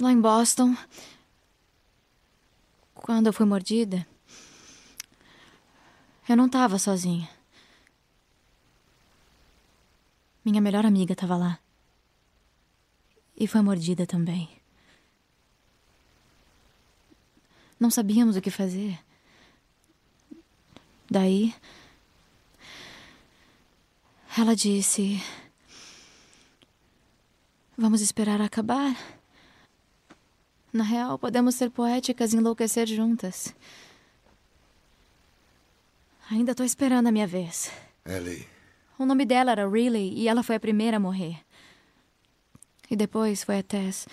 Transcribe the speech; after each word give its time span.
Lá 0.00 0.10
em 0.10 0.18
Boston, 0.18 0.74
quando 2.94 3.26
eu 3.26 3.34
fui 3.34 3.44
mordida, 3.44 4.06
eu 6.26 6.34
não 6.34 6.46
estava 6.46 6.78
sozinha. 6.78 7.28
Minha 10.42 10.62
melhor 10.62 10.86
amiga 10.86 11.12
estava 11.12 11.36
lá. 11.36 11.58
E 13.36 13.46
foi 13.46 13.60
mordida 13.60 14.06
também. 14.06 14.48
Não 17.78 17.90
sabíamos 17.90 18.36
o 18.36 18.40
que 18.40 18.50
fazer. 18.50 18.98
Daí. 21.10 21.54
Ela 24.38 24.56
disse: 24.56 25.22
Vamos 27.76 28.00
esperar 28.00 28.40
acabar. 28.40 29.19
Na 30.72 30.84
real, 30.84 31.18
podemos 31.18 31.54
ser 31.54 31.70
poéticas 31.70 32.32
e 32.32 32.36
enlouquecer 32.36 32.86
juntas. 32.86 33.54
Ainda 36.30 36.54
tô 36.54 36.62
esperando 36.62 37.08
a 37.08 37.12
minha 37.12 37.26
vez. 37.26 37.72
Ellie. 38.06 38.46
O 38.96 39.04
nome 39.04 39.26
dela 39.26 39.50
era 39.50 39.68
Riley 39.68 40.12
e 40.14 40.28
ela 40.28 40.42
foi 40.42 40.56
a 40.56 40.60
primeira 40.60 40.98
a 40.98 41.00
morrer. 41.00 41.40
E 42.88 42.94
depois 42.94 43.42
foi 43.42 43.58
a 43.58 43.62
Tess. 43.62 44.06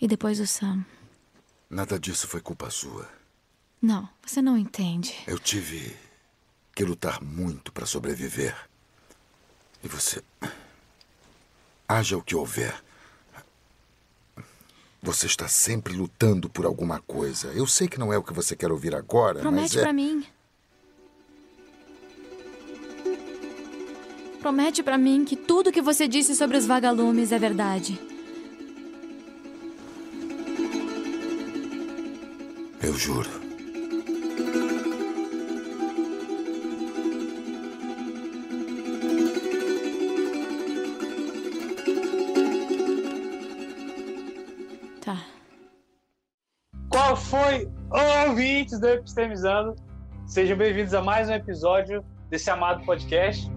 E 0.00 0.08
depois 0.08 0.40
o 0.40 0.46
Sam. 0.46 0.84
Nada 1.68 1.98
disso 1.98 2.26
foi 2.28 2.40
culpa 2.40 2.70
sua. 2.70 3.08
Não, 3.82 4.08
você 4.24 4.40
não 4.40 4.56
entende. 4.56 5.14
Eu 5.26 5.38
tive 5.38 5.94
que 6.74 6.84
lutar 6.84 7.22
muito 7.22 7.72
para 7.72 7.86
sobreviver. 7.86 8.56
E 9.82 9.88
você. 9.88 10.22
Haja 11.88 12.16
o 12.16 12.22
que 12.22 12.34
houver. 12.34 12.82
Você 15.02 15.26
está 15.26 15.46
sempre 15.46 15.94
lutando 15.94 16.48
por 16.48 16.66
alguma 16.66 17.00
coisa. 17.00 17.48
Eu 17.48 17.66
sei 17.66 17.86
que 17.86 17.98
não 17.98 18.12
é 18.12 18.18
o 18.18 18.22
que 18.22 18.32
você 18.32 18.56
quer 18.56 18.72
ouvir 18.72 18.94
agora, 18.94 19.40
Promete 19.40 19.62
mas 19.62 19.76
é... 19.76 19.80
pra 19.80 19.92
mim. 19.92 20.24
Promete 24.40 24.82
pra 24.82 24.98
mim 24.98 25.24
que 25.24 25.36
tudo 25.36 25.72
que 25.72 25.82
você 25.82 26.06
disse 26.06 26.34
sobre 26.34 26.56
os 26.56 26.66
vagalumes 26.66 27.32
é 27.32 27.38
verdade. 27.38 27.98
Eu 32.82 32.94
juro. 32.94 33.45
Foi, 47.88 48.28
ouvintes 48.28 48.80
do 48.80 48.88
Epistemizando? 48.88 49.76
Sejam 50.26 50.56
bem-vindos 50.56 50.92
a 50.92 51.00
mais 51.00 51.28
um 51.28 51.32
episódio 51.32 52.04
desse 52.28 52.50
amado 52.50 52.84
podcast. 52.84 53.48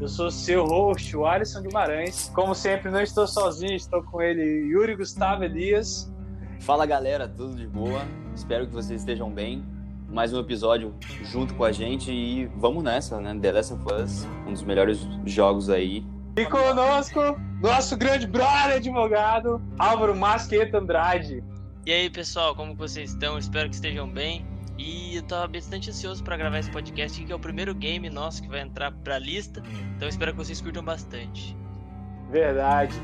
Eu 0.00 0.06
sou 0.06 0.30
seu 0.30 0.64
host, 0.64 1.16
o 1.16 1.26
Alisson 1.26 1.62
Guimarães. 1.62 2.30
Como 2.32 2.54
sempre, 2.54 2.92
não 2.92 3.00
estou 3.00 3.26
sozinho, 3.26 3.74
estou 3.74 4.00
com 4.04 4.22
ele, 4.22 4.42
Yuri 4.68 4.94
Gustavo 4.94 5.42
Elias. 5.42 6.12
Fala 6.60 6.86
galera, 6.86 7.26
tudo 7.26 7.56
de 7.56 7.66
boa? 7.66 8.02
Espero 8.36 8.68
que 8.68 8.72
vocês 8.72 9.00
estejam 9.00 9.28
bem. 9.28 9.64
Mais 10.08 10.32
um 10.32 10.38
episódio 10.38 10.94
junto 11.24 11.52
com 11.54 11.64
a 11.64 11.72
gente 11.72 12.12
e 12.12 12.46
vamos 12.56 12.84
nessa, 12.84 13.20
né? 13.20 13.36
The 13.40 13.50
Last 13.50 13.74
of 13.74 13.84
Us, 13.92 14.28
um 14.46 14.52
dos 14.52 14.62
melhores 14.62 15.00
jogos 15.26 15.68
aí. 15.68 16.06
E 16.36 16.46
conosco, 16.46 17.20
nosso 17.60 17.96
grande 17.96 18.28
brother 18.28 18.76
advogado, 18.76 19.60
Álvaro 19.76 20.14
Masqueta 20.14 20.78
Andrade. 20.78 21.42
E 21.84 21.92
aí, 21.92 22.08
pessoal, 22.08 22.54
como 22.54 22.76
vocês 22.76 23.10
estão? 23.10 23.36
Espero 23.36 23.68
que 23.68 23.74
estejam 23.74 24.08
bem. 24.08 24.46
E 24.78 25.16
eu 25.16 25.22
tava 25.24 25.48
bastante 25.48 25.90
ansioso 25.90 26.22
para 26.22 26.36
gravar 26.36 26.60
esse 26.60 26.70
podcast, 26.70 27.20
que 27.24 27.32
é 27.32 27.34
o 27.34 27.40
primeiro 27.40 27.74
game 27.74 28.08
nosso 28.08 28.40
que 28.40 28.48
vai 28.48 28.60
entrar 28.60 28.92
pra 28.92 29.18
lista. 29.18 29.60
Então 29.96 30.08
espero 30.08 30.30
que 30.30 30.38
vocês 30.38 30.60
curtam 30.60 30.84
bastante. 30.84 31.56
Verdade. 32.30 32.94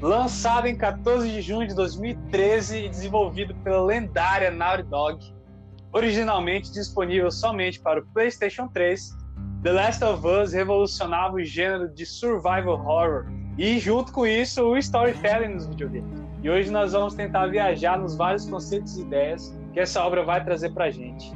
Lançado 0.00 0.68
em 0.68 0.76
14 0.76 1.28
de 1.28 1.42
junho 1.42 1.66
de 1.66 1.74
2013 1.74 2.84
e 2.84 2.88
desenvolvido 2.88 3.56
pela 3.56 3.84
lendária 3.84 4.52
Naughty 4.52 4.84
Dog. 4.84 5.34
Originalmente 5.92 6.70
disponível 6.70 7.32
somente 7.32 7.80
para 7.80 7.98
o 7.98 8.06
PlayStation 8.06 8.68
3, 8.68 9.16
The 9.64 9.72
Last 9.72 10.04
of 10.04 10.24
Us 10.24 10.52
revolucionava 10.52 11.34
o 11.34 11.44
gênero 11.44 11.92
de 11.92 12.06
survival 12.06 12.74
horror 12.74 13.26
e, 13.58 13.80
junto 13.80 14.12
com 14.12 14.24
isso, 14.24 14.62
o 14.62 14.78
storytelling 14.78 15.54
nos 15.54 15.66
videogames. 15.66 16.27
E 16.42 16.48
hoje 16.48 16.70
nós 16.70 16.92
vamos 16.92 17.14
tentar 17.14 17.46
viajar 17.46 17.98
nos 17.98 18.16
vários 18.16 18.48
conceitos 18.48 18.96
e 18.96 19.02
ideias 19.02 19.56
que 19.72 19.80
essa 19.80 20.04
obra 20.04 20.24
vai 20.24 20.42
trazer 20.44 20.70
pra 20.70 20.90
gente. 20.90 21.32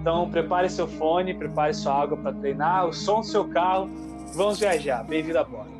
Então, 0.00 0.28
prepare 0.28 0.68
seu 0.68 0.88
fone, 0.88 1.32
prepare 1.32 1.72
sua 1.72 2.02
água 2.02 2.16
para 2.16 2.32
treinar, 2.32 2.88
o 2.88 2.92
som 2.92 3.20
do 3.20 3.26
seu 3.26 3.48
carro. 3.48 3.88
Vamos 4.34 4.58
viajar. 4.58 5.04
Bem-vindo 5.04 5.38
a 5.38 5.44
bordo. 5.44 5.70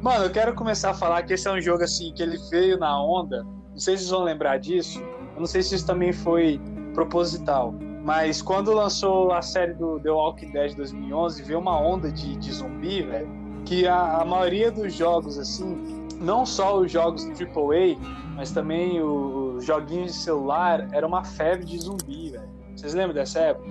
Mano, 0.00 0.24
eu 0.24 0.30
quero 0.30 0.54
começar 0.54 0.90
a 0.90 0.94
falar 0.94 1.22
que 1.22 1.32
esse 1.32 1.48
é 1.48 1.52
um 1.52 1.60
jogo 1.60 1.82
assim 1.82 2.12
que 2.12 2.22
ele 2.22 2.38
veio 2.50 2.78
na 2.78 3.02
onda. 3.02 3.42
Não 3.44 3.78
sei 3.78 3.96
se 3.96 4.04
vocês 4.04 4.10
vão 4.10 4.22
lembrar 4.22 4.58
disso. 4.58 5.00
Eu 5.34 5.40
não 5.40 5.46
sei 5.46 5.62
se 5.62 5.74
isso 5.74 5.86
também 5.86 6.12
foi 6.12 6.60
proposital. 6.94 7.74
Mas 8.04 8.42
quando 8.42 8.72
lançou 8.72 9.32
a 9.32 9.40
série 9.40 9.74
do 9.74 10.00
The 10.00 10.10
Walking 10.10 10.50
Dead 10.50 10.74
2011, 10.74 11.42
veio 11.44 11.60
uma 11.60 11.80
onda 11.80 12.10
de, 12.10 12.36
de 12.36 12.52
zumbi, 12.52 13.02
velho. 13.02 13.28
Que 13.64 13.86
a, 13.86 14.18
a, 14.18 14.24
maioria 14.24 14.72
dos 14.72 14.92
jogos, 14.92 15.38
assim, 15.38 16.01
não 16.22 16.46
só 16.46 16.78
os 16.78 16.90
jogos 16.90 17.24
AAA, 17.24 17.96
mas 18.36 18.50
também 18.52 19.00
os 19.02 19.64
joguinhos 19.64 20.12
de 20.12 20.18
celular, 20.18 20.88
era 20.92 21.06
uma 21.06 21.24
febre 21.24 21.64
de 21.64 21.78
zumbi, 21.78 22.30
velho. 22.30 22.48
Vocês 22.76 22.94
lembram 22.94 23.14
dessa 23.14 23.38
época? 23.40 23.68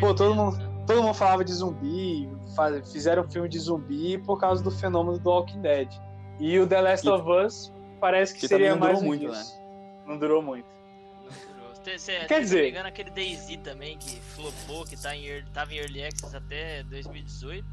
Pô, 0.00 0.14
todo 0.14 0.34
mundo, 0.34 0.58
todo 0.86 1.02
mundo 1.02 1.14
falava 1.14 1.44
de 1.44 1.52
zumbi, 1.52 2.28
faz, 2.56 2.90
fizeram 2.92 3.28
filme 3.28 3.48
de 3.48 3.58
zumbi 3.58 4.18
por 4.18 4.38
causa 4.38 4.62
do 4.62 4.70
fenômeno 4.70 5.18
do 5.18 5.28
Walking 5.30 5.60
Dead. 5.60 5.88
E 6.38 6.58
o 6.58 6.66
The 6.66 6.80
Last 6.80 7.06
Que- 7.06 7.12
of 7.12 7.28
Us 7.46 7.72
parece 8.00 8.34
que, 8.34 8.40
que 8.40 8.48
seria 8.48 8.70
não 8.72 8.78
mais 8.78 8.94
durou 8.98 9.08
muito, 9.08 9.30
disso. 9.30 9.54
Não 10.06 10.18
durou 10.18 10.42
muito. 10.42 10.66
Quer 11.82 11.98
se 11.98 12.40
dizer- 12.40 12.68
engano, 12.68 12.88
aquele 12.88 13.10
DayZ 13.10 13.56
também, 13.64 13.96
que 13.96 14.16
flopou, 14.20 14.84
que 14.84 15.00
tá 15.00 15.16
em, 15.16 15.42
tava 15.52 15.72
em 15.72 15.78
Early 15.78 16.04
Access 16.04 16.36
até 16.36 16.82
2018, 16.84 17.66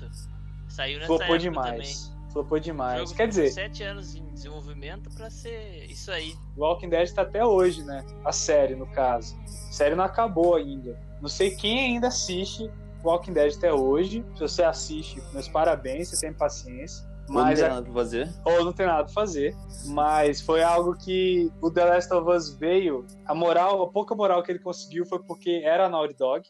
saiu 0.70 0.96
nessa 0.96 1.08
Flopou 1.08 1.26
época 1.26 1.40
demais. 1.40 1.68
Flopou 1.68 2.08
também. 2.08 2.17
O 2.36 2.60
demais. 2.60 3.00
jogo 3.00 3.16
Quer 3.16 3.28
dizer, 3.28 3.50
sete 3.52 3.84
anos 3.84 4.16
em 4.16 4.24
desenvolvimento 4.34 5.10
pra 5.16 5.30
ser 5.30 5.86
isso 5.90 6.12
aí. 6.12 6.34
Walking 6.56 6.90
Dead 6.90 7.12
tá 7.12 7.24
até 7.24 7.44
hoje, 7.46 7.84
né? 7.84 8.06
A 8.24 8.32
série, 8.32 8.76
no 8.76 8.86
caso. 8.88 9.36
A 9.46 9.72
série 9.72 9.96
não 9.96 10.04
acabou 10.04 10.56
ainda. 10.56 11.00
Não 11.22 11.30
sei 11.30 11.56
quem 11.56 11.80
ainda 11.80 12.08
assiste 12.10 12.70
Walking 13.04 13.34
Dead 13.34 13.56
até 13.58 13.74
hoje. 13.74 14.24
Se 14.36 14.42
você 14.42 14.64
assiste, 14.64 15.22
meus 15.34 15.48
parabéns, 15.48 16.10
você 16.10 16.20
tem 16.28 16.34
paciência. 16.34 17.06
Ou 17.28 17.34
não 17.36 17.42
Mas 17.42 17.60
tem 17.60 17.68
é- 17.68 17.70
nada 17.70 17.82
pra 17.84 17.94
fazer. 17.94 18.34
ou 18.46 18.64
não 18.64 18.72
tem 18.72 18.86
nada 18.86 19.04
pra 19.06 19.14
fazer. 19.14 19.56
Mas 19.88 20.40
foi 20.42 20.64
algo 20.64 20.96
que 20.96 21.52
o 21.62 21.70
The 21.72 21.86
Last 21.86 22.14
of 22.14 22.30
Us 22.30 22.54
veio. 22.54 23.06
A 23.26 23.34
moral, 23.36 23.82
a 23.82 23.88
pouca 23.90 24.14
moral 24.16 24.42
que 24.44 24.52
ele 24.52 24.60
conseguiu 24.60 25.06
foi 25.06 25.20
porque 25.24 25.62
era 25.66 25.88
a 25.88 25.90
Naughty 25.90 26.16
Dog. 26.16 26.48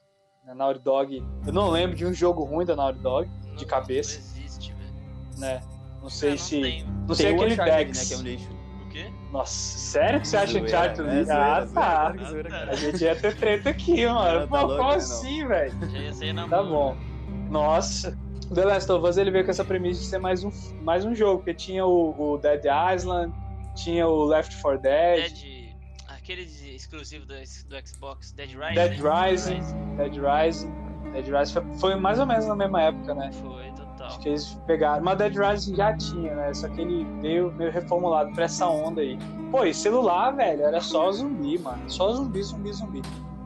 A 0.47 0.53
Naughty 0.53 0.79
Dog. 0.81 1.23
Eu 1.45 1.53
não 1.53 1.69
lembro 1.69 1.95
de 1.95 2.05
um 2.05 2.13
jogo 2.13 2.43
ruim 2.43 2.65
da 2.65 2.75
Naughty 2.75 2.99
Dog, 2.99 3.29
de 3.55 3.65
cabeça. 3.65 4.36
Né? 5.37 5.61
Não 6.01 6.09
sei 6.09 6.29
É, 6.29 6.31
não 6.31 6.37
se. 6.37 6.61
tem. 6.61 6.85
Não 7.07 7.15
sei 7.15 7.33
aquele 7.33 7.53
Uncharted, 7.53 7.85
Dex. 7.85 7.97
né, 7.97 8.05
que 8.05 8.13
é 8.13 8.17
um 8.17 8.21
lixo. 8.21 8.49
O 8.85 8.89
quê? 8.89 9.11
Nossa, 9.31 9.77
sério 9.77 10.21
que 10.21 10.27
você 10.27 10.37
acha 10.37 10.51
Zoeira, 10.51 10.67
Uncharted? 10.67 11.01
é, 11.09 11.11
zoeira, 11.23 11.33
ah, 11.35 11.65
zoeira, 11.65 11.73
tá. 11.73 12.23
zoeira, 12.29 12.49
cara. 12.49 12.71
A 12.71 12.75
gente 12.75 13.03
ia 13.03 13.15
ter 13.15 13.35
treta 13.35 13.69
aqui, 13.69 14.05
mano. 14.07 14.47
Pô, 14.47 14.55
tá 14.55 14.61
louco, 14.61 14.77
como 14.77 14.89
né, 14.91 14.95
assim, 14.97 15.47
velho? 15.47 15.73
Já 15.91 15.99
ia 15.99 16.13
sair 16.13 16.33
na 16.33 16.47
Tá 16.47 16.63
bom. 16.63 16.95
Nossa. 17.49 18.17
The 18.53 18.63
Last 18.63 18.89
of 18.91 19.05
Us 19.05 19.17
ele 19.17 19.29
veio 19.29 19.43
com 19.43 19.51
essa 19.51 19.65
premissa 19.65 19.99
de 19.99 20.07
ser 20.07 20.19
mais 20.19 20.41
um, 20.43 20.49
mais 20.81 21.03
um 21.03 21.13
jogo, 21.13 21.39
porque 21.39 21.53
tinha 21.53 21.85
o, 21.85 22.15
o 22.17 22.37
Dead 22.37 22.63
Island, 22.95 23.33
tinha 23.75 24.07
o 24.07 24.23
Left 24.23 24.55
4 24.61 24.81
Dead, 24.81 25.33
Dead. 25.33 25.67
Aquele 26.07 26.43
exclusivo 26.73 27.25
do, 27.25 27.33
do 27.33 27.87
Xbox, 27.87 28.31
Dead 28.31 28.49
Rising. 28.51 28.73
Dead 28.75 28.99
né? 29.01 29.29
Rising. 29.29 29.61
Dead 29.97 30.13
Rising. 30.15 30.71
Dead 31.11 31.25
Rising 31.27 31.53
foi, 31.53 31.63
foi 31.79 31.95
mais 31.95 32.19
ou 32.19 32.25
menos 32.25 32.45
na 32.47 32.55
mesma 32.55 32.81
época, 32.83 33.13
né? 33.15 33.31
Foi, 33.33 33.69
total. 33.97 34.07
Acho 34.07 34.19
que 34.19 34.29
eles 34.29 34.53
pegaram. 34.65 35.03
Mas 35.03 35.17
Dead 35.17 35.35
Rising 35.35 35.75
já 35.75 35.95
tinha, 35.97 36.35
né? 36.35 36.53
Só 36.53 36.69
que 36.69 36.81
ele 36.81 37.05
veio 37.21 37.51
meio 37.53 37.71
reformulado 37.71 38.31
pra 38.33 38.45
essa 38.45 38.67
onda 38.67 39.01
aí. 39.01 39.17
Pô, 39.51 39.63
e 39.63 39.73
celular, 39.73 40.31
velho, 40.31 40.63
era 40.63 40.79
só 40.79 41.11
zumbi, 41.11 41.57
mano. 41.57 41.89
Só 41.89 42.11
zumbi, 42.11 42.41
zumbi, 42.43 42.71
zumbi. 42.73 43.01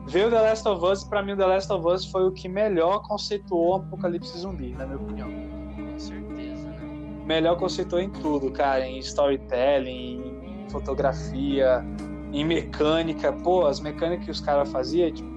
Veio 0.06 0.30
The 0.30 0.40
Last 0.40 0.68
of 0.68 0.84
Us, 0.84 1.02
e 1.02 1.08
pra 1.08 1.22
mim 1.22 1.32
o 1.32 1.36
The 1.36 1.46
Last 1.46 1.72
of 1.72 1.86
Us 1.86 2.04
foi 2.04 2.26
o 2.26 2.32
que 2.32 2.48
melhor 2.48 3.02
conceituou 3.02 3.70
o 3.70 3.74
apocalipse 3.76 4.36
zumbi, 4.38 4.74
na 4.76 4.84
minha 4.84 4.98
opinião. 4.98 5.28
Com 5.28 5.98
certeza, 5.98 6.68
né? 6.68 7.22
Melhor 7.24 7.56
conceituou 7.56 8.02
em 8.02 8.10
tudo, 8.10 8.50
cara. 8.50 8.86
Em 8.86 8.98
storytelling, 8.98 10.40
em 10.42 10.70
fotografia, 10.70 11.84
em 12.32 12.44
mecânica. 12.44 13.32
Pô, 13.32 13.64
as 13.64 13.78
mecânicas 13.78 14.24
que 14.24 14.30
os 14.32 14.40
caras 14.40 14.70
faziam, 14.72 15.10
tipo, 15.12 15.32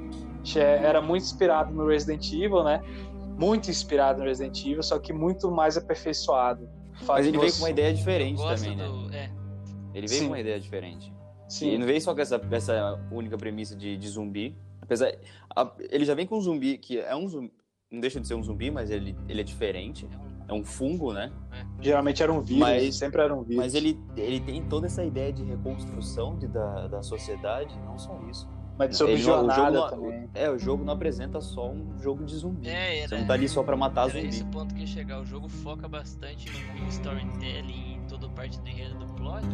era 0.58 1.02
muito 1.02 1.24
inspirado 1.24 1.74
no 1.74 1.88
Resident 1.88 2.32
Evil, 2.34 2.64
né? 2.64 2.82
Muito 3.38 3.70
inspirado 3.70 4.20
no 4.20 4.26
Resident 4.26 4.60
Evil, 4.66 4.82
só 4.84 4.98
que 5.00 5.12
muito 5.14 5.52
mais 5.52 5.78
aperfeiçoado. 5.78 6.70
Mas 6.94 7.02
Faz 7.06 7.28
ele 7.28 7.38
veio 7.38 7.52
com 7.52 7.60
uma 7.60 7.70
ideia 7.70 7.94
diferente 7.94 8.38
também, 8.42 8.76
né? 8.76 8.88
do. 8.88 9.14
É. 9.14 9.32
Ele 9.94 10.08
veio 10.08 10.20
Sim. 10.20 10.26
com 10.28 10.32
uma 10.32 10.40
ideia 10.40 10.60
diferente. 10.60 11.08
Ele 11.08 11.16
Sim. 11.50 11.78
não 11.78 11.86
veio 11.86 12.02
só 12.02 12.14
com 12.16 12.22
essa, 12.22 12.42
essa 12.52 13.08
única 13.12 13.38
premissa 13.38 13.76
de, 13.76 13.98
de 13.98 14.08
zumbi. 14.08 14.56
Apesar. 14.82 15.12
a- 15.56 15.72
ele 15.90 16.06
já 16.06 16.14
vem 16.14 16.26
com 16.26 16.38
um 16.38 16.42
zumbi 16.42 16.78
que 16.78 17.00
é 17.00 17.16
um 17.16 17.28
zumbi. 17.28 17.52
Não 17.92 18.00
deixa 18.00 18.20
de 18.20 18.28
ser 18.28 18.34
um 18.36 18.44
zumbi, 18.44 18.72
mas 18.72 18.90
ele, 18.90 19.16
ele 19.28 19.42
é 19.42 19.44
diferente. 19.44 20.08
É 20.48 20.54
um 20.54 20.64
fungo, 20.64 21.12
né? 21.14 21.32
Geralmente 21.82 22.22
era 22.22 22.32
um 22.32 22.40
vírus, 22.42 22.60
Mas- 22.62 22.96
sempre 22.96 23.22
era 23.22 23.34
um 23.34 23.42
vírus. 23.44 23.58
Mas 23.58 23.76
ele, 23.76 24.00
ele 24.16 24.40
tem 24.40 24.64
toda 24.64 24.86
essa 24.88 25.04
ideia 25.04 25.32
de 25.34 25.44
reconstrução 25.44 26.38
de, 26.38 26.48
da, 26.48 26.88
da 26.88 27.02
sociedade, 27.02 27.76
não 27.86 27.98
só 27.98 28.20
isso. 28.30 28.48
Mas 28.78 28.98
sobre 28.98 29.16
jornada 29.18 29.72
não- 29.72 29.90
também. 29.90 30.30
É, 30.34 30.50
o 30.50 30.58
jogo 30.60 30.84
não 30.84 30.94
apresenta 30.94 31.40
só 31.40 31.70
um 31.72 31.98
jogo 32.00 32.26
de 32.26 32.36
zumbi. 32.36 32.68
É, 32.68 33.00
era, 33.00 33.08
Você 33.10 33.18
não 33.20 33.26
tá 33.28 33.34
ali 33.34 33.48
só 33.48 33.64
pra 33.64 33.78
matar 33.78 34.10
era 34.10 34.12
zumbi. 34.12 34.28
esse 34.28 34.44
ponto 34.46 34.76
que 34.76 34.86
chegar. 34.86 35.22
O 35.22 35.26
jogo 35.26 35.48
foca 35.48 35.88
bastante 35.88 36.52
no 36.80 36.88
storytelling, 36.90 37.94
em 37.96 38.02
toda 38.08 38.28
parte 38.30 38.60
do 38.60 38.68
enredo 38.68 38.96
do 39.00 39.06
plot, 39.14 39.46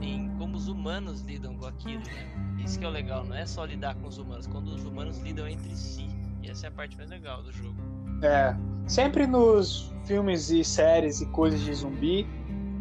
em 0.00 0.28
como 0.38 0.56
os 0.56 0.68
humanos 0.68 1.22
lidam 1.22 1.54
com 1.56 1.66
aquilo, 1.66 2.02
né? 2.04 2.62
Isso 2.64 2.78
que 2.78 2.84
é 2.84 2.88
o 2.88 2.90
legal, 2.92 3.24
não 3.24 3.34
é 3.34 3.46
só 3.46 3.64
lidar 3.64 3.94
com 3.96 4.06
os 4.06 4.18
humanos, 4.18 4.46
quando 4.46 4.68
os 4.68 4.84
humanos 4.84 5.18
lidam 5.18 5.48
entre 5.48 5.74
si. 5.74 6.06
E 6.42 6.48
essa 6.50 6.66
é 6.66 6.68
a 6.68 6.72
parte 6.72 6.96
mais 6.96 7.10
legal 7.10 7.42
do 7.42 7.50
jogo. 7.52 7.74
É. 8.22 8.54
Sempre 8.86 9.26
nos 9.26 9.92
filmes 10.04 10.50
e 10.50 10.62
séries 10.64 11.20
e 11.20 11.26
coisas 11.26 11.60
de 11.60 11.72
zumbi, 11.74 12.26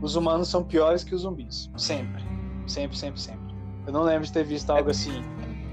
os 0.02 0.16
humanos 0.16 0.48
são 0.48 0.64
piores 0.64 1.04
que 1.04 1.14
os 1.16 1.22
zumbis. 1.22 1.70
Sempre. 1.78 2.24
Sempre, 2.68 2.98
sempre, 2.98 3.20
sempre. 3.20 3.50
Eu 3.88 3.94
não 3.94 4.04
lembro 4.04 4.26
de 4.26 4.32
ter 4.32 4.44
visto 4.44 4.70
algo 4.70 4.90
assim. 4.92 5.24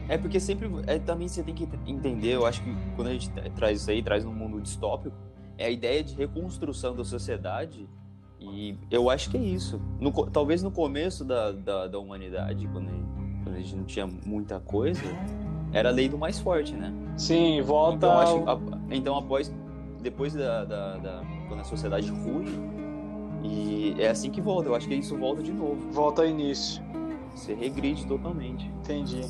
É 0.09 0.17
porque 0.17 0.39
sempre. 0.39 0.71
É, 0.87 0.99
também 0.99 1.27
você 1.29 1.43
tem 1.43 1.55
que 1.55 1.69
entender, 1.87 2.35
eu 2.35 2.47
acho 2.47 2.63
que 2.63 2.73
quando 2.95 3.09
a 3.09 3.13
gente 3.13 3.29
tra- 3.31 3.51
traz 3.51 3.81
isso 3.81 3.91
aí, 3.91 4.03
traz 4.03 4.25
um 4.25 4.33
mundo 4.33 4.61
distópico, 4.61 5.17
é 5.59 5.67
a 5.67 5.71
ideia 5.71 6.03
de 6.05 6.15
reconstrução 6.15 6.95
da 6.95 7.05
sociedade. 7.05 7.89
E 8.39 8.77
eu 8.91 9.09
acho 9.11 9.31
que 9.31 9.37
é 9.37 9.41
isso. 9.41 9.81
No 9.99 10.13
talvez 10.31 10.63
no 10.63 10.71
começo 10.71 11.25
da, 11.25 11.51
da, 11.53 11.87
da 11.89 11.99
humanidade, 11.99 12.69
quando 12.69 12.89
a, 12.89 12.93
gente, 12.93 13.07
quando 13.43 13.55
a 13.57 13.59
gente 13.59 13.77
não 13.77 13.85
tinha 13.85 14.07
muita 14.25 14.61
coisa, 14.61 15.01
era 15.73 15.89
a 15.89 15.93
lei 15.93 16.09
do 16.09 16.19
mais 16.19 16.39
forte, 16.39 16.75
né? 16.75 16.93
Sim, 17.17 17.61
volta. 17.63 17.97
Então, 17.97 18.19
acho, 18.19 18.49
a- 18.49 18.61
então 18.91 19.17
após. 19.17 19.53
Depois 20.03 20.35
da, 20.35 20.65
da, 20.65 20.97
da- 20.99 21.23
Quando 21.49 21.61
a 21.61 21.65
sociedade 21.65 22.11
rui. 22.11 22.45
E 23.43 23.95
é 23.99 24.09
assim 24.09 24.31
que 24.31 24.41
volta. 24.41 24.69
Eu 24.69 24.75
acho 24.75 24.87
que 24.87 24.95
isso 24.95 25.17
volta 25.17 25.43
de 25.43 25.53
novo. 25.53 25.91
Volta 25.91 26.23
ao 26.23 26.29
início. 26.29 26.83
Você 27.35 27.55
regride 27.55 28.07
totalmente. 28.07 28.67
Entendi. 28.81 29.21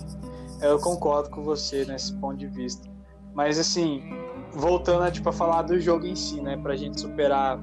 Eu 0.61 0.79
concordo 0.79 1.31
com 1.31 1.43
você 1.43 1.85
nesse 1.85 2.12
ponto 2.14 2.37
de 2.37 2.47
vista. 2.47 2.88
Mas 3.35 3.58
assim, 3.58 4.03
voltando 4.53 5.03
a, 5.05 5.11
tipo, 5.11 5.29
a 5.29 5.32
falar 5.32 5.62
do 5.62 5.79
jogo 5.79 6.06
em 6.06 6.14
si, 6.17 6.41
né? 6.41 6.56
Pra 6.56 6.75
gente 6.76 7.00
superar. 7.00 7.58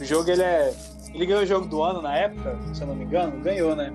O 0.00 0.04
jogo 0.04 0.30
ele 0.30 0.42
é. 0.42 0.74
Ele 1.12 1.24
ganhou 1.26 1.42
o 1.42 1.46
jogo 1.46 1.66
do 1.66 1.82
ano 1.82 2.02
na 2.02 2.14
época, 2.16 2.58
se 2.74 2.82
eu 2.82 2.86
não 2.88 2.94
me 2.94 3.04
engano, 3.04 3.40
ganhou, 3.42 3.74
né? 3.74 3.90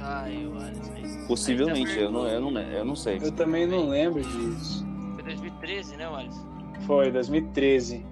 Ah, 0.00 0.30
eu, 0.30 0.52
Alisson. 0.56 0.92
aí- 0.94 1.26
Possivelmente, 1.26 1.98
eu 1.98 2.10
não, 2.10 2.26
eu, 2.26 2.40
não, 2.40 2.60
eu 2.60 2.84
não 2.84 2.94
sei. 2.96 3.18
Eu 3.22 3.32
também 3.32 3.66
não 3.66 3.88
lembro 3.88 4.22
disso. 4.22 4.86
Foi 5.14 5.22
2013, 5.24 5.96
né, 5.96 6.06
Alisson? 6.06 6.46
Foi 6.86 7.10
2013. 7.10 8.06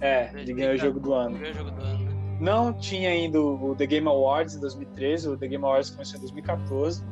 É, 0.00 0.30
ele 0.34 0.52
ganhou 0.54 0.74
o 0.74 0.76
jogo 0.76 1.00
do 1.00 1.12
ano. 1.12 1.36
Ganhou 1.38 1.52
o 1.52 1.56
jogo 1.56 1.70
do 1.72 1.82
ano, 1.82 2.04
né? 2.04 2.12
Não 2.40 2.72
tinha 2.72 3.10
ainda 3.10 3.40
o 3.40 3.74
The 3.76 3.86
Game 3.86 4.08
Awards 4.08 4.54
em 4.56 4.60
2013, 4.60 5.28
o 5.28 5.36
The 5.36 5.46
Game 5.48 5.64
Awards 5.64 5.90
começou 5.90 6.16
em 6.16 6.20
2014. 6.20 7.04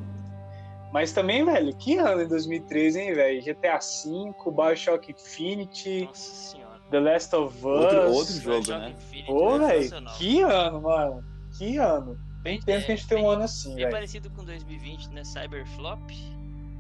Mas 0.92 1.12
também, 1.12 1.44
velho, 1.44 1.74
que 1.76 1.96
ano 1.96 2.22
em 2.22 2.28
2013, 2.28 3.00
hein, 3.00 3.14
velho? 3.14 3.42
GTA 3.42 3.78
V, 3.78 4.50
Bioshock 4.50 5.10
Infinity, 5.10 6.04
Nossa 6.04 6.34
senhora. 6.34 6.80
The 6.90 7.00
Last 7.00 7.34
of 7.34 7.56
Us. 7.56 7.64
Outro- 7.64 8.10
outro 8.12 8.32
jogo, 8.34 8.56
Bioshock 8.58 8.80
né? 8.80 8.90
Infinite, 8.90 9.26
Pô, 9.26 9.58
né? 9.58 9.66
velho, 9.68 10.04
que 10.18 10.40
ano, 10.42 10.82
mano. 10.82 11.24
Que 11.58 11.76
ano. 11.78 12.18
Bem 12.42 12.60
tempo 12.60 12.84
que 12.84 12.92
a 12.92 12.96
gente 12.96 13.06
tem 13.08 13.18
um 13.22 13.28
ano 13.30 13.44
assim, 13.44 13.68
Bem 13.74 13.84
velho. 13.84 13.90
parecido 13.90 14.28
com 14.30 14.44
2020, 14.44 15.08
né? 15.10 15.22
Cyberflop. 15.24 16.00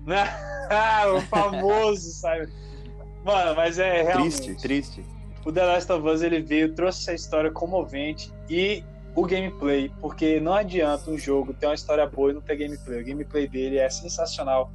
O 1.16 1.20
famoso, 1.22 2.10
sabe? 2.12 2.52
Mano, 3.24 3.54
mas 3.54 3.78
é 3.78 4.02
realmente. 4.02 4.40
Triste, 4.40 4.62
triste. 4.62 5.04
O 5.44 5.52
The 5.52 5.64
Last 5.64 5.92
of 5.92 6.08
Us 6.08 6.22
ele 6.22 6.40
veio, 6.42 6.74
trouxe 6.74 7.02
essa 7.02 7.14
história 7.14 7.50
comovente 7.50 8.32
e 8.48 8.82
o 9.14 9.26
gameplay, 9.26 9.90
porque 10.00 10.40
não 10.40 10.54
adianta 10.54 11.10
um 11.10 11.18
jogo 11.18 11.52
ter 11.52 11.66
uma 11.66 11.74
história 11.74 12.06
boa 12.06 12.30
e 12.30 12.34
não 12.34 12.40
ter 12.40 12.56
gameplay. 12.56 13.02
O 13.02 13.06
gameplay 13.06 13.46
dele 13.48 13.78
é 13.78 13.88
sensacional. 13.90 14.70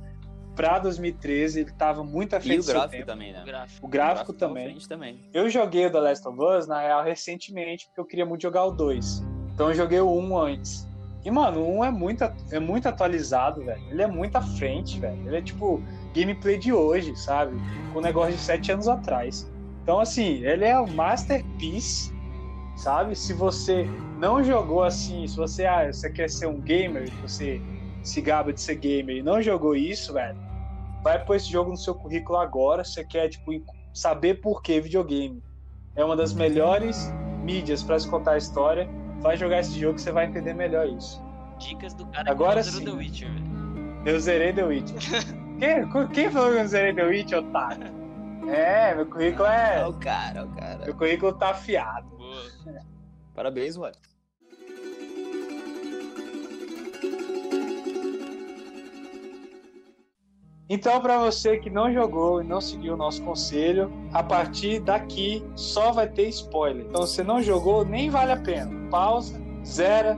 Pra 0.55 0.79
2013 0.79 1.59
ele 1.61 1.71
tava 1.71 2.03
muito 2.03 2.35
à 2.35 2.39
frente 2.39 2.57
E 2.57 2.59
o 2.59 2.63
gráfico 2.65 2.91
tempo. 2.91 3.05
também, 3.05 3.31
né? 3.31 3.41
O 3.41 3.45
gráfico. 3.45 3.85
O 3.85 3.89
gráfico 3.89 4.33
tá 4.33 4.45
à 4.45 4.49
também. 4.49 4.77
também. 4.89 5.29
Eu 5.33 5.49
joguei 5.49 5.85
o 5.85 5.91
The 5.91 5.99
Last 5.99 6.27
of 6.27 6.37
Us, 6.41 6.67
na 6.67 6.81
real, 6.81 7.03
recentemente, 7.03 7.85
porque 7.87 7.99
eu 8.01 8.05
queria 8.05 8.25
muito 8.25 8.41
jogar 8.41 8.65
o 8.65 8.71
2. 8.71 9.23
Então 9.53 9.69
eu 9.69 9.75
joguei 9.75 9.99
o 9.99 10.09
1 10.11 10.37
antes. 10.37 10.87
E, 11.23 11.29
mano, 11.29 11.61
o 11.61 11.79
1 11.79 11.85
é 11.85 11.91
muito, 11.91 12.23
é 12.51 12.59
muito 12.59 12.87
atualizado, 12.87 13.63
velho. 13.63 13.81
Ele 13.89 14.01
é 14.01 14.07
muito 14.07 14.35
à 14.35 14.41
frente, 14.41 14.99
velho. 14.99 15.27
Ele 15.27 15.37
é 15.37 15.41
tipo 15.41 15.81
gameplay 16.15 16.57
de 16.57 16.71
hoje, 16.73 17.15
sabe? 17.15 17.55
Com 17.93 17.99
um 17.99 18.01
negócio 18.01 18.33
de 18.33 18.39
7 18.39 18.71
anos 18.71 18.87
atrás. 18.87 19.47
Então, 19.83 19.99
assim, 19.99 20.43
ele 20.43 20.65
é 20.65 20.79
o 20.79 20.87
masterpiece, 20.87 22.11
sabe? 22.77 23.15
Se 23.15 23.33
você 23.33 23.85
não 24.19 24.43
jogou 24.43 24.83
assim, 24.83 25.27
se 25.27 25.35
você, 25.35 25.65
ah, 25.65 25.91
você 25.91 26.09
quer 26.09 26.29
ser 26.29 26.47
um 26.47 26.61
gamer, 26.61 27.11
você 27.21 27.61
se 28.03 28.21
gaba 28.21 28.53
de 28.53 28.61
ser 28.61 28.75
gamer 28.75 29.17
e 29.17 29.23
não 29.23 29.41
jogou 29.41 29.75
isso, 29.75 30.13
velho, 30.13 30.37
vai 31.03 31.23
pôr 31.23 31.35
esse 31.35 31.51
jogo 31.51 31.71
no 31.71 31.77
seu 31.77 31.93
currículo 31.93 32.37
agora. 32.37 32.83
Você 32.83 33.03
quer, 33.03 33.27
tipo, 33.29 33.51
saber 33.93 34.35
por 34.35 34.61
que 34.61 34.79
videogame 34.79 35.43
é 35.95 36.05
uma 36.05 36.15
das 36.15 36.33
melhores 36.33 37.11
mídias 37.43 37.83
para 37.83 37.99
se 37.99 38.07
contar 38.07 38.33
a 38.33 38.37
história. 38.37 38.87
Vai 39.19 39.35
jogar 39.35 39.59
esse 39.59 39.77
jogo 39.77 39.95
que 39.95 40.01
você 40.01 40.11
vai 40.11 40.27
entender 40.27 40.53
melhor 40.53 40.87
isso. 40.87 41.21
Dicas 41.57 41.93
do 41.95 42.05
cara 42.05 42.29
Agora 42.29 42.61
que 42.61 42.69
sim. 42.69 42.85
The 42.85 42.91
Witcher, 42.91 43.31
velho. 43.31 43.47
Eu 44.05 44.19
zerei 44.19 44.53
The 44.53 44.63
Witcher. 44.63 44.97
quem, 45.59 46.07
quem 46.09 46.31
falou 46.31 46.51
que 46.51 46.59
eu 46.59 46.67
zerei 46.67 46.93
The 46.93 47.03
Witcher, 47.03 47.39
otário? 47.39 47.97
É, 48.47 48.95
meu 48.95 49.05
currículo 49.07 49.47
é. 49.47 49.85
o 49.85 49.93
cara, 49.93 50.45
o 50.45 50.55
cara. 50.55 50.85
Meu 50.85 50.95
currículo 50.95 51.33
tá 51.33 51.49
afiado. 51.49 52.16
Boa. 52.63 52.81
Parabéns, 53.33 53.77
ué. 53.77 53.91
Então, 60.69 60.99
para 60.99 61.17
você 61.17 61.57
que 61.57 61.69
não 61.69 61.91
jogou 61.93 62.41
e 62.41 62.43
não 62.45 62.59
seguiu 62.59 62.95
o 62.95 62.97
nosso 62.97 63.23
conselho, 63.23 63.89
a 64.11 64.21
partir 64.21 64.81
daqui 64.81 65.41
só 65.55 65.93
vai 65.93 66.09
ter 66.09 66.27
spoiler. 66.27 66.85
Então, 66.85 67.07
se 67.07 67.15
você 67.15 67.23
não 67.23 67.41
jogou, 67.41 67.85
nem 67.85 68.09
vale 68.09 68.33
a 68.33 68.37
pena. 68.37 68.69
Pausa, 68.89 69.41
zera, 69.65 70.17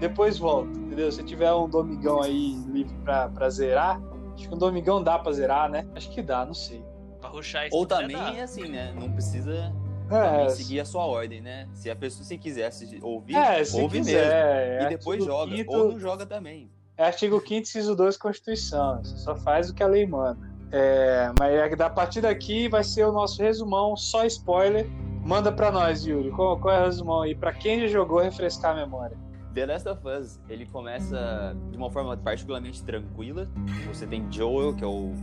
depois 0.00 0.38
volta. 0.38 0.70
Entendeu? 0.78 1.12
Se 1.12 1.22
tiver 1.22 1.52
um 1.52 1.68
domingão 1.68 2.22
aí 2.22 2.54
livre 2.72 2.94
pra, 3.04 3.28
pra 3.28 3.50
zerar, 3.50 4.00
acho 4.34 4.48
que 4.48 4.54
um 4.54 4.58
domingão 4.58 5.02
dá 5.02 5.18
pra 5.18 5.32
zerar, 5.32 5.70
né? 5.70 5.86
Acho 5.94 6.10
que 6.10 6.22
dá, 6.22 6.46
não 6.46 6.54
sei. 6.54 6.82
Pra 7.20 7.28
ruxar 7.28 7.66
isso 7.66 7.76
Ou 7.76 7.82
já 7.82 7.88
também 7.88 8.16
dá. 8.16 8.34
é 8.34 8.42
assim, 8.42 8.68
né? 8.68 8.94
Não 8.98 9.12
precisa 9.12 9.70
É, 10.10 10.48
seguir 10.50 10.80
a 10.80 10.84
sua 10.84 11.04
ordem, 11.06 11.40
né? 11.40 11.66
Se 11.72 11.90
a 11.90 11.96
pessoa 11.96 12.24
se 12.24 12.36
quiser 12.38 12.70
ouvir, 13.02 13.34
é 13.36 13.62
ouve 13.74 13.98
quiser. 13.98 14.12
mesmo. 14.20 14.32
é 14.32 14.82
E 14.84 14.88
depois 14.96 15.20
artigo 15.20 15.38
joga. 15.38 15.54
quinto- 15.56 15.72
Ou 15.72 15.92
não 15.92 15.98
joga 15.98 16.26
também. 16.26 16.70
É 16.96 17.04
artigo 17.06 17.40
5 17.40 17.54
inciso 17.54 17.96
2 17.96 18.16
Constituição. 18.16 19.02
Você 19.02 19.16
só 19.16 19.34
faz 19.34 19.70
o 19.70 19.74
que 19.74 19.82
a 19.82 19.86
lei 19.86 20.06
manda. 20.06 20.38
É, 20.70 21.30
mas 21.38 21.54
é 21.54 21.68
que 21.68 21.82
a 21.82 21.90
partir 21.90 22.20
daqui 22.20 22.68
vai 22.68 22.84
ser 22.84 23.04
o 23.06 23.12
nosso 23.12 23.42
resumão, 23.42 23.96
só 23.96 24.24
spoiler. 24.26 24.86
Manda 25.24 25.50
pra 25.50 25.70
nós, 25.72 26.04
Yuri. 26.04 26.30
Qual, 26.32 26.58
qual 26.60 26.74
é 26.74 26.82
o 26.82 26.84
resumão 26.84 27.22
aí? 27.22 27.34
Pra 27.34 27.52
quem 27.52 27.80
já 27.80 27.86
jogou, 27.86 28.20
refrescar 28.20 28.72
a 28.72 28.74
memória. 28.74 29.16
The 29.54 29.66
Last 29.66 29.88
of 29.88 30.00
Us, 30.06 30.38
ele 30.48 30.66
começa 30.66 31.56
de 31.70 31.76
uma 31.78 31.90
forma 31.90 32.16
particularmente 32.16 32.82
tranquila. 32.82 33.48
Você 33.86 34.06
tem 34.06 34.26
Joel, 34.30 34.74
que 34.74 34.84
é 34.84 34.86
o, 34.86 35.14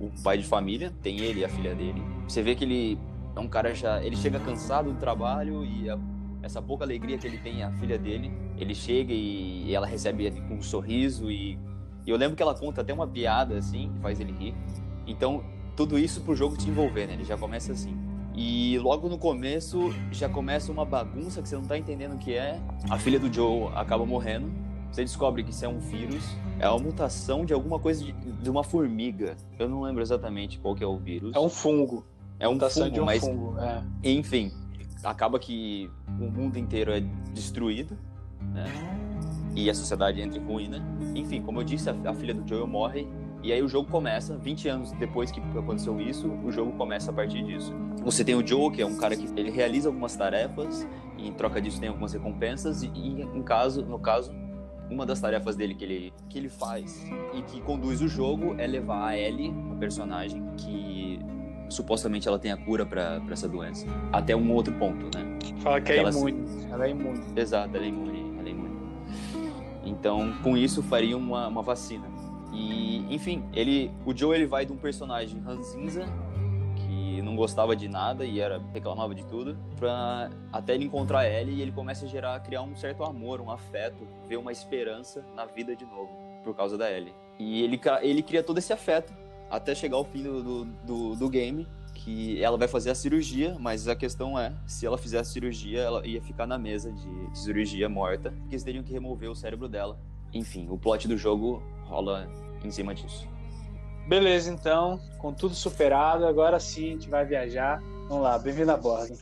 o 0.00 0.10
pai 0.22 0.38
de 0.38 0.44
família, 0.44 0.92
tem 1.02 1.18
ele 1.20 1.40
e 1.40 1.44
a 1.44 1.48
filha 1.48 1.74
dele. 1.74 2.02
Você 2.28 2.42
vê 2.42 2.54
que 2.54 2.64
ele 2.64 2.98
é 3.38 3.40
um 3.40 3.48
cara 3.48 3.74
já. 3.74 4.02
Ele 4.02 4.16
chega 4.16 4.38
cansado 4.40 4.92
do 4.92 4.98
trabalho 4.98 5.64
e 5.64 5.88
a- 5.88 5.98
essa 6.42 6.60
pouca 6.62 6.84
alegria 6.84 7.16
que 7.18 7.26
ele 7.26 7.38
tem, 7.38 7.62
a 7.62 7.70
filha 7.72 7.98
dele, 7.98 8.32
ele 8.56 8.74
chega 8.74 9.12
e, 9.12 9.64
e 9.66 9.74
ela 9.74 9.86
recebe 9.86 10.24
ele 10.24 10.40
com 10.42 10.54
um 10.54 10.62
sorriso. 10.62 11.30
E, 11.30 11.58
e 12.06 12.10
eu 12.10 12.16
lembro 12.16 12.36
que 12.36 12.42
ela 12.42 12.54
conta 12.54 12.80
até 12.80 12.92
uma 12.92 13.06
piada 13.06 13.56
assim, 13.58 13.90
que 13.94 14.00
faz 14.00 14.20
ele 14.20 14.32
rir. 14.32 14.54
Então, 15.06 15.42
tudo 15.76 15.98
isso 15.98 16.20
pro 16.22 16.34
jogo 16.34 16.56
te 16.56 16.68
envolver, 16.68 17.06
né? 17.06 17.14
Ele 17.14 17.24
já 17.24 17.36
começa 17.36 17.72
assim. 17.72 17.96
E 18.34 18.78
logo 18.78 19.08
no 19.08 19.18
começo 19.18 19.92
já 20.12 20.28
começa 20.28 20.70
uma 20.70 20.84
bagunça 20.84 21.42
que 21.42 21.48
você 21.48 21.56
não 21.56 21.64
tá 21.64 21.76
entendendo 21.76 22.14
o 22.14 22.18
que 22.18 22.34
é. 22.34 22.60
A 22.88 22.96
filha 22.98 23.18
do 23.18 23.32
Joe 23.32 23.68
acaba 23.74 24.06
morrendo. 24.06 24.48
Você 24.92 25.02
descobre 25.02 25.42
que 25.42 25.50
isso 25.50 25.64
é 25.64 25.68
um 25.68 25.78
vírus. 25.80 26.24
É 26.60 26.68
uma 26.68 26.78
mutação 26.78 27.44
de 27.44 27.52
alguma 27.52 27.78
coisa 27.80 28.04
de, 28.04 28.12
de 28.12 28.48
uma 28.50 28.62
formiga. 28.62 29.36
Eu 29.58 29.68
não 29.68 29.82
lembro 29.82 30.00
exatamente 30.02 30.58
qual 30.60 30.74
que 30.74 30.84
é 30.84 30.86
o 30.86 30.96
vírus. 30.96 31.34
É 31.34 31.40
um 31.40 31.48
fungo. 31.48 32.04
É 32.40 32.48
um 32.48 32.58
fungo, 32.58 32.90
de 32.90 33.00
um 33.00 33.04
mas 33.04 33.20
fungo. 33.20 33.56
É. 33.58 33.82
enfim, 34.04 34.52
acaba 35.02 35.38
que 35.38 35.90
o 36.20 36.30
mundo 36.30 36.58
inteiro 36.58 36.92
é 36.92 37.00
destruído, 37.32 37.98
né? 38.52 38.64
E 39.54 39.68
a 39.68 39.74
sociedade 39.74 40.20
entra 40.20 40.38
em 40.38 40.44
ruína. 40.44 40.80
Enfim, 41.14 41.42
como 41.42 41.60
eu 41.60 41.64
disse, 41.64 41.90
a, 41.90 41.96
a 42.06 42.14
filha 42.14 42.32
do 42.32 42.46
Joel 42.48 42.66
morre. 42.66 43.08
E 43.42 43.52
aí 43.52 43.62
o 43.62 43.68
jogo 43.68 43.88
começa, 43.88 44.36
20 44.36 44.68
anos 44.68 44.92
depois 44.92 45.30
que 45.30 45.40
aconteceu 45.40 46.00
isso, 46.00 46.28
o 46.44 46.50
jogo 46.50 46.72
começa 46.72 47.10
a 47.10 47.14
partir 47.14 47.44
disso. 47.44 47.72
Você 48.04 48.24
tem 48.24 48.34
o 48.34 48.44
Joe, 48.44 48.70
que 48.70 48.82
é 48.82 48.86
um 48.86 48.96
cara 48.96 49.16
que 49.16 49.28
ele 49.38 49.50
realiza 49.50 49.88
algumas 49.88 50.16
tarefas, 50.16 50.86
e 51.16 51.28
em 51.28 51.32
troca 51.32 51.60
disso 51.60 51.78
tem 51.78 51.88
algumas 51.88 52.12
recompensas, 52.12 52.82
e, 52.82 52.90
e 52.94 53.22
em 53.22 53.42
caso, 53.42 53.84
no 53.84 53.98
caso, 53.98 54.32
uma 54.90 55.06
das 55.06 55.20
tarefas 55.20 55.54
dele 55.54 55.74
que 55.74 55.84
ele, 55.84 56.12
que 56.28 56.38
ele 56.38 56.48
faz 56.48 57.04
e 57.34 57.42
que 57.42 57.60
conduz 57.60 58.00
o 58.00 58.08
jogo 58.08 58.56
é 58.58 58.66
levar 58.66 59.08
a 59.08 59.16
Ellie, 59.16 59.54
a 59.70 59.76
personagem 59.76 60.42
que 60.56 61.20
supostamente 61.68 62.26
ela 62.28 62.38
tem 62.38 62.50
a 62.52 62.56
cura 62.56 62.84
para 62.86 63.20
essa 63.30 63.48
doença, 63.48 63.86
até 64.12 64.34
um 64.34 64.52
outro 64.52 64.72
ponto, 64.74 65.04
né? 65.16 65.38
Fala 65.60 65.80
que 65.80 65.92
é 65.92 66.00
Aquela- 66.00 66.10
imune. 66.10 66.44
Ela 66.70 66.86
é 66.86 66.90
imune. 66.90 67.24
Exato, 67.36 67.76
ela 67.76 67.84
é 67.84 67.88
imune, 67.88 68.38
ela 68.38 68.48
é 68.48 68.50
imune. 68.50 68.78
Então, 69.84 70.32
com 70.42 70.56
isso, 70.56 70.82
faria 70.82 71.16
uma, 71.16 71.48
uma 71.48 71.62
vacina. 71.62 72.06
E, 72.52 73.04
enfim, 73.14 73.44
ele, 73.52 73.90
o 74.04 74.16
Joe 74.16 74.34
ele 74.36 74.46
vai 74.46 74.64
de 74.66 74.72
um 74.72 74.76
personagem 74.76 75.40
ranzinza, 75.40 76.04
que 76.76 77.22
não 77.22 77.36
gostava 77.36 77.74
de 77.76 77.88
nada 77.88 78.24
e 78.24 78.40
era 78.40 78.60
reclamava 78.72 79.14
de 79.14 79.24
tudo, 79.26 79.56
pra 79.76 80.30
até 80.52 80.74
ele 80.74 80.84
encontrar 80.84 81.20
a 81.20 81.28
Ellie 81.28 81.56
e 81.56 81.62
ele 81.62 81.72
começa 81.72 82.04
a 82.06 82.08
gerar, 82.08 82.38
criar 82.40 82.62
um 82.62 82.74
certo 82.76 83.02
amor, 83.04 83.40
um 83.40 83.50
afeto, 83.50 84.06
ver 84.26 84.36
uma 84.36 84.52
esperança 84.52 85.24
na 85.34 85.44
vida 85.44 85.74
de 85.76 85.84
novo, 85.84 86.10
por 86.44 86.54
causa 86.54 86.76
da 86.78 86.90
Ellie. 86.90 87.12
E 87.38 87.62
ele, 87.62 87.80
ele 88.02 88.22
cria 88.22 88.42
todo 88.42 88.58
esse 88.58 88.72
afeto 88.72 89.12
até 89.50 89.74
chegar 89.74 89.96
ao 89.96 90.04
fim 90.04 90.22
do, 90.22 90.42
do, 90.42 90.64
do, 90.64 91.16
do 91.16 91.28
game, 91.28 91.66
que 91.94 92.42
ela 92.42 92.56
vai 92.56 92.68
fazer 92.68 92.90
a 92.90 92.94
cirurgia, 92.94 93.56
mas 93.58 93.88
a 93.88 93.96
questão 93.96 94.38
é, 94.38 94.52
se 94.66 94.86
ela 94.86 94.96
fizer 94.96 95.18
a 95.18 95.24
cirurgia, 95.24 95.80
ela 95.80 96.06
ia 96.06 96.22
ficar 96.22 96.46
na 96.46 96.56
mesa 96.58 96.92
de, 96.92 97.30
de 97.30 97.38
cirurgia 97.38 97.88
morta, 97.88 98.32
que 98.48 98.54
eles 98.54 98.62
teriam 98.62 98.84
que 98.84 98.92
remover 98.92 99.30
o 99.30 99.34
cérebro 99.34 99.68
dela. 99.68 99.98
Enfim, 100.32 100.68
o 100.70 100.78
plot 100.78 101.08
do 101.08 101.16
jogo 101.16 101.62
rola 101.84 102.28
em 102.62 102.70
cima 102.70 102.94
disso. 102.94 103.26
Beleza, 104.06 104.50
então, 104.50 105.00
com 105.18 105.32
tudo 105.32 105.54
superado, 105.54 106.26
agora 106.26 106.58
sim 106.58 106.88
a 106.88 106.92
gente 106.92 107.08
vai 107.08 107.26
viajar. 107.26 107.80
Vamos 108.08 108.22
lá, 108.22 108.38
bem-vindo 108.38 108.72
a 108.72 108.76
bordo. 108.76 109.18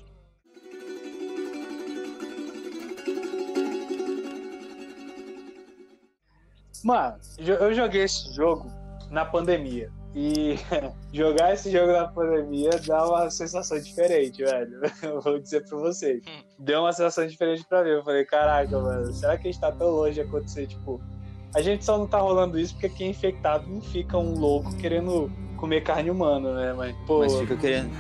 Mano, 6.85 7.17
eu 7.39 7.75
joguei 7.75 8.03
esse 8.03 8.33
jogo 8.33 8.71
na 9.11 9.25
pandemia. 9.25 9.91
E 10.17 10.59
jogar 11.13 11.53
esse 11.53 11.71
jogo 11.71 11.93
na 11.93 12.09
pandemia 12.09 12.71
dá 12.87 13.07
uma 13.07 13.31
sensação 13.31 13.79
diferente, 13.79 14.43
velho. 14.43 14.81
Eu 15.03 15.21
vou 15.21 15.39
dizer 15.39 15.69
pra 15.69 15.77
vocês. 15.77 16.23
Deu 16.59 16.81
uma 16.81 16.93
sensação 16.93 17.27
diferente 17.27 17.67
pra 17.69 17.85
mim. 17.85 17.91
Eu 17.91 18.03
falei, 18.03 18.25
caraca, 18.25 18.81
mano, 18.81 19.13
será 19.13 19.37
que 19.37 19.47
a 19.47 19.53
gente 19.53 19.61
tá 19.61 19.71
tão 19.71 19.91
longe 19.91 20.15
de 20.15 20.23
acontecer? 20.23 20.69
Tipo, 20.69 20.99
a 21.55 21.61
gente 21.61 21.85
só 21.85 21.99
não 21.99 22.07
tá 22.07 22.19
rolando 22.19 22.59
isso 22.59 22.73
porque 22.73 22.89
quem 22.89 23.09
é 23.09 23.11
infectado 23.11 23.69
não 23.69 23.83
fica 23.83 24.17
um 24.17 24.39
louco 24.39 24.75
querendo 24.79 25.31
comer 25.59 25.83
carne 25.83 26.11
humana, 26.11 26.55
né? 26.55 26.73
Mas, 26.73 26.97
pô, 27.07 27.19
Mas 27.19 27.35
fica 27.39 27.57
querendo. 27.57 27.91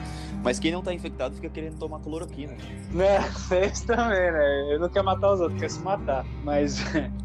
Mas 0.43 0.59
quem 0.59 0.71
não 0.71 0.81
tá 0.83 0.95
infectado 0.95 1.35
fica 1.35 1.49
querendo 1.49 1.79
tomar 1.79 1.99
cloroquina. 2.01 2.57
né? 2.93 3.19
Isso 3.71 3.87
também, 3.87 4.33
né? 4.33 4.75
Eu 4.75 4.79
não 4.79 4.89
quero 4.89 5.05
matar 5.05 5.33
os 5.33 5.41
outros, 5.41 5.59
quero 5.59 5.73
se 5.73 5.81
matar. 5.81 6.25
Mas, 6.45 6.79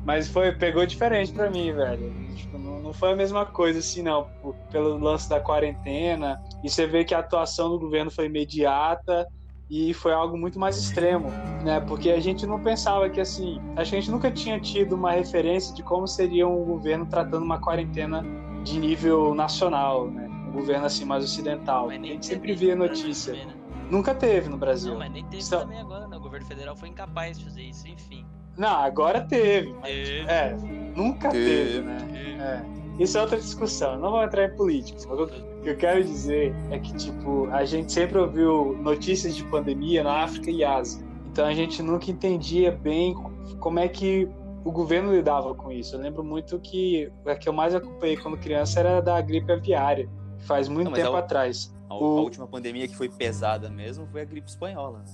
mas 0.03 0.27
foi, 0.27 0.51
pegou 0.51 0.85
diferente 0.85 1.31
pra 1.31 1.49
mim, 1.49 1.71
velho. 1.71 2.11
Tipo, 2.35 2.57
não, 2.57 2.70
não 2.91 2.93
foi 2.93 3.13
a 3.13 3.15
mesma 3.15 3.45
coisa 3.45 3.79
assim, 3.79 4.03
não. 4.03 4.27
Pelo 4.69 4.97
lance 4.97 5.29
da 5.29 5.39
quarentena. 5.39 6.41
E 6.61 6.69
você 6.69 6.85
vê 6.85 7.05
que 7.05 7.15
a 7.15 7.19
atuação 7.19 7.69
do 7.69 7.79
governo 7.79 8.11
foi 8.11 8.25
imediata 8.25 9.25
e 9.69 9.93
foi 9.93 10.11
algo 10.13 10.37
muito 10.37 10.59
mais 10.59 10.77
extremo, 10.77 11.29
né? 11.63 11.79
Porque 11.79 12.11
a 12.11 12.19
gente 12.19 12.45
não 12.45 12.59
pensava 12.61 13.09
que 13.09 13.21
assim, 13.21 13.61
acho 13.77 13.91
que 13.91 13.95
a 13.97 13.99
gente 14.01 14.11
nunca 14.11 14.29
tinha 14.29 14.59
tido 14.59 14.93
uma 14.93 15.13
referência 15.13 15.73
de 15.73 15.81
como 15.81 16.05
seria 16.05 16.45
um 16.45 16.65
governo 16.65 17.05
tratando 17.05 17.43
uma 17.43 17.59
quarentena 17.61 18.25
de 18.63 18.77
nível 18.77 19.33
nacional, 19.33 20.07
né? 20.11 20.27
Um 20.49 20.51
governo 20.51 20.85
assim 20.85 21.05
mais 21.05 21.23
ocidental. 21.23 21.87
Mas 21.87 21.97
A 22.01 22.03
gente 22.05 22.27
teve 22.27 22.33
sempre 22.33 22.53
via 22.53 22.75
notícia. 22.75 23.31
também, 23.33 23.47
né? 23.47 23.53
Nunca 23.89 24.13
teve 24.13 24.49
no 24.49 24.57
Brasil. 24.57 24.91
Não, 24.91 24.99
mas 24.99 25.11
nem 25.13 25.23
teve 25.25 25.43
Só- 25.43 25.59
também 25.61 25.79
agora, 25.79 26.07
né? 26.07 26.17
O 26.17 26.19
governo 26.19 26.45
federal 26.45 26.75
foi 26.75 26.89
incapaz 26.89 27.37
de 27.39 27.45
fazer 27.45 27.61
isso, 27.63 27.87
enfim. 27.87 28.25
Não, 28.57 28.67
agora 28.69 29.21
teve. 29.21 29.73
mas, 29.81 29.83
Teve. 29.93 30.19
É, 30.29 30.57
nunca 30.93 31.29
teve, 31.29 31.45
Teve. 31.45 31.81
né? 31.81 31.97
É. 32.37 32.80
Isso 32.99 33.17
é 33.17 33.21
outra 33.21 33.37
discussão. 33.37 33.97
Não 33.97 34.11
vou 34.11 34.23
entrar 34.23 34.45
em 34.45 34.55
política. 34.55 34.99
mas 35.09 35.19
O 35.19 35.27
que 35.27 35.69
eu 35.69 35.77
quero 35.77 36.03
dizer 36.03 36.53
é 36.69 36.77
que, 36.79 36.93
tipo, 36.95 37.47
a 37.47 37.65
gente 37.65 37.91
sempre 37.91 38.17
ouviu 38.19 38.77
notícias 38.77 39.35
de 39.35 39.43
pandemia 39.45 40.03
na 40.03 40.23
África 40.23 40.51
e 40.51 40.63
Ásia. 40.63 41.03
Então 41.31 41.45
a 41.45 41.53
gente 41.53 41.81
nunca 41.81 42.11
entendia 42.11 42.71
bem 42.71 43.15
como 43.59 43.79
é 43.79 43.87
que 43.87 44.27
o 44.63 44.71
governo 44.71 45.11
lidava 45.13 45.55
com 45.55 45.71
isso. 45.71 45.95
Eu 45.95 45.99
lembro 46.01 46.23
muito 46.23 46.59
que 46.59 47.11
a 47.25 47.35
que 47.35 47.49
eu 47.49 47.53
mais 47.53 47.73
acompanhei 47.73 48.17
quando 48.17 48.37
criança 48.37 48.79
era 48.81 49.01
da 49.01 49.19
gripe 49.21 49.51
aviária, 49.51 50.07
que 50.37 50.43
faz 50.43 50.67
muito 50.67 50.89
Não, 50.89 50.93
tempo 50.93 51.11
o- 51.13 51.15
atrás. 51.15 51.73
A, 51.89 51.95
O- 51.95 52.19
a 52.19 52.21
última 52.21 52.45
pandemia 52.47 52.87
que 52.87 52.95
foi 52.95 53.09
pesada 53.09 53.69
mesmo 53.69 54.05
foi 54.07 54.21
a 54.21 54.25
gripe 54.25 54.47
espanhola. 54.49 54.99
né? 54.99 55.05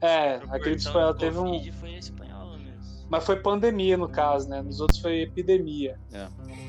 É, 0.00 0.06
É, 0.06 0.34
a 0.48 0.58
gripe 0.58 0.76
espanhola 0.78 1.14
teve 1.14 1.38
um- 1.38 1.72
foi 1.72 1.94
a 1.94 1.98
espanhola. 1.98 2.37
Mas 3.10 3.24
foi 3.24 3.36
pandemia 3.36 3.96
no 3.96 4.08
caso, 4.08 4.48
né? 4.48 4.60
Nos 4.62 4.80
outros 4.80 5.00
foi 5.00 5.22
epidemia. 5.22 5.98
É. 6.12 6.26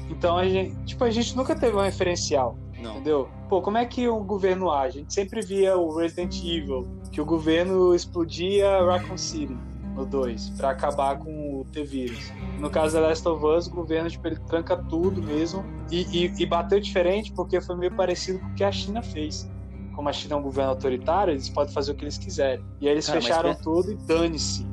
Então 0.10 0.38
a 0.38 0.48
gente, 0.48 0.75
tipo, 0.86 1.03
a 1.03 1.10
gente 1.12 1.36
nunca 1.36 1.55
teve 1.55 1.75
um 1.75 1.81
referencial, 1.81 2.58
Não. 2.81 2.91
entendeu? 2.96 3.27
Pô, 3.50 3.62
como 3.62 3.77
é 3.77 3.86
que 3.86 4.08
o 4.08 4.24
governo 4.24 4.72
age? 4.72 5.00
A 5.00 5.01
gente 5.01 5.13
sempre 5.13 5.41
via 5.41 5.77
o 5.77 5.96
Resident 5.96 6.36
Evil, 6.43 6.88
que 7.12 7.19
o 7.19 7.25
governo 7.25 7.93
explodia 7.93 8.81
Raccoon 8.86 9.17
City 9.17 9.58
no 9.96 10.05
2 10.05 10.51
pra 10.51 10.69
acabar 10.69 11.19
com 11.19 11.60
o 11.60 11.65
T-Vírus. 11.74 12.31
No 12.60 12.69
caso 12.69 12.93
da 12.96 13.08
Last 13.08 13.27
of 13.27 13.46
Us, 13.46 13.67
o 13.67 13.72
governo 13.75 14.10
tipo, 14.10 14.25
ele 14.27 14.38
tranca 14.48 14.77
tudo 14.77 15.22
mesmo 15.22 15.63
e, 15.91 16.01
e, 16.25 16.34
e 16.41 16.46
bateu 16.46 16.79
diferente 16.79 17.34
porque 17.34 17.60
foi 17.60 17.75
meio 17.75 17.93
parecido 17.93 18.39
com 18.39 18.46
o 18.48 18.53
que 18.55 18.63
a 18.63 18.72
China 18.72 19.01
fez. 19.01 19.50
Como 19.93 20.08
a 20.08 20.13
China 20.13 20.36
é 20.36 20.38
um 20.38 20.41
governo 20.41 20.69
autoritário, 20.72 21.34
eles 21.34 21.50
podem 21.50 21.74
fazer 21.74 21.91
o 21.91 21.96
que 21.96 22.05
eles 22.05 22.17
quiserem. 22.17 22.63
E 22.79 22.88
aí 22.88 22.93
eles 22.93 23.10
mas 23.10 23.24
fecharam 23.25 23.53
pe- 23.53 23.62
tudo 23.62 23.91
e 23.91 23.96
dane-se. 23.96 24.65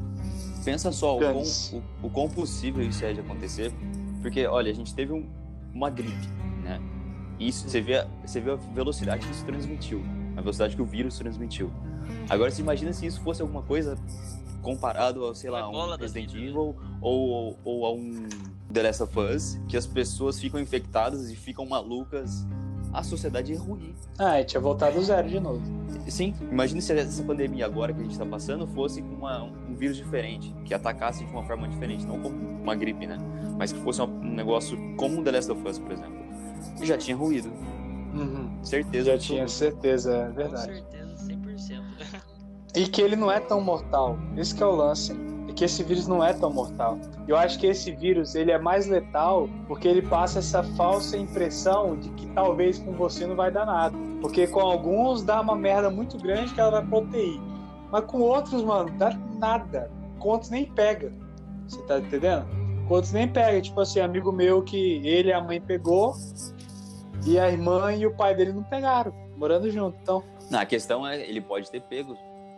Pensa 0.67 0.91
só 0.93 1.17
o 1.17 1.21
quão, 1.21 1.81
o, 2.03 2.07
o 2.07 2.11
quão 2.11 2.29
possível 2.29 2.83
isso 2.87 3.05
é 3.05 3.13
de 3.13 3.21
acontecer. 3.21 3.73
Porque, 4.21 4.45
olha, 4.47 4.71
a 4.71 4.75
gente 4.75 4.95
teve 4.95 5.13
um- 5.13 5.27
uma 5.73 5.89
gripe, 5.89 6.27
né? 6.63 6.81
E 7.39 7.49
isso, 7.49 7.69
você 7.69 7.81
vê, 7.81 7.99
a- 7.99 8.09
você 8.25 8.41
vê 8.41 8.51
a 8.51 8.57
velocidade 8.57 9.25
que 9.27 9.33
isso 9.33 9.45
transmitiu. 9.45 10.03
A 10.37 10.41
velocidade 10.41 10.75
que 10.75 10.83
o 10.83 10.85
vírus 10.85 11.17
transmitiu. 11.17 11.71
Agora, 12.29 12.51
você 12.51 12.61
imagina 12.61 12.93
se 12.93 13.07
isso 13.07 13.21
fosse 13.21 13.41
alguma 13.41 13.63
coisa 13.63 13.97
comparado 14.61 15.25
a, 15.29 15.35
sei 15.35 15.51
lá, 15.51 15.69
um 15.69 15.97
Resident 15.97 16.33
né? 16.35 16.41
Evil 16.41 16.77
ou, 17.01 17.29
ou, 17.31 17.59
ou 17.65 17.87
a 17.87 17.93
um 17.93 18.29
The 18.73 18.83
Last 18.83 19.03
of 19.05 19.17
Us, 19.19 19.61
que 19.69 19.77
as 19.77 19.87
pessoas 19.87 20.41
ficam 20.41 20.59
infectadas 20.59 21.31
e 21.31 21.37
ficam 21.37 21.65
malucas. 21.65 22.45
A 22.93 23.03
sociedade 23.03 23.53
é 23.53 23.57
ruim. 23.57 23.95
Ah, 24.19 24.41
e 24.41 24.45
tinha 24.45 24.61
voltado 24.61 24.97
do 24.97 25.03
zero 25.05 25.29
de 25.29 25.39
novo. 25.39 25.61
Sim, 26.09 26.35
imagine 26.51 26.81
se 26.81 26.93
essa 26.93 27.23
pandemia 27.23 27.67
agora 27.67 27.93
que 27.93 27.99
a 28.01 28.03
gente 28.03 28.13
está 28.13 28.25
passando 28.25 28.67
fosse 28.69 29.03
com 29.03 29.15
uma- 29.17 29.43
um 29.43 29.75
vírus 29.75 29.97
diferente, 29.97 30.55
que 30.65 30.73
atacasse 30.73 31.25
de 31.25 31.31
uma 31.33 31.43
forma 31.43 31.69
diferente, 31.69 32.07
não 32.07 32.21
como 32.21 32.37
uma 32.37 32.75
gripe, 32.75 33.07
né? 33.07 33.19
Mas 33.59 33.73
que 33.73 33.79
fosse 33.81 34.01
um 34.01 34.07
negócio 34.35 34.79
como 34.97 35.21
o 35.21 35.25
The 35.25 35.33
Last 35.33 35.51
of 35.53 35.69
Us, 35.69 35.79
por 35.79 35.93
exemplo. 35.93 36.17
E 36.81 36.87
já 36.87 36.97
tinha 36.97 37.17
ruído, 37.17 37.51
Uhum. 38.15 38.51
certeza. 38.63 39.13
Já 39.13 39.19
tinha 39.19 39.43
absoluta. 39.43 39.77
certeza, 39.77 40.15
é 40.17 40.27
Com 40.29 40.35
verdade. 40.35 40.65
certeza, 40.75 41.17
100%. 41.19 41.83
E 42.75 42.87
que 42.87 43.03
ele 43.03 43.17
não 43.17 43.31
é 43.31 43.41
tão 43.41 43.61
mortal. 43.61 44.19
Esse 44.37 44.55
que 44.55 44.63
é 44.63 44.67
o 44.67 44.75
lance. 44.75 45.13
Que 45.57 45.65
esse 45.65 45.83
vírus 45.83 46.07
não 46.07 46.23
é 46.23 46.33
tão 46.33 46.53
mortal. 46.53 46.99
Eu 47.27 47.37
acho 47.37 47.59
que 47.59 47.67
esse 47.67 47.91
vírus 47.91 48.35
ele 48.35 48.53
é 48.53 48.59
mais 48.59 48.87
letal 48.87 49.49
porque 49.67 49.89
ele 49.89 50.03
passa 50.03 50.39
essa 50.39 50.63
falsa 50.63 51.17
impressão 51.17 51.97
de 51.97 52.11
que 52.11 52.27
talvez 52.29 52.79
com 52.79 52.93
você 52.93 53.27
não 53.27 53.35
vai 53.35 53.51
dar 53.51 53.65
nada. 53.65 53.97
Porque 54.21 54.47
com 54.47 54.61
alguns 54.61 55.23
dá 55.23 55.41
uma 55.41 55.57
merda 55.57 55.91
muito 55.91 56.19
grande 56.19 56.53
que 56.53 56.61
ela 56.61 56.71
vai 56.73 56.87
proteir. 56.87 57.41
Mas 57.91 58.05
com 58.05 58.21
outros, 58.21 58.63
mano, 58.63 58.91
dá 58.99 59.17
nada. 59.39 59.91
Com 60.19 60.29
outros 60.29 60.51
nem 60.51 60.67
pega. 60.67 61.13
Você 61.67 61.81
tá 61.83 61.99
entendendo? 61.99 62.47
Com 62.87 62.95
outros 62.95 63.13
nem 63.13 63.27
pega. 63.27 63.61
Tipo 63.61 63.81
assim, 63.81 64.01
amigo 64.01 64.31
meu 64.31 64.63
que 64.63 65.01
ele 65.07 65.31
e 65.31 65.33
a 65.33 65.41
mãe 65.41 65.61
pegou 65.61 66.15
e 67.27 67.39
a 67.39 67.51
irmã 67.51 67.95
e 67.95 68.07
o 68.07 68.15
pai 68.15 68.35
dele 68.35 68.53
não 68.53 68.63
pegaram. 68.63 69.13
Morando 69.37 69.71
junto. 69.71 69.97
Então, 70.03 70.23
Não, 70.51 70.61
a 70.61 70.67
questão 70.67 71.07
é, 71.07 71.21
ele 71.21 71.41
pode 71.41 71.71
ter 71.71 71.81
pego. 71.81 72.17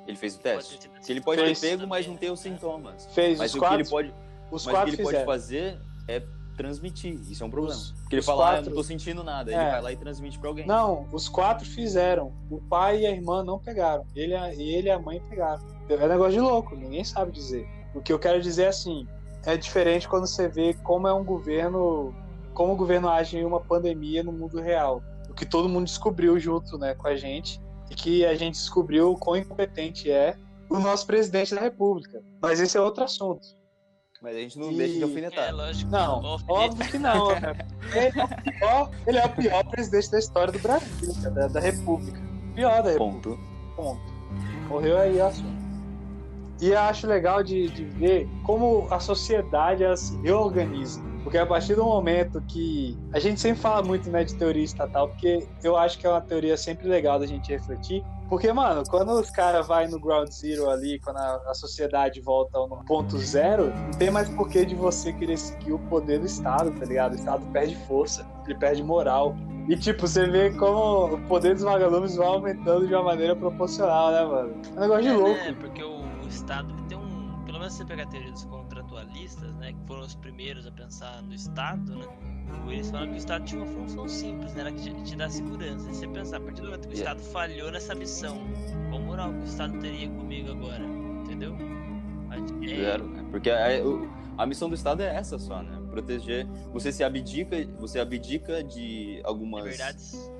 Ele 0.08 0.16
fez 0.16 0.34
o 0.34 0.40
teste. 0.40 0.88
Pode 0.88 1.04
Se 1.06 1.12
ele 1.12 1.20
pode 1.20 1.40
Fez. 1.42 1.60
ter 1.60 1.70
pego, 1.76 1.86
mas 1.86 2.06
não 2.06 2.16
ter 2.16 2.30
os 2.32 2.40
sintomas. 2.40 3.06
fez 3.14 3.38
Mas 3.38 3.50
os 3.50 3.56
o 3.56 3.60
que 3.60 3.60
quatro. 3.66 3.80
ele 3.80 3.88
pode, 3.88 4.08
os 4.08 4.14
mas 4.50 4.62
o 4.64 4.66
que 4.66 4.72
quatro 4.74 4.88
ele 4.88 4.96
pode 4.96 5.08
fizeram. 5.08 5.26
fazer 5.26 5.78
é 6.08 6.22
transmitir. 6.56 7.14
Isso 7.30 7.42
é 7.42 7.46
um 7.46 7.50
problema. 7.50 7.76
Os- 7.76 7.92
Porque 7.92 8.16
ele 8.16 8.22
fala, 8.22 8.44
ah, 8.44 8.48
eu 8.48 8.54
quatro- 8.56 8.70
não 8.70 8.76
tô 8.76 8.82
sentindo 8.84 9.22
nada. 9.22 9.52
É. 9.52 9.54
Ele 9.54 9.70
vai 9.70 9.82
lá 9.82 9.92
e 9.92 9.96
transmite 9.96 10.38
pra 10.38 10.48
alguém. 10.48 10.66
Não, 10.66 11.06
os 11.12 11.28
quatro 11.28 11.64
fizeram. 11.66 12.32
O 12.50 12.58
pai 12.58 13.02
e 13.02 13.06
a 13.06 13.10
irmã 13.12 13.44
não 13.44 13.58
pegaram. 13.58 14.04
Ele, 14.16 14.34
a- 14.34 14.52
e 14.54 14.74
ele 14.74 14.88
e 14.88 14.90
a 14.90 14.98
mãe 14.98 15.20
pegaram. 15.28 15.62
É 15.88 16.08
negócio 16.08 16.32
de 16.32 16.40
louco, 16.40 16.74
ninguém 16.74 17.04
sabe 17.04 17.30
dizer. 17.30 17.68
O 17.94 18.00
que 18.00 18.12
eu 18.12 18.18
quero 18.18 18.40
dizer 18.42 18.64
é 18.64 18.68
assim: 18.68 19.06
é 19.44 19.56
diferente 19.56 20.08
quando 20.08 20.26
você 20.26 20.48
vê 20.48 20.74
como 20.74 21.06
é 21.06 21.12
um 21.12 21.24
governo, 21.24 22.14
como 22.54 22.72
o 22.72 22.76
governo 22.76 23.08
age 23.08 23.38
em 23.38 23.44
uma 23.44 23.60
pandemia 23.60 24.22
no 24.22 24.32
mundo 24.32 24.60
real. 24.60 25.02
O 25.30 25.34
que 25.34 25.46
todo 25.46 25.68
mundo 25.68 25.84
descobriu 25.84 26.38
junto 26.40 26.76
né, 26.76 26.94
com 26.94 27.06
a 27.06 27.14
gente, 27.16 27.60
e 27.90 27.95
que 27.95 28.25
a 28.26 28.35
gente 28.35 28.54
descobriu 28.54 29.14
quão 29.14 29.37
incompetente 29.37 30.11
é 30.11 30.37
o 30.71 30.78
nosso 30.78 31.07
presidente 31.07 31.54
da 31.54 31.61
República. 31.61 32.23
Mas 32.42 32.61
esse 32.61 32.76
é 32.76 32.80
outro 32.80 33.04
assunto. 33.04 33.47
Mas 34.21 34.35
a 34.37 34.40
gente 34.40 34.59
não 34.59 34.73
E- 34.73 34.76
deixa 34.76 34.95
de 34.95 35.00
É, 35.00 35.04
alfinetar. 35.04 35.54
lógico. 35.54 35.90
Não, 35.92 36.37
óbvio 36.49 36.90
que 36.90 36.99
não. 36.99 37.28
né? 37.40 37.54
Ele 37.95 38.21
é, 38.21 38.25
o 38.25 38.28
pior, 38.42 38.90
ele 39.07 39.18
é 39.18 39.25
o 39.26 39.28
pior 39.30 39.64
presidente 39.71 40.11
da 40.11 40.18
história 40.18 40.52
do 40.52 40.59
Brasil, 40.59 41.14
da, 41.33 41.47
da 41.47 41.61
República. 41.61 42.21
Pior 42.54 42.83
da 42.83 42.90
República. 42.90 43.28
Ponto. 43.30 43.38
Ponto. 43.76 44.12
Morreu 44.68 44.99
aí 44.99 45.16
o 45.18 45.25
assunto. 45.26 45.59
E 46.61 46.71
eu 46.71 46.78
acho 46.80 47.07
legal 47.07 47.45
de, 47.45 47.68
de 47.68 47.85
ver 47.85 48.28
como 48.45 48.88
a 48.90 48.99
sociedade 48.99 49.85
ela 49.85 49.97
se 49.97 50.16
reorganiza. 50.23 51.00
Porque 51.22 51.38
a 51.38 51.46
partir 51.46 51.75
do 51.75 51.84
momento 51.84 52.40
que. 52.48 52.96
A 53.12 53.18
gente 53.18 53.40
sempre 53.40 53.60
fala 53.60 53.82
muito 53.82 54.08
né, 54.10 54.25
de 54.25 54.34
teoria 54.34 54.64
estatal, 54.64 55.08
porque 55.08 55.46
eu 55.62 55.76
acho 55.76 55.98
que 55.98 56.06
é 56.06 56.10
uma 56.10 56.20
teoria 56.20 56.56
sempre 56.56 56.88
legal 56.88 57.18
da 57.18 57.26
gente 57.26 57.50
refletir. 57.50 58.04
Porque, 58.28 58.52
mano, 58.52 58.82
quando 58.88 59.10
os 59.12 59.30
caras 59.30 59.66
vai 59.66 59.87
no 59.88 59.98
ground 59.98 60.28
zero 60.30 60.68
ali, 60.68 61.00
quando 61.00 61.16
a, 61.16 61.42
a, 61.46 61.54
sociedade 61.54 62.20
volta 62.20 62.58
no 62.58 62.84
ponto 62.84 63.16
zero, 63.16 63.72
não 63.75 63.90
tem 63.92 64.10
mais 64.10 64.28
porquê 64.28 64.66
de 64.66 64.75
você 64.75 65.12
querer 65.14 65.38
seguir 65.38 65.72
o 65.72 65.78
poder 65.78 66.20
do 66.20 66.26
Estado, 66.26 66.70
tá 66.72 66.84
ligado? 66.84 67.12
O 67.12 67.16
Estado 67.16 67.42
perde 67.52 67.75
força, 67.87 68.26
ele 68.44 68.54
perde 68.54 68.82
moral. 68.82 69.34
E, 69.66 69.76
tipo, 69.76 70.06
você 70.06 70.26
vê 70.26 70.50
como 70.50 71.14
o 71.14 71.20
poder 71.22 71.54
dos 71.54 71.62
vagalumes 71.62 72.16
vai 72.16 72.26
aumentando 72.26 72.87
de 72.87 72.94
uma 72.94 73.02
maneira 73.02 73.34
proporcional, 73.34 74.10
né, 74.10 74.25
mano? 74.25 74.54
É 74.75 74.78
um 74.78 74.80
negócio 74.80 75.02
de 75.02 75.08
É, 75.08 75.12
louco. 75.12 75.44
né? 75.44 75.56
Porque 75.58 75.82
o, 75.82 76.00
o 76.00 76.28
Estado 76.28 76.75
se 77.70 77.78
você 77.78 77.84
pegar 77.84 78.04
a 78.04 78.06
teoria 78.06 78.32
dos 78.32 78.44
contratualistas, 78.44 79.52
né? 79.54 79.72
Que 79.72 79.87
foram 79.87 80.02
os 80.02 80.14
primeiros 80.14 80.66
a 80.66 80.70
pensar 80.70 81.22
no 81.22 81.34
Estado, 81.34 81.96
né? 81.96 82.06
Eles 82.68 82.90
falam 82.90 83.08
que 83.08 83.14
o 83.14 83.16
Estado 83.16 83.44
tinha 83.44 83.62
uma 83.62 83.70
função 83.72 84.08
simples, 84.08 84.54
né? 84.54 84.60
Era 84.62 84.72
que 84.72 84.80
te, 84.82 85.02
te 85.02 85.16
dá 85.16 85.28
segurança. 85.28 85.90
E 85.90 85.94
você 85.94 86.06
pensar, 86.08 86.37
a 86.38 86.40
partir 86.40 86.62
do 86.62 86.68
momento 86.68 86.88
que 86.88 86.94
o 86.94 86.98
Yeah. 86.98 87.12
Estado 87.20 87.32
falhou 87.32 87.70
nessa 87.70 87.94
missão, 87.94 88.38
qual 88.88 89.00
moral 89.00 89.32
que 89.32 89.40
o 89.40 89.44
Estado 89.44 89.78
teria 89.78 90.08
comigo 90.08 90.50
agora? 90.50 90.84
Entendeu? 91.25 91.54
É- 92.30 92.68
Zero, 92.68 93.08
né? 93.08 93.25
Porque 93.30 93.50
a, 93.50 93.66
a 94.37 94.46
missão 94.46 94.68
do 94.68 94.75
Estado 94.75 95.02
é 95.02 95.14
essa 95.14 95.38
só, 95.38 95.62
né? 95.62 95.78
Proteger. 95.90 96.46
Você 96.72 96.92
se 96.92 97.02
abdica, 97.02 97.56
você 97.78 97.98
abdica 97.98 98.62
de 98.62 99.20
algumas 99.25 99.64
Liberdades. 99.64 100.30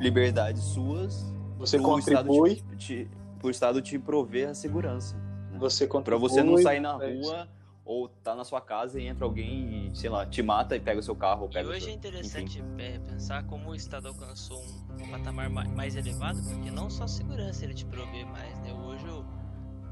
liberdades 0.00 0.62
suas. 0.62 1.32
Você 1.58 1.78
pro 1.78 1.98
Estado 1.98 2.26
contribui, 2.26 2.56
te, 2.56 2.76
te, 2.76 3.10
pro 3.38 3.50
Estado 3.50 3.80
te 3.82 3.98
prover 3.98 4.48
a 4.48 4.54
segurança. 4.54 5.16
Você 5.62 5.86
Pra 5.86 5.92
contribui. 5.92 6.28
você 6.28 6.42
não 6.42 6.58
sair 6.58 6.80
na 6.80 7.02
é 7.02 7.14
rua 7.14 7.48
ou 7.84 8.08
tá 8.08 8.34
na 8.34 8.44
sua 8.44 8.60
casa 8.60 9.00
e 9.00 9.06
entra 9.06 9.24
alguém 9.24 9.88
e, 9.92 9.96
sei 9.96 10.08
lá, 10.10 10.24
te 10.26 10.40
mata 10.42 10.76
e 10.76 10.80
pega 10.80 11.00
o 11.00 11.02
seu 11.02 11.16
carro 11.16 11.42
ou 11.44 11.48
E 11.50 11.52
pega 11.52 11.68
o 11.68 11.70
hoje 11.72 11.78
é 11.78 11.84
seu... 11.86 11.94
interessante 11.94 12.62
é, 12.78 12.98
pensar 12.98 13.42
como 13.44 13.70
o 13.70 13.74
Estado 13.74 14.08
alcançou 14.08 14.62
um 15.00 15.10
patamar 15.10 15.48
ma- 15.50 15.64
mais 15.64 15.96
elevado, 15.96 16.40
porque 16.44 16.70
não 16.70 16.88
só 16.90 17.06
segurança 17.06 17.64
ele 17.64 17.74
te 17.74 17.84
provê 17.86 18.24
mais, 18.24 18.58
né? 18.60 18.72
Hoje 18.72 19.04
o- 19.08 19.24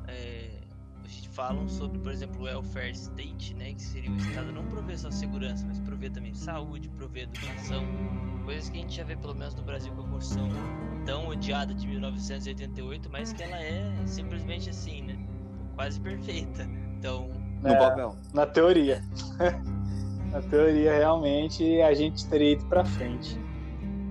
é, 0.07 0.51
a 1.05 1.09
gente 1.09 1.29
falam 1.31 1.69
sobre, 1.69 1.99
por 1.99 2.13
exemplo, 2.13 2.41
o 2.43 2.45
welfare 2.45 2.93
state, 2.93 3.55
né? 3.55 3.73
Que 3.75 3.83
seria 3.83 4.11
o 4.11 4.17
Estado 4.17 4.53
não 4.53 4.65
prover 4.67 4.97
só 4.99 5.11
segurança, 5.11 5.65
mas 5.67 5.79
prover 5.81 6.13
também 6.13 6.33
saúde, 6.35 6.89
prover 6.91 7.25
educação, 7.25 7.85
coisas 8.45 8.69
que 8.71 8.79
a 8.79 8.83
gente 8.83 8.95
já 8.97 9.03
vê 9.05 9.17
pelo 9.17 9.35
menos 9.35 9.55
no 9.57 9.63
Brasil 9.63 9.93
com 9.95 10.03
a 10.03 10.09
Constituição 10.09 10.49
tão 11.05 11.27
odiada 11.29 11.75
de 11.75 11.89
1988, 11.89 13.11
mas 13.11 13.33
que 13.33 13.43
ela 13.43 13.61
é 13.61 13.93
simplesmente 14.07 14.71
assim, 14.71 15.03
né? 15.03 15.19
Quase 15.81 15.99
perfeita. 15.99 16.69
Então, 16.99 17.31
No 17.63 17.69
É. 17.71 17.75
papel. 17.79 18.15
Na 18.35 18.45
teoria. 18.45 19.03
Na 20.31 20.43
teoria, 20.43 20.93
realmente, 20.93 21.81
a 21.81 21.95
gente 21.95 22.27
teria 22.29 22.53
ido 22.53 22.67
pra 22.67 22.85
frente. 22.85 23.35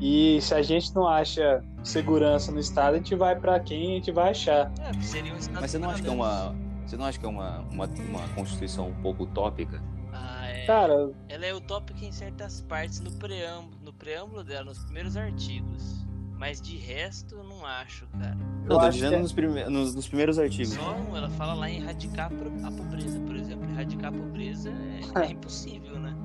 E 0.01 0.41
se 0.41 0.55
a 0.55 0.63
gente 0.63 0.93
não 0.95 1.07
acha 1.07 1.63
segurança 1.83 2.51
no 2.51 2.59
Estado, 2.59 2.95
a 2.95 2.97
gente 2.97 3.13
vai 3.13 3.35
pra 3.39 3.59
quem 3.59 3.91
a 3.91 3.95
gente 3.97 4.11
vai 4.11 4.31
achar. 4.31 4.71
é, 4.79 4.93
seria 4.99 5.31
um 5.31 5.37
Estado 5.37 5.61
Mas 5.61 5.69
você 5.69 5.77
não 5.77 5.87
para 5.89 5.93
acha 5.93 6.01
que 6.03 6.09
é 6.09 6.11
uma. 6.11 6.55
Você 6.87 6.97
não 6.97 7.05
acha 7.05 7.19
que 7.19 7.25
é 7.25 7.29
uma, 7.29 7.59
uma, 7.71 7.85
uma 7.85 8.27
constituição 8.29 8.87
um 8.89 9.01
pouco 9.03 9.23
utópica? 9.23 9.79
Ah, 10.11 10.47
é. 10.47 10.65
Cara, 10.65 11.11
Ela 11.27 11.45
é 11.45 11.53
utópica 11.53 12.03
em 12.03 12.11
certas 12.11 12.61
partes 12.61 12.99
no 12.99 13.11
preâmbulo, 13.11 13.77
no 13.83 13.93
preâmbulo 13.93 14.43
dela, 14.43 14.65
nos 14.65 14.79
primeiros 14.85 15.15
artigos. 15.15 16.03
Mas 16.39 16.61
de 16.61 16.77
resto, 16.77 17.35
eu 17.35 17.43
não 17.43 17.65
acho, 17.65 18.07
cara. 18.17 18.37
eu 18.63 18.69
Não, 18.69 18.79
tô 18.79 18.89
dizendo 18.89 19.09
que 19.09 19.15
é- 19.15 19.19
nos, 19.21 19.31
prime... 19.33 19.63
nos, 19.65 19.93
nos 19.93 20.07
primeiros 20.07 20.39
artigos. 20.39 20.73
Só 20.73 20.95
um, 20.95 21.15
ela 21.17 21.29
fala 21.31 21.53
lá 21.53 21.69
em 21.69 21.81
erradicar 21.81 22.27
a 22.63 22.71
pobreza, 22.71 23.19
por 23.19 23.35
exemplo. 23.35 23.69
Erradicar 23.69 24.13
a 24.13 24.17
pobreza 24.17 24.69
é, 24.69 25.25
é 25.25 25.25
impossível, 25.31 25.99
né? 25.99 26.15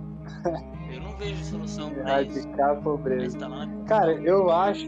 Eu 0.92 1.00
não 1.00 1.16
vejo 1.16 1.44
solução 1.44 1.90
pra 1.90 2.22
isso. 2.22 2.38
erradicar 2.38 2.70
a 2.70 2.74
pobreza. 2.76 3.36
tá 3.38 3.48
lá. 3.48 3.66
Cara, 3.86 4.12
eu 4.12 4.50
acho, 4.50 4.86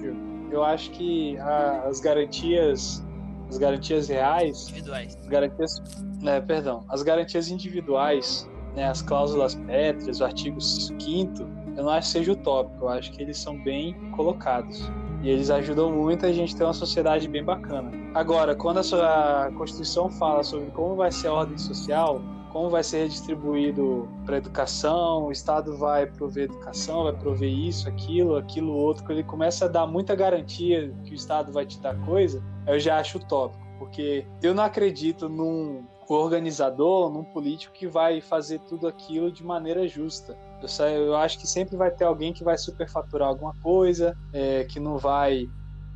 eu 0.50 0.62
acho 0.62 0.90
que 0.92 1.37
a- 1.38 1.83
as 1.88 1.98
garantias, 1.98 3.05
as 3.48 3.59
garantias 3.59 4.09
reais, 4.09 4.62
Individuais. 4.68 5.16
as 5.16 5.27
garantias, 5.27 5.83
né, 6.22 6.40
perdão, 6.40 6.85
as 6.88 7.03
garantias 7.03 7.48
individuais, 7.48 8.48
né, 8.77 8.85
as 8.88 9.03
cláusulas 9.03 9.55
pétreas, 9.57 10.20
o 10.20 10.24
artigo 10.24 10.61
5 10.61 11.42
eu 11.77 11.83
não 11.85 11.90
acho 11.90 12.09
que 12.09 12.12
seja 12.18 12.33
utópico, 12.33 12.85
eu 12.85 12.88
acho 12.88 13.12
que 13.12 13.20
eles 13.22 13.37
são 13.38 13.62
bem 13.62 13.92
colocados. 14.12 14.90
E 15.22 15.31
eles 15.31 15.50
ajudam 15.50 15.90
muito 15.90 16.26
a 16.26 16.33
gente 16.33 16.55
ter 16.55 16.64
uma 16.64 16.72
sociedade 16.72 17.29
bem 17.29 17.42
bacana. 17.42 17.90
Agora, 18.14 18.55
quando 18.55 18.79
a 18.79 18.83
sua 18.83 19.50
Constituição 19.57 20.11
fala 20.11 20.42
sobre 20.42 20.70
como 20.70 20.94
vai 20.94 21.11
ser 21.11 21.29
a 21.29 21.33
ordem 21.33 21.59
social, 21.59 22.20
como 22.57 22.70
vai 22.70 22.83
ser 22.83 23.02
redistribuído 23.02 24.09
para 24.24 24.38
educação, 24.38 25.26
o 25.26 25.33
Estado 25.33 25.76
vai 25.76 26.07
prover 26.07 26.44
educação, 26.44 27.05
vai 27.05 27.12
prover 27.12 27.50
isso, 27.50 27.87
aquilo, 27.88 28.37
aquilo 28.37 28.72
outro, 28.72 29.05
quando 29.05 29.18
ele 29.18 29.29
começa 29.29 29.66
a 29.66 29.68
dar 29.68 29.87
muita 29.87 30.14
garantia 30.14 30.90
que 31.05 31.12
o 31.12 31.14
Estado 31.14 31.52
vai 31.52 31.66
te 31.66 31.79
dar 31.81 31.94
coisa, 32.07 32.42
eu 32.66 32.81
já 32.81 32.98
acho 32.98 33.18
utópico, 33.18 33.62
porque 33.79 34.26
eu 34.42 34.55
não 34.55 34.62
acredito 34.62 35.29
num 35.29 35.85
organizador, 36.14 37.11
num 37.11 37.25
político 37.25 37.73
que 37.73 37.87
vai 37.87 38.21
fazer 38.21 38.61
tudo 38.61 38.87
aquilo 38.87 39.31
de 39.31 39.45
maneira 39.45 39.87
justa. 39.88 40.37
Eu, 40.62 40.87
eu 40.87 41.16
acho 41.16 41.38
que 41.38 41.47
sempre 41.47 41.77
vai 41.77 41.90
ter 41.90 42.05
alguém 42.05 42.33
que 42.33 42.45
vai 42.45 42.57
superfaturar 42.57 43.29
alguma 43.29 43.55
coisa, 43.62 44.16
é, 44.33 44.64
que 44.64 44.79
não 44.79 44.97
vai 44.99 45.49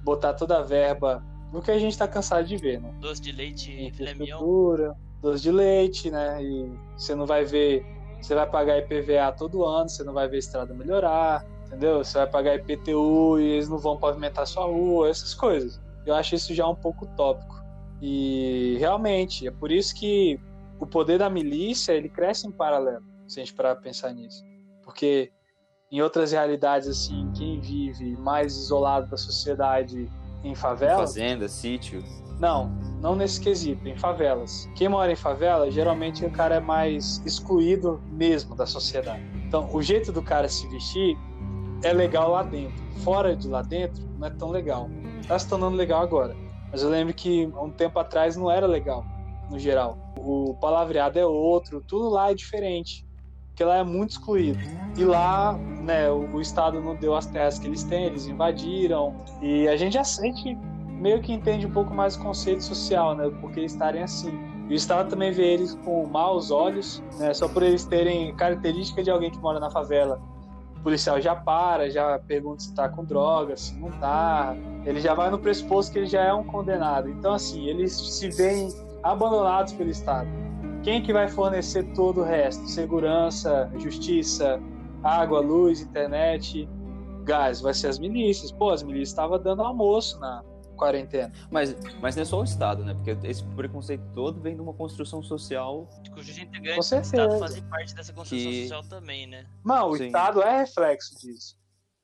botar 0.03 0.35
toda 0.35 0.59
a 0.59 0.63
verba 0.63 1.23
no 1.53 1.61
que 1.61 1.71
a 1.71 1.79
gente 1.79 1.93
está 1.93 2.07
cansado 2.07 2.47
de 2.47 2.57
ver, 2.57 2.81
né? 2.81 2.93
Doce 3.01 3.21
de 3.21 3.33
leite 3.33 3.73
infraestrutura, 3.73 4.97
doce 5.21 5.43
de 5.43 5.51
leite, 5.51 6.11
né? 6.11 6.43
E 6.43 6.73
você 6.97 7.15
não 7.15 7.27
vai 7.27 7.45
ver, 7.45 7.85
você 8.21 8.35
vai 8.35 8.49
pagar 8.49 8.79
IPVA 8.79 9.33
todo 9.37 9.65
ano, 9.65 9.89
você 9.89 10.05
não 10.05 10.13
vai 10.13 10.29
ver 10.29 10.37
a 10.37 10.39
estrada 10.39 10.73
melhorar, 10.75 11.45
entendeu? 11.67 12.05
Você 12.05 12.19
vai 12.19 12.27
pagar 12.29 12.57
IPTU 12.57 13.39
e 13.41 13.45
eles 13.45 13.69
não 13.69 13.79
vão 13.79 13.97
pavimentar 13.97 14.47
sua 14.47 14.67
rua, 14.67 15.09
essas 15.09 15.35
coisas. 15.35 15.81
Eu 16.07 16.15
acho 16.15 16.35
isso 16.35 16.55
já 16.55 16.67
um 16.67 16.75
pouco 16.75 17.05
utópico. 17.05 17.60
E 18.01 18.77
realmente, 18.79 19.47
é 19.47 19.51
por 19.51 19.71
isso 19.71 19.95
que 19.95 20.39
o 20.79 20.87
poder 20.87 21.19
da 21.19 21.29
milícia, 21.29 21.93
ele 21.93 22.09
cresce 22.09 22.47
em 22.47 22.51
paralelo, 22.51 23.05
se 23.29 23.41
a 23.41 23.45
gente 23.45 23.55
parar 23.55 23.75
pra 23.75 23.83
pensar 23.85 24.13
nisso. 24.13 24.43
Porque 24.83 25.31
em 25.93 26.01
outras 26.01 26.33
realidades, 26.33 26.89
assim, 26.89 27.31
quem 27.37 27.61
vive 27.61 28.17
mais 28.17 28.57
isolado 28.57 29.11
da 29.11 29.17
sociedade 29.17 30.11
em 30.43 30.55
favela, 30.55 31.01
Fazenda, 31.01 31.49
sítio. 31.49 32.03
não, 32.39 32.71
não 33.01 33.15
nesse 33.15 33.41
quesito, 33.41 33.87
em 33.87 33.97
favelas. 33.97 34.69
Quem 34.75 34.89
mora 34.89 35.13
em 35.13 35.17
favela, 35.17 35.71
geralmente 35.71 36.25
o 36.25 36.31
cara 36.31 36.55
é 36.55 36.61
mais 36.61 37.21
excluído 37.27 38.01
mesmo 38.11 38.55
da 38.57 38.65
sociedade. 38.67 39.23
Então, 39.47 39.69
o 39.75 39.83
jeito 39.83 40.13
do 40.13 40.23
cara 40.23 40.49
se 40.49 40.67
vestir 40.69 41.19
é 41.83 41.93
legal 41.93 42.31
lá 42.31 42.43
dentro. 42.43 42.83
Fora 43.03 43.37
de 43.37 43.49
lá 43.49 43.61
dentro, 43.63 44.03
não 44.19 44.27
é 44.27 44.31
tão 44.31 44.51
legal. 44.51 44.89
Tá 45.27 45.39
se 45.39 45.49
tornando 45.49 45.77
legal 45.77 46.03
agora. 46.03 46.35
Mas 46.71 46.83
eu 46.83 46.91
lembro 46.91 47.13
que 47.13 47.51
há 47.55 47.63
um 47.63 47.71
tempo 47.71 47.99
atrás 47.99 48.37
não 48.37 48.51
era 48.51 48.67
legal, 48.67 49.05
no 49.51 49.59
geral. 49.59 49.99
O 50.17 50.55
palavreado 50.61 51.19
é 51.19 51.27
outro, 51.27 51.81
tudo 51.81 52.09
lá 52.09 52.31
é 52.31 52.35
diferente. 52.35 53.07
Porque 53.49 53.65
lá 53.65 53.79
é 53.79 53.85
muito 53.85 54.11
excluído. 54.11 54.59
E 54.97 55.05
lá, 55.05 55.53
né, 55.53 56.11
o, 56.11 56.37
o 56.37 56.41
Estado 56.41 56.81
não 56.81 56.95
deu 56.95 57.15
as 57.15 57.27
terras 57.27 57.59
que 57.59 57.67
eles 57.67 57.83
têm, 57.85 58.05
eles 58.05 58.27
invadiram. 58.27 59.15
E 59.43 59.69
a 59.69 59.77
gente 59.77 59.95
já 59.95 60.05
sente 60.05 60.57
meio 61.01 61.21
que 61.21 61.33
entende 61.33 61.67
um 61.67 61.71
pouco 61.71 61.93
mais 61.93 62.15
o 62.17 62.23
conceito 62.23 62.63
social, 62.63 63.15
né? 63.15 63.29
Por 63.41 63.51
que 63.51 63.61
eles 63.61 63.73
estarem 63.73 64.03
assim. 64.03 64.31
E 64.69 64.73
o 64.73 64.77
Estado 64.77 65.11
também 65.11 65.33
vê 65.33 65.55
eles 65.55 65.75
com 65.75 66.07
maus 66.07 66.51
olhos, 66.51 67.03
né? 67.19 67.35
Só 67.35 67.49
por 67.49 67.63
eles 67.63 67.85
terem 67.85 68.35
característica 68.37 69.03
de 69.03 69.11
alguém 69.11 69.31
que 69.31 69.39
mora 69.39 69.59
na 69.59 69.71
favela. 69.71 70.21
O 70.79 70.83
policial 70.83 71.21
já 71.21 71.35
para, 71.35 71.91
já 71.91 72.19
pergunta 72.21 72.63
se 72.63 72.75
tá 72.75 72.89
com 72.89 73.05
droga, 73.05 73.57
se 73.57 73.75
não 73.79 73.91
tá. 73.91 74.57
Ele 74.85 75.01
já 75.01 75.15
vai 75.15 75.31
no 75.31 75.39
pressuposto 75.39 75.93
que 75.93 75.99
ele 75.99 76.07
já 76.07 76.23
é 76.23 76.33
um 76.33 76.45
condenado. 76.45 77.09
Então, 77.09 77.35
assim, 77.35 77.67
eles 77.67 77.93
se 77.93 78.29
veem 78.31 78.69
abandonados 79.03 79.73
pelo 79.73 79.91
Estado. 79.91 80.29
Quem 80.83 81.03
que 81.03 81.13
vai 81.13 81.29
fornecer 81.29 81.83
todo 81.95 82.21
o 82.23 82.25
resto? 82.25 82.67
Segurança, 82.69 83.71
justiça, 83.79 84.61
água, 85.03 85.41
luz, 85.41 85.81
internet, 85.83 86.67
gás? 87.25 87.61
Vai 87.61 87.75
ser 87.75 87.89
as 87.89 87.99
milícias. 87.99 88.51
Pô, 88.51 88.71
as 88.71 88.83
milícias 88.83 89.11
estavam 89.11 89.39
dando 89.39 89.63
almoço 89.63 90.19
na 90.19 90.43
quarentena. 90.77 91.31
Mas, 91.51 91.77
mas 92.01 92.17
não 92.17 92.23
é 92.23 92.25
só 92.25 92.41
o 92.41 92.45
Estado, 92.45 92.83
né? 92.83 92.95
Porque 92.95 93.15
esse 93.29 93.45
preconceito 93.45 94.03
todo 94.15 94.41
vem 94.41 94.55
de 94.55 94.63
uma 94.63 94.73
construção 94.73 95.23
social. 95.23 95.87
Cujos 96.15 96.39
integrantes 96.39 96.89
do. 96.89 96.97
Estado 96.97 97.39
fazem 97.39 97.63
parte 97.65 97.95
dessa 97.95 98.15
construção 98.15 98.51
Que- 98.51 98.63
social 98.63 98.83
também, 98.85 99.27
né? 99.27 99.45
Não, 99.63 99.91
o 99.91 99.97
Sim. 99.99 100.07
Estado 100.07 100.41
é 100.43 100.61
reflexo 100.61 101.19
disso. 101.21 101.60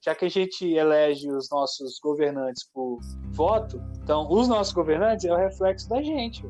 Já 0.06 0.14
que 0.14 0.24
a 0.24 0.28
gente 0.28 0.64
elege 0.64 1.28
os 1.28 1.50
nossos 1.50 1.98
governantes 1.98 2.62
por 2.72 3.00
voto, 3.32 3.82
então 4.00 4.24
os 4.30 4.46
nossos 4.46 4.72
governantes 4.72 5.24
é 5.24 5.32
o 5.32 5.36
reflexo 5.36 5.88
da 5.88 6.00
gente. 6.00 6.46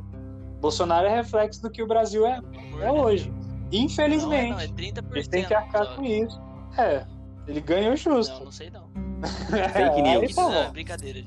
Bolsonaro 0.61 1.07
é 1.07 1.16
reflexo 1.16 1.62
do 1.62 1.71
que 1.71 1.83
o 1.83 1.87
Brasil 1.87 2.27
é, 2.27 2.38
é 2.83 2.92
hoje. 2.92 3.33
Infelizmente. 3.73 4.51
Não, 4.51 4.61
é, 4.61 4.66
não, 4.66 4.75
é 4.75 5.01
30%. 5.01 5.05
Eles 5.11 5.29
têm 5.29 5.45
que 5.47 5.55
arcar 5.55 5.97
com 5.97 6.05
isso. 6.05 6.38
É, 6.77 7.07
ele 7.49 7.62
ganhou 7.62 7.97
justo. 7.97 8.35
Não, 8.35 8.45
não 8.45 8.53
sei 8.53 8.69
não. 8.69 8.90
Fake 9.73 10.03
news. 10.03 10.25
Isso 10.25 10.37
tá 10.37 10.49
não, 10.51 10.55
é 10.55 10.71
brincadeira. 10.71 11.25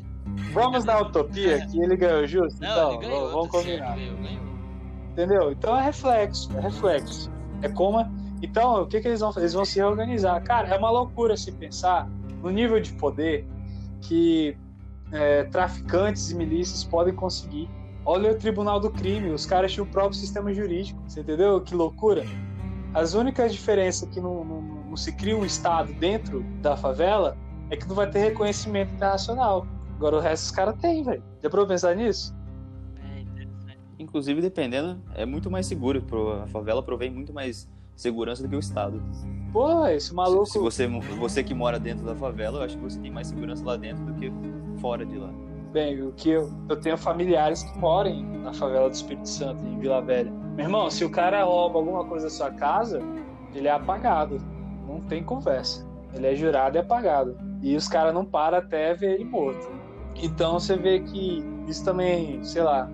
Vamos 0.54 0.86
na 0.86 1.00
utopia 1.00 1.65
que 1.65 1.82
ele 1.82 1.98
ganhou 1.98 2.28
justo? 2.28 2.62
Não, 2.62 2.70
então, 2.70 2.94
ele 2.94 3.08
ganhou. 3.08 3.32
vamos 3.32 3.48
combinar. 3.50 3.96
ganhou, 3.96 4.18
ganhou. 4.18 4.44
Entendeu? 5.13 5.52
Então 5.52 5.76
é 5.76 5.82
reflexo, 5.82 6.56
é 6.56 6.62
reflexo. 6.62 7.32
É 7.63 7.70
como. 7.70 8.06
Então, 8.39 8.84
o 8.84 8.88
que, 8.88 9.02
que 9.02 9.08
eles 9.08 9.20
vão 9.20 9.34
fazer? 9.34 9.46
Eles 9.46 9.54
vão 9.54 9.65
se 9.65 9.80
reorganizar. 9.80 10.42
Cara, 10.44 10.68
é 10.68 10.78
uma 10.78 10.92
loucura 10.92 11.36
se 11.36 11.52
pensar 11.52 12.08
no 12.41 12.49
nível 12.49 12.80
de 12.80 12.93
poder 12.93 13.45
que 14.02 14.58
é, 15.12 15.43
traficantes 15.45 16.32
e 16.32 16.36
milícias 16.36 16.84
podem 16.84 17.13
conseguir. 17.13 17.69
Olha 18.06 18.32
o 18.32 18.36
tribunal 18.36 18.80
do 18.80 18.89
crime, 18.89 19.30
os 19.30 19.45
caras 19.45 19.73
tinham 19.73 19.86
o 19.86 19.89
próprio 19.89 20.17
sistema 20.17 20.54
jurídico. 20.54 21.02
Você 21.08 21.21
entendeu? 21.21 21.62
Que 21.62 21.75
loucura. 21.75 22.23
As 22.93 23.13
únicas 23.13 23.54
diferenças 23.54 24.10
que 24.10 24.19
não, 24.19 24.43
não, 24.43 24.62
não 24.62 24.97
se 24.97 25.12
cria 25.12 25.38
um 25.38 25.45
Estado 25.45 25.93
dentro 25.93 26.41
da 26.62 26.75
favela 26.75 27.38
é 27.69 27.78
que 27.78 27.88
não 27.88 27.95
vai 27.95 28.10
ter 28.10 28.19
reconhecimento 28.19 28.93
internacional. 28.93 29.67
Agora 29.95 30.15
o 30.15 30.19
resto 30.19 30.45
os 30.45 30.52
caras 30.52 30.75
têm, 30.80 31.04
velho. 31.04 31.23
Já 31.43 31.49
pra 31.49 31.65
pensar 31.65 31.95
nisso? 31.95 32.36
É 33.15 33.19
interessante. 33.19 33.78
Inclusive, 33.99 34.41
dependendo, 34.41 35.02
é 35.13 35.25
muito 35.25 35.52
mais 35.52 35.67
seguro. 35.67 36.04
A 36.41 36.47
favela 36.47 36.82
provém 36.82 37.12
muito 37.12 37.34
mais 37.34 37.69
segurança 37.99 38.41
do 38.41 38.49
que 38.49 38.55
o 38.55 38.59
Estado. 38.59 39.01
Pô, 39.51 39.85
esse 39.88 40.13
maluco. 40.13 40.45
Se, 40.45 40.53
se 40.53 40.59
você, 40.59 40.88
você 40.88 41.43
que 41.43 41.53
mora 41.53 41.77
dentro 41.77 42.05
da 42.05 42.15
favela, 42.15 42.59
eu 42.59 42.63
acho 42.63 42.77
que 42.77 42.83
você 42.83 42.99
tem 42.99 43.12
mais 43.12 43.27
segurança 43.27 43.63
lá 43.65 43.75
dentro 43.75 44.05
do 44.05 44.13
que 44.13 44.31
fora 44.79 45.05
de 45.05 45.17
lá. 45.17 45.29
Bem, 45.73 46.01
o 46.01 46.12
que 46.13 46.29
eu, 46.29 46.49
eu 46.69 46.79
tenho 46.79 46.97
familiares 46.97 47.63
que 47.63 47.77
moram 47.77 48.23
na 48.41 48.53
favela 48.53 48.89
do 48.89 48.93
Espírito 48.93 49.27
Santo, 49.27 49.63
em 49.65 49.77
Vila 49.79 50.01
Velha. 50.01 50.31
Meu 50.55 50.65
irmão, 50.65 50.89
se 50.89 51.03
o 51.03 51.09
cara 51.09 51.43
rouba 51.43 51.77
alguma 51.79 52.05
coisa 52.05 52.25
da 52.25 52.29
sua 52.29 52.51
casa, 52.51 53.01
ele 53.53 53.67
é 53.67 53.71
apagado. 53.71 54.38
Não 54.88 55.01
tem 55.01 55.23
conversa. 55.23 55.85
Ele 56.13 56.25
é 56.25 56.35
jurado 56.35 56.77
e 56.77 56.79
apagado. 56.79 57.38
E 57.62 57.75
os 57.75 57.88
caras 57.88 58.13
não 58.13 58.23
param 58.23 58.59
até 58.59 58.93
ver 58.93 59.15
ele 59.15 59.25
morto. 59.25 59.69
Então 60.15 60.59
você 60.59 60.77
vê 60.77 61.01
que 61.01 61.43
isso 61.67 61.83
também, 61.83 62.43
sei 62.43 62.63
lá, 62.63 62.89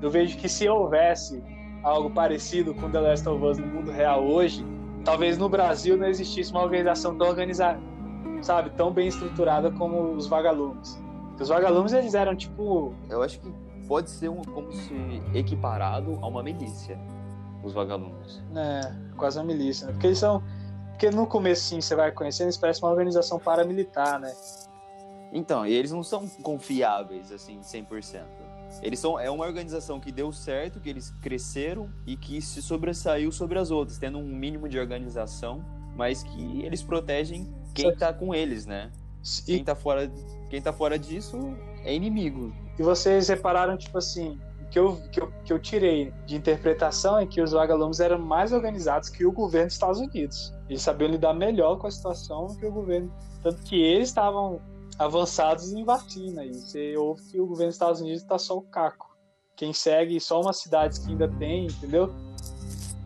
eu 0.00 0.10
vejo 0.10 0.38
que 0.38 0.48
se 0.48 0.68
houvesse 0.68 1.42
algo 1.84 2.10
parecido 2.10 2.74
com 2.74 2.90
The 2.90 2.98
Last 2.98 3.28
of 3.28 3.44
Us 3.44 3.58
no 3.58 3.66
mundo 3.66 3.92
real 3.92 4.24
hoje, 4.24 4.64
talvez 5.04 5.36
no 5.38 5.48
Brasil 5.48 5.96
não 5.96 6.06
existisse 6.06 6.50
uma 6.50 6.62
organização 6.62 7.16
tão 7.16 7.28
organizada, 7.28 7.78
sabe, 8.42 8.70
tão 8.70 8.90
bem 8.90 9.08
estruturada 9.08 9.70
como 9.70 10.14
os 10.14 10.26
vagalumes. 10.26 10.98
Porque 11.28 11.42
os 11.42 11.48
vagalumes 11.48 11.92
eles 11.92 12.14
eram 12.14 12.34
tipo 12.34 12.94
Eu 13.10 13.22
acho 13.22 13.40
que 13.40 13.52
pode 13.86 14.10
ser 14.10 14.30
um, 14.30 14.42
como 14.42 14.72
se 14.72 14.94
equiparado 15.34 16.18
a 16.22 16.26
uma 16.26 16.42
milícia, 16.42 16.98
os 17.62 17.72
vagalumes. 17.72 18.42
né, 18.50 18.80
quase 19.16 19.38
uma 19.38 19.44
milícia, 19.44 19.86
né? 19.86 19.92
Porque 19.92 20.06
eles 20.08 20.18
são. 20.18 20.42
Porque 20.90 21.10
no 21.10 21.26
começo, 21.26 21.64
sim, 21.64 21.80
você 21.80 21.94
vai 21.96 22.12
conhecendo, 22.12 22.46
eles 22.46 22.56
parecem 22.56 22.84
uma 22.84 22.92
organização 22.92 23.38
paramilitar, 23.38 24.18
né? 24.20 24.32
Então, 25.32 25.66
e 25.66 25.72
eles 25.72 25.90
não 25.90 26.04
são 26.04 26.28
confiáveis, 26.40 27.32
assim, 27.32 27.58
100%. 27.60 28.22
Eles 28.82 28.98
são, 28.98 29.18
é 29.18 29.30
uma 29.30 29.44
organização 29.44 29.98
que 30.00 30.10
deu 30.12 30.32
certo, 30.32 30.80
que 30.80 30.88
eles 30.90 31.10
cresceram 31.22 31.88
e 32.06 32.16
que 32.16 32.40
se 32.42 32.60
sobressaiu 32.62 33.30
sobre 33.32 33.58
as 33.58 33.70
outras, 33.70 33.98
tendo 33.98 34.18
um 34.18 34.26
mínimo 34.26 34.68
de 34.68 34.78
organização, 34.78 35.64
mas 35.96 36.22
que 36.22 36.62
eles 36.62 36.82
protegem 36.82 37.52
quem 37.74 37.86
Certo. 37.86 37.98
tá 37.98 38.12
com 38.12 38.34
eles, 38.34 38.66
né? 38.66 38.90
Quem 39.46 39.56
E, 39.56 39.64
tá 39.64 39.74
fora, 39.74 40.10
quem 40.50 40.60
tá 40.60 40.72
fora 40.72 40.98
disso 40.98 41.56
é 41.82 41.94
inimigo. 41.94 42.52
e 42.78 42.82
vocês 42.82 43.28
repararam, 43.28 43.76
tipo 43.76 43.96
assim, 43.96 44.38
o 44.60 44.66
que 44.68 44.78
eu, 44.78 44.96
que, 45.10 45.20
eu, 45.20 45.32
que 45.44 45.52
eu 45.52 45.58
tirei 45.58 46.12
de 46.26 46.36
interpretação 46.36 47.18
é 47.18 47.24
que 47.26 47.40
os 47.40 47.52
vagalumes 47.52 48.00
eram 48.00 48.18
mais 48.18 48.52
organizados 48.52 49.08
que 49.08 49.24
o 49.24 49.32
governo 49.32 49.66
dos 49.66 49.74
Estados 49.74 50.00
Unidos. 50.00 50.52
Eles 50.68 50.82
sabiam 50.82 51.10
lidar 51.10 51.32
melhor 51.32 51.78
com 51.78 51.86
a 51.86 51.90
situação 51.90 52.48
do 52.48 52.56
que 52.56 52.66
o 52.66 52.72
governo. 52.72 53.10
Tanto 53.42 53.62
que 53.62 53.80
eles 53.80 54.08
estavam 54.08 54.60
avançados 54.98 55.72
em 55.72 55.84
vacina. 55.84 56.44
E 56.44 56.52
você 56.52 56.96
ouve 56.96 57.22
que 57.30 57.40
o 57.40 57.46
governo 57.46 57.68
dos 57.68 57.76
Estados 57.76 58.00
Unidos 58.00 58.22
está 58.22 58.38
só 58.38 58.56
o 58.56 58.62
caco. 58.62 59.16
Quem 59.56 59.72
segue 59.72 60.18
só 60.20 60.40
umas 60.40 60.60
cidades 60.60 60.98
que 60.98 61.10
ainda 61.10 61.28
tem, 61.28 61.66
entendeu? 61.66 62.12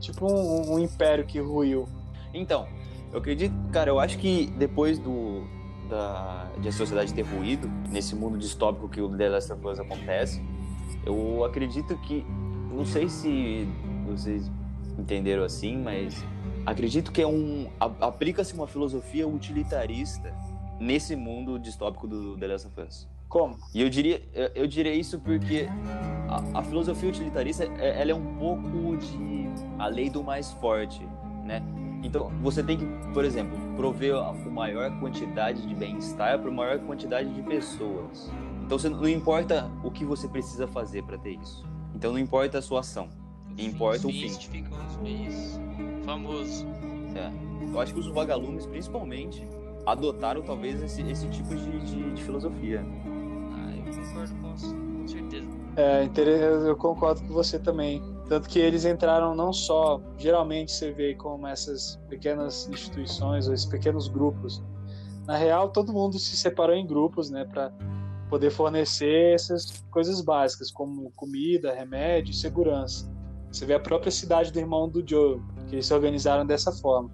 Tipo 0.01 0.31
um, 0.31 0.74
um 0.74 0.79
império 0.79 1.27
que 1.27 1.38
ruiu. 1.38 1.87
Então, 2.33 2.66
eu 3.12 3.18
acredito, 3.18 3.55
cara, 3.72 3.90
eu 3.90 3.98
acho 3.98 4.18
que 4.18 4.46
depois 4.59 4.98
do 4.98 5.44
da 5.88 6.44
de 6.61 6.68
a 6.68 6.72
sociedade 6.72 7.14
ter 7.14 7.22
ruído 7.22 7.66
nesse 7.88 8.14
mundo 8.14 8.37
distópico 8.37 8.88
que 8.88 9.01
o 9.01 9.09
The 9.09 9.29
Last 9.31 9.53
of 9.53 9.66
Us 9.66 9.81
acontece, 9.81 10.42
eu 11.05 11.44
acredito 11.44 11.96
que 11.98 12.24
não 12.70 12.85
sei 12.85 13.09
se 13.09 13.66
vocês 14.07 14.51
entenderam 14.98 15.44
assim, 15.44 15.77
mas 15.79 16.22
acredito 16.66 17.11
que 17.11 17.22
é 17.22 17.27
um 17.27 17.70
aplica-se 17.79 18.55
uma 18.55 18.66
filosofia 18.66 19.27
utilitarista 19.27 20.35
nesse 20.81 21.14
mundo 21.17 21.59
distópico 21.59 22.07
do 22.07 22.37
The 22.37 22.47
Last 22.47 22.67
of 22.69 22.81
Us. 22.81 23.09
Como? 23.29 23.57
E 23.75 23.83
eu 23.83 23.91
diria, 23.91 24.23
eu- 24.55 24.67
diria 24.67 24.95
isso 24.95 25.19
porque 25.21 25.69
a, 26.29 26.61
a 26.61 26.62
filosofia 26.62 27.09
utilitarista, 27.09 27.64
é- 27.79 28.01
ela 28.01 28.11
é 28.12 28.14
um 28.14 28.37
pouco 28.37 28.97
de 28.97 29.49
a 29.79 29.87
lei 29.87 30.09
do 30.09 30.23
mais 30.25 30.51
forte, 30.53 31.07
né? 31.45 31.62
Então, 32.03 32.31
você 32.43 32.62
tem 32.62 32.79
que, 32.79 32.87
por 33.12 33.25
exemplo, 33.25 33.59
prover 33.77 34.14
a 34.14 34.29
a 34.31 34.33
maior 34.33 34.91
quantidade 35.01 35.67
de 35.67 35.75
bem-estar 35.75 36.38
para 36.38 36.49
a 36.51 36.55
maior 36.55 36.79
quantidade 36.81 37.29
de 37.35 37.43
pessoas. 37.43 38.31
Então, 38.64 38.79
você, 38.79 38.88
não 38.88 39.09
importa 39.09 39.71
o 39.85 39.91
que 39.91 40.05
você 40.05 40.29
precisa 40.29 40.67
fazer 40.67 41.03
para 41.03 41.19
ter 41.19 41.33
isso. 41.41 41.64
Então, 41.95 42.12
não 42.12 42.19
importa 42.19 42.59
a 42.59 42.62
sua 42.62 42.81
ação. 42.81 43.09
Importa 43.59 44.07
o 44.07 44.11
Os 44.11 44.17
fim. 44.17 44.29
justificam 44.29 44.79
os 44.87 44.97
meios. 44.99 45.61
Famoso. 46.05 46.67
É. 47.17 47.31
Eu 47.73 47.81
acho 47.81 47.93
que 47.95 48.01
os 48.01 48.07
vagalumes, 48.09 48.64
principalmente, 48.67 49.47
adotaram 49.92 50.42
talvez 50.42 50.83
esse, 50.83 51.03
esse 51.03 51.29
tipo 51.29 51.55
de, 51.55 51.79
de- 51.81 52.11
de 52.14 52.22
filosofia. 52.22 52.85
Ah, 53.53 53.72
eu 53.77 53.85
concordo 53.94 54.35
com, 54.37 55.01
com 55.01 55.09
certeza. 55.09 55.48
É, 55.77 56.09
eu 56.68 56.77
concordo 56.77 57.20
com 57.22 57.33
você 57.33 57.59
também. 57.59 58.03
Tanto 58.29 58.48
que 58.48 58.59
eles 58.59 58.85
entraram 58.85 59.35
não 59.35 59.53
só, 59.53 60.01
geralmente 60.18 60.72
você 60.72 60.90
vê 60.92 61.14
como 61.14 61.46
essas 61.46 61.96
pequenas 62.09 62.68
instituições 62.68 63.48
ou 63.48 63.55
esses 63.55 63.64
pequenos 63.66 64.09
grupos. 64.09 64.62
Na 65.27 65.37
real, 65.37 65.70
todo 65.70 65.92
mundo 65.92 66.18
se 66.18 66.37
separou 66.37 66.74
em 66.74 66.87
grupos, 66.87 67.31
né, 67.31 67.44
para 67.44 67.70
poder 68.29 68.51
fornecer 68.51 69.35
essas 69.35 69.83
coisas 69.90 70.20
básicas, 70.20 70.70
como 70.70 71.11
comida, 71.12 71.72
remédio 71.72 72.33
e 72.33 72.35
segurança. 72.35 73.11
Você 73.51 73.64
vê 73.64 73.74
a 73.74 73.81
própria 73.81 74.11
cidade 74.11 74.53
do 74.53 74.59
irmão 74.59 74.88
do 74.88 75.03
Joe, 75.07 75.40
que 75.68 75.77
eles 75.77 75.87
se 75.87 75.94
organizaram 75.94 76.44
dessa 76.46 76.70
forma. 76.72 77.11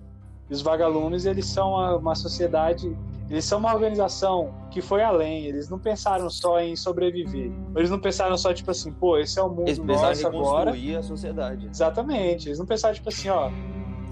E 0.49 0.55
os 0.55 0.63
vagalumes, 0.63 1.25
eles 1.25 1.47
são 1.47 1.71
uma, 1.71 1.97
uma 1.97 2.15
sociedade, 2.15 2.97
eles 3.31 3.45
são 3.45 3.59
uma 3.59 3.73
organização 3.73 4.55
que 4.71 4.83
foi 4.83 5.03
além, 5.03 5.47
eles 5.47 5.69
não 5.71 5.79
pensaram 5.79 6.29
só 6.29 6.61
em 6.61 6.77
sobreviver. 6.77 7.51
Eles 7.75 7.91
não 7.91 7.99
pensaram 7.99 8.37
só, 8.37 8.53
tipo 8.53 8.71
assim, 8.71 8.93
pô, 8.93 9.17
esse 9.17 9.39
é 9.39 9.43
o 9.43 9.49
mundo 9.49 9.69
Eles 9.69 9.79
pensaram 9.79 10.13
em 10.13 10.23
nosso 10.23 10.27
agora. 10.27 10.71
reconstruir 10.71 10.97
a 10.97 11.03
sociedade. 11.03 11.67
Exatamente. 11.67 12.49
Eles 12.49 12.59
não 12.59 12.67
pensaram, 12.67 12.95
tipo 12.95 13.09
assim, 13.09 13.31
ó, 13.31 13.51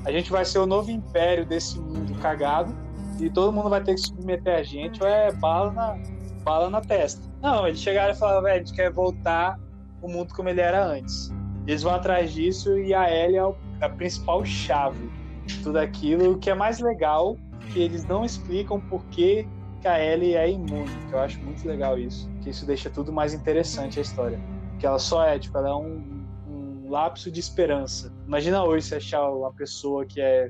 a 0.05 0.11
gente 0.11 0.31
vai 0.31 0.45
ser 0.45 0.59
o 0.59 0.67
novo 0.67 0.91
império 0.91 1.45
desse 1.45 1.79
mundo 1.79 2.19
cagado 2.21 2.75
e 3.21 3.29
todo 3.29 3.53
mundo 3.53 3.69
vai 3.69 3.83
ter 3.83 3.95
que 3.95 4.01
submeter 4.01 4.59
a 4.59 4.63
gente 4.63 5.03
ou 5.03 5.09
é 5.09 5.31
bala 5.31 5.71
na, 5.73 5.99
bala 6.43 6.71
na 6.71 6.81
testa. 6.81 7.21
Não, 7.43 7.67
eles 7.67 7.81
chegaram 7.81 8.13
e 8.13 8.17
falaram, 8.17 8.43
velho, 8.43 8.55
a 8.55 8.59
gente 8.59 8.73
quer 8.73 8.91
voltar 8.91 9.61
o 10.01 10.09
mundo 10.09 10.33
como 10.35 10.49
ele 10.49 10.61
era 10.61 10.85
antes. 10.85 11.31
Eles 11.67 11.83
vão 11.83 11.95
atrás 11.95 12.33
disso 12.33 12.79
e 12.79 12.95
a 12.95 13.13
Ellie 13.13 13.37
é 13.37 13.85
a 13.85 13.89
principal 13.89 14.45
chave 14.45 15.22
tudo 15.61 15.79
aquilo. 15.79 16.33
O 16.33 16.39
que 16.39 16.51
é 16.51 16.55
mais 16.55 16.79
legal, 16.79 17.37
que 17.73 17.81
eles 17.81 18.05
não 18.05 18.25
explicam 18.25 18.81
por 18.81 19.05
que 19.07 19.47
que 19.81 19.89
a 19.89 19.99
Ellie 20.03 20.35
é 20.37 20.49
imune, 20.49 20.89
que 21.09 21.13
eu 21.13 21.19
acho 21.19 21.41
muito 21.41 21.67
legal 21.67 21.99
isso. 21.99 22.31
Que 22.41 22.51
isso 22.51 22.65
deixa 22.65 22.89
tudo 22.89 23.13
mais 23.13 23.35
interessante 23.35 23.99
a 23.99 24.03
história. 24.03 24.41
Que 24.79 24.87
ela 24.87 24.99
só 24.99 25.25
é, 25.25 25.39
tipo, 25.41 25.59
ela 25.59 25.71
é 25.71 25.75
um, 25.75 26.25
um 26.49 26.89
lapso 26.89 27.31
de 27.33 27.41
esperança. 27.41 28.13
Imagina 28.25 28.63
hoje 28.63 28.87
você 28.87 28.95
achar 28.95 29.29
uma 29.29 29.53
pessoa 29.53 30.07
que 30.07 30.21
é, 30.21 30.49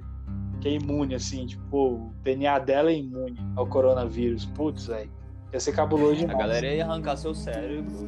que 0.61 0.69
é 0.69 0.73
imune, 0.73 1.15
assim, 1.15 1.47
tipo, 1.47 1.95
o 1.95 2.13
DNA 2.23 2.59
dela 2.59 2.91
é 2.91 2.99
imune 2.99 3.39
ao 3.57 3.67
coronavírus. 3.67 4.45
Putz, 4.45 4.87
velho. 4.87 5.11
Ia 5.51 5.61
ser 5.61 5.73
cabuloso 5.73 6.13
A 6.13 6.27
demais. 6.27 6.39
galera 6.39 6.67
ia 6.67 6.85
arrancar 6.85 7.17
seu 7.17 7.35
cérebro. 7.35 8.07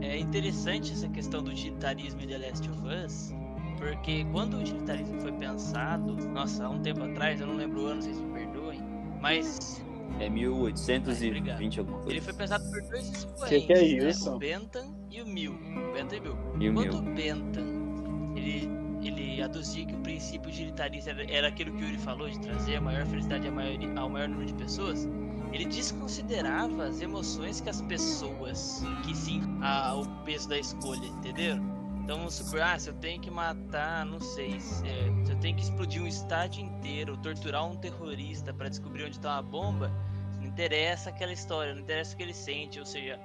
É 0.00 0.18
interessante 0.18 0.92
essa 0.92 1.08
questão 1.08 1.42
do 1.42 1.50
utilitarismo 1.50 2.20
em 2.22 2.26
The 2.26 2.38
Last 2.38 2.68
of 2.68 2.80
Us, 3.04 3.32
porque 3.78 4.24
quando 4.32 4.54
o 4.54 4.60
utilitarismo 4.60 5.20
foi 5.20 5.32
pensado, 5.32 6.14
nossa, 6.28 6.64
há 6.66 6.70
um 6.70 6.80
tempo 6.80 7.02
atrás, 7.04 7.40
eu 7.40 7.46
não 7.46 7.54
lembro 7.56 7.82
o 7.82 7.86
ano, 7.86 8.02
vocês 8.02 8.18
me 8.20 8.32
perdoem, 8.32 8.80
mas 9.20 9.82
É 10.20 10.28
1820 10.28 11.78
alguma 11.80 11.98
coisa. 11.98 12.12
ele 12.12 12.20
foi 12.20 12.32
pensado 12.32 12.64
por 12.70 12.80
dois 12.90 13.08
expoentes, 13.10 13.48
Que 13.48 13.60
que 13.66 13.72
é 13.72 13.76
né? 14.02 14.08
isso? 14.10 14.34
o 14.34 14.38
Bentham 14.38 14.94
e 15.10 15.20
o 15.22 15.26
Mill. 15.26 15.52
O 15.52 15.92
Bentham 15.92 16.16
e 16.16 16.18
o 16.18 16.22
Mill. 16.22 16.36
E 16.60 16.68
o 16.70 16.74
Quando 16.74 16.98
o 16.98 17.14
Bentham 17.14 18.32
ele, 18.36 18.70
ele 19.02 19.42
aduzia 19.42 19.84
que 19.86 19.94
o 19.94 19.98
princípio 19.98 20.48
utilitarista 20.50 21.10
era, 21.10 21.30
era 21.30 21.48
aquilo 21.48 21.72
que 21.72 21.82
o 21.82 21.86
Yuri 21.86 21.98
falou, 21.98 22.28
de 22.28 22.38
trazer 22.40 22.76
a 22.76 22.80
maior 22.80 23.04
felicidade 23.06 23.46
ao 23.46 23.54
maior, 23.54 23.78
ao 23.98 24.08
maior 24.10 24.28
número 24.28 24.46
de 24.46 24.54
pessoas, 24.54 25.08
ele 25.52 25.64
desconsiderava 25.66 26.84
as 26.84 27.00
emoções 27.00 27.60
que 27.60 27.68
as 27.70 27.80
pessoas 27.82 28.82
que 29.04 29.16
sim 29.16 29.42
a, 29.62 29.94
o 29.94 30.06
peso 30.24 30.48
da 30.48 30.58
escolha, 30.58 31.06
entendeu? 31.06 31.58
Então 32.06 32.18
vamos 32.18 32.34
supor, 32.34 32.62
ah, 32.62 32.78
se 32.78 32.88
eu 32.88 32.94
tenho 32.94 33.20
que 33.20 33.32
matar, 33.32 34.06
não 34.06 34.20
sei, 34.20 34.60
se, 34.60 34.86
é, 34.86 35.24
se 35.24 35.32
eu 35.32 35.40
tenho 35.40 35.56
que 35.56 35.62
explodir 35.64 36.00
um 36.00 36.06
estádio 36.06 36.62
inteiro, 36.62 37.16
torturar 37.16 37.66
um 37.66 37.74
terrorista 37.74 38.54
para 38.54 38.68
descobrir 38.68 39.06
onde 39.06 39.16
está 39.16 39.32
uma 39.32 39.42
bomba, 39.42 39.90
não 40.36 40.44
interessa 40.44 41.10
aquela 41.10 41.32
história, 41.32 41.74
não 41.74 41.82
interessa 41.82 42.14
o 42.14 42.16
que 42.16 42.22
ele 42.22 42.32
sente, 42.32 42.78
ou 42.78 42.86
seja, 42.86 43.18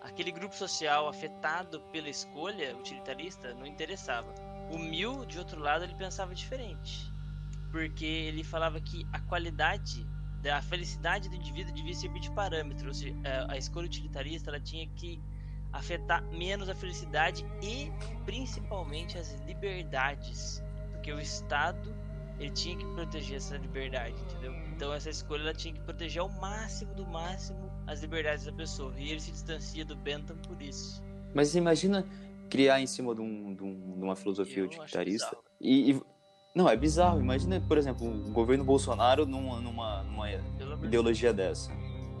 aquele 0.00 0.30
grupo 0.30 0.54
social 0.54 1.08
afetado 1.08 1.80
pela 1.90 2.08
escolha 2.08 2.76
utilitarista 2.76 3.52
não 3.54 3.66
interessava. 3.66 4.32
O 4.70 4.78
Mil, 4.78 5.26
de 5.26 5.36
outro 5.36 5.60
lado, 5.60 5.82
ele 5.82 5.96
pensava 5.96 6.32
diferente. 6.32 7.12
Porque 7.72 8.04
ele 8.04 8.44
falava 8.44 8.80
que 8.80 9.04
a 9.12 9.18
qualidade, 9.18 10.06
a 10.48 10.62
felicidade 10.62 11.28
do 11.28 11.34
indivíduo 11.34 11.74
devia 11.74 11.94
servir 11.94 12.20
de 12.20 12.30
parâmetro. 12.30 12.86
Ou 12.86 12.94
seja, 12.94 13.12
é, 13.24 13.46
a 13.48 13.58
escolha 13.58 13.86
utilitarista 13.86 14.50
ela 14.50 14.60
tinha 14.60 14.86
que 14.90 15.20
afetar 15.72 16.24
menos 16.30 16.68
a 16.68 16.74
felicidade 16.74 17.44
e 17.62 17.90
principalmente 18.24 19.18
as 19.18 19.34
liberdades. 19.46 20.62
Porque 20.92 21.12
o 21.12 21.20
Estado 21.20 21.94
ele 22.38 22.50
tinha 22.50 22.76
que 22.76 22.84
proteger 22.94 23.36
essa 23.36 23.56
liberdade, 23.56 24.14
entendeu? 24.22 24.54
Então 24.74 24.92
essa 24.92 25.10
escolha 25.10 25.42
ela 25.42 25.54
tinha 25.54 25.74
que 25.74 25.80
proteger 25.80 26.22
ao 26.22 26.28
máximo 26.28 26.94
do 26.94 27.06
máximo 27.06 27.70
as 27.86 28.00
liberdades 28.00 28.44
da 28.44 28.52
pessoa. 28.52 28.92
E 28.96 29.10
ele 29.10 29.20
se 29.20 29.30
distancia 29.30 29.84
do 29.84 29.94
Bentham 29.94 30.36
por 30.38 30.60
isso. 30.62 31.02
Mas 31.34 31.54
imagina 31.54 32.04
criar 32.48 32.80
em 32.80 32.86
cima 32.86 33.14
de, 33.14 33.20
um, 33.20 33.54
de, 33.54 33.62
um, 33.62 33.98
de 33.98 34.02
uma 34.02 34.16
filosofia 34.16 34.64
utilitarista. 34.64 35.36
E, 35.60 35.92
e, 35.92 36.02
não, 36.54 36.68
é 36.68 36.76
bizarro. 36.76 37.20
Imagina, 37.20 37.60
por 37.60 37.78
exemplo, 37.78 38.08
o 38.08 38.30
governo 38.32 38.64
Bolsonaro 38.64 39.26
numa, 39.26 39.60
numa, 39.60 40.02
numa 40.02 40.30
ideologia 40.82 41.32
dessa. 41.32 41.70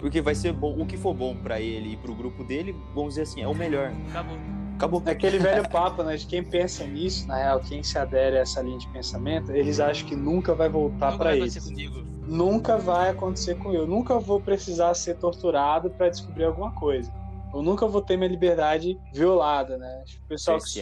Porque 0.00 0.20
vai 0.22 0.34
ser 0.34 0.52
bom, 0.52 0.80
o 0.80 0.86
que 0.86 0.96
for 0.96 1.12
bom 1.12 1.36
para 1.36 1.60
ele 1.60 1.92
e 1.92 1.96
pro 1.96 2.14
grupo 2.14 2.42
dele, 2.42 2.74
vamos 2.94 3.10
dizer 3.10 3.22
assim, 3.22 3.42
é 3.42 3.46
o 3.46 3.54
melhor. 3.54 3.92
Acabou. 4.08 4.38
Acabou. 4.74 5.02
É 5.04 5.10
aquele 5.10 5.38
velho 5.38 5.68
papo, 5.68 6.02
né? 6.02 6.16
De 6.16 6.26
quem 6.26 6.42
pensa 6.42 6.84
nisso, 6.84 7.28
na 7.28 7.36
real, 7.36 7.60
quem 7.60 7.82
se 7.82 7.98
adere 7.98 8.38
a 8.38 8.40
essa 8.40 8.62
linha 8.62 8.78
de 8.78 8.88
pensamento, 8.88 9.52
eles 9.52 9.78
acham 9.78 10.08
que 10.08 10.16
nunca 10.16 10.54
vai 10.54 10.70
voltar 10.70 11.18
para 11.18 11.36
eles. 11.36 11.62
Comigo. 11.62 12.02
Nunca 12.26 12.78
vai 12.78 13.10
acontecer 13.10 13.56
com 13.56 13.74
eu. 13.74 13.86
Nunca 13.86 14.18
vou 14.18 14.40
precisar 14.40 14.94
ser 14.94 15.16
torturado 15.16 15.90
para 15.90 16.08
descobrir 16.08 16.44
alguma 16.44 16.72
coisa. 16.72 17.12
Eu 17.52 17.62
nunca 17.62 17.86
vou 17.86 18.00
ter 18.00 18.16
minha 18.16 18.30
liberdade 18.30 18.98
violada, 19.12 19.76
né? 19.76 20.04
O 20.24 20.28
pessoal 20.28 20.58
que, 20.58 20.80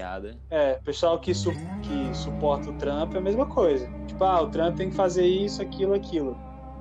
é, 0.51 0.75
pessoal 0.85 1.19
que, 1.19 1.35
su, 1.35 1.51
que 1.83 2.15
suporta 2.17 2.71
o 2.71 2.75
Trump 2.75 3.15
é 3.15 3.19
a 3.19 3.21
mesma 3.21 3.47
coisa. 3.47 3.91
Tipo, 4.07 4.23
ah, 4.23 4.43
o 4.43 4.49
Trump 4.49 4.77
tem 4.77 4.91
que 4.91 4.95
fazer 4.95 5.27
isso, 5.27 5.61
aquilo, 5.61 5.95
aquilo. 5.95 6.37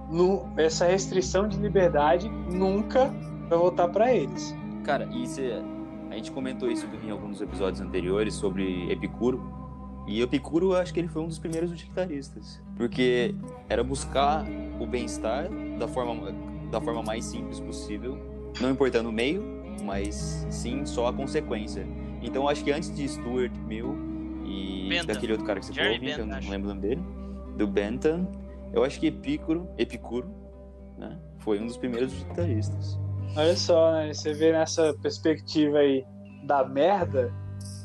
No, 0.10 0.48
essa 0.58 0.86
restrição 0.86 1.48
de 1.48 1.58
liberdade 1.58 2.30
nunca 2.30 3.14
vai 3.50 3.58
voltar 3.58 3.88
para 3.90 4.14
eles. 4.14 4.56
Cara, 4.84 5.08
e 5.12 5.28
você 5.28 5.62
a 6.10 6.16
gente 6.16 6.32
comentou 6.32 6.72
isso 6.72 6.88
em 7.06 7.12
alguns 7.12 7.42
episódios 7.42 7.82
anteriores 7.82 8.34
sobre 8.34 8.92
Epicuro. 8.92 9.54
E 10.08 10.22
Epicuro, 10.22 10.72
eu 10.72 10.78
acho 10.78 10.94
que 10.94 11.00
ele 11.00 11.10
foi 11.10 11.22
um 11.22 11.28
dos 11.28 11.38
primeiros 11.38 11.72
utilitaristas. 11.72 12.62
Porque 12.76 13.36
era 13.68 13.84
buscar 13.84 14.46
o 14.80 14.88
bem-estar 14.88 15.48
da 15.78 15.88
forma, 15.88 16.34
da 16.72 16.80
forma 16.80 17.04
mais 17.04 17.26
simples 17.26 17.60
possível, 17.60 18.18
não 18.62 18.72
importando 18.72 19.10
o 19.10 19.12
meio, 19.12 19.44
mas 19.84 20.48
sim 20.50 20.86
só 20.86 21.08
a 21.08 21.14
consequência. 21.14 21.86
Então 22.22 22.44
eu 22.44 22.50
acho 22.50 22.64
que 22.64 22.72
antes 22.72 22.96
de 22.96 23.08
Stuart 23.08 23.52
Mill 23.68 23.96
e 24.46 24.88
Bentham. 24.90 25.06
daquele 25.08 25.34
outro 25.34 25.46
cara 25.46 25.60
que 25.60 25.66
você 25.66 25.74
falou, 25.74 26.00
que 26.00 26.10
eu 26.10 26.26
não 26.26 26.50
lembro 26.50 26.72
o 26.72 26.74
nome 26.74 26.82
dele, 26.82 27.04
do 27.58 27.68
Bentham, 27.68 28.28
eu 28.74 28.84
acho 28.84 29.00
que 29.00 29.08
Epicuro, 29.08 29.70
Epicuro 29.78 30.30
né, 30.98 31.18
foi 31.40 31.60
um 31.60 31.68
dos 31.68 31.78
primeiros 31.78 32.14
utilitaristas. 32.14 33.00
Olha 33.36 33.56
só, 33.56 33.92
né? 33.92 34.14
Você 34.14 34.34
vê 34.34 34.52
nessa 34.52 34.94
perspectiva 34.96 35.80
aí 35.80 36.06
da 36.44 36.64
merda, 36.64 37.32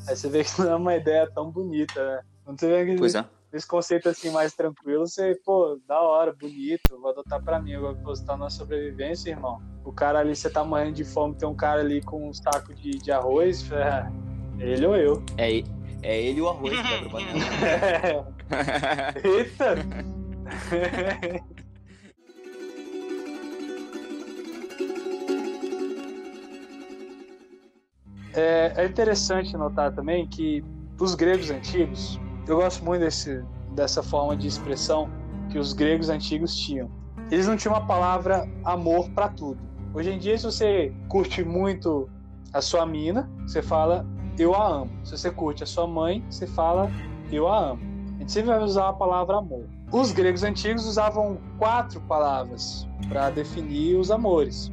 aí 0.09 0.16
você 0.16 0.29
vê 0.29 0.45
que 0.45 0.61
não 0.61 0.71
é 0.71 0.77
uma 0.77 0.97
ideia 0.97 1.29
tão 1.35 1.51
bonita, 1.51 2.05
né? 2.05 2.23
Quando 2.45 2.61
você 2.61 2.68
vê 2.68 2.81
aquele, 2.81 2.99
pois 2.99 3.14
é. 3.14 3.25
esse 3.53 3.66
conceito 3.66 4.09
assim 4.09 4.31
mais 4.31 4.55
tranquilo, 4.55 5.07
você, 5.07 5.38
pô, 5.45 5.79
da 5.87 6.01
hora, 6.01 6.33
bonito, 6.33 6.99
vou 7.01 7.11
adotar 7.11 7.42
pra 7.42 7.61
mim, 7.61 7.73
eu 7.73 7.83
vou 7.83 7.95
postar 7.97 8.37
na 8.37 8.49
sobrevivência, 8.51 9.31
irmão. 9.31 9.61
O 9.85 9.92
cara 9.92 10.21
ali, 10.21 10.35
você 10.35 10.49
tá 10.49 10.64
morrendo 10.64 10.92
de 10.92 11.05
fome, 11.05 11.35
tem 11.35 11.49
um 11.49 11.55
cara 11.55 11.81
ali 11.81 12.01
com 12.03 12.29
um 12.29 12.33
saco 12.33 12.75
de, 12.75 12.92
de 12.92 13.12
arroz, 13.12 13.71
é 13.73 14.11
ele 14.59 14.87
ou 14.87 14.97
eu. 14.97 15.23
É, 15.37 15.62
é 16.03 16.23
ele 16.23 16.40
o 16.40 16.49
arroz. 16.49 16.73
Eita! 19.23 20.22
É, 28.35 28.73
é 28.77 28.87
interessante 28.87 29.55
notar 29.57 29.93
também 29.93 30.27
que 30.27 30.65
os 30.99 31.15
gregos 31.15 31.51
antigos, 31.51 32.19
eu 32.47 32.57
gosto 32.57 32.85
muito 32.85 33.01
desse, 33.01 33.45
dessa 33.75 34.03
forma 34.03 34.37
de 34.37 34.49
expressão 34.49 35.11
que 35.51 35.59
os 35.59 35.73
gregos 35.73 36.09
antigos 36.09 36.57
tinham. 36.57 36.91
Eles 37.31 37.47
não 37.47 37.57
tinham 37.57 37.75
uma 37.75 37.87
palavra 37.87 38.49
amor 38.65 39.11
para 39.11 39.29
tudo. 39.29 39.61
Hoje 39.95 40.11
em 40.11 40.19
dia, 40.19 40.37
se 40.38 40.45
você 40.45 40.93
curte 41.09 41.45
muito 41.45 42.09
a 42.53 42.62
sua 42.62 42.87
mina, 42.87 43.29
você 43.47 43.61
fala 43.61 44.07
eu 44.38 44.55
a 44.55 44.67
amo. 44.67 44.91
Se 45.05 45.17
você 45.17 45.31
curte 45.31 45.62
a 45.62 45.67
sua 45.67 45.87
mãe, 45.87 46.25
você 46.31 46.47
fala 46.47 46.91
eu 47.31 47.49
a 47.49 47.71
amo. 47.71 47.92
Gente 48.23 48.31
sempre 48.31 48.51
vai 48.51 48.63
usar 48.63 48.89
a 48.89 48.93
palavra 48.93 49.39
amor. 49.39 49.69
Os 49.91 50.13
gregos 50.13 50.45
antigos 50.45 50.87
usavam 50.87 51.41
quatro 51.59 52.01
palavras 52.03 52.87
para 53.09 53.31
definir 53.31 53.97
os 53.97 54.13
amores. 54.13 54.71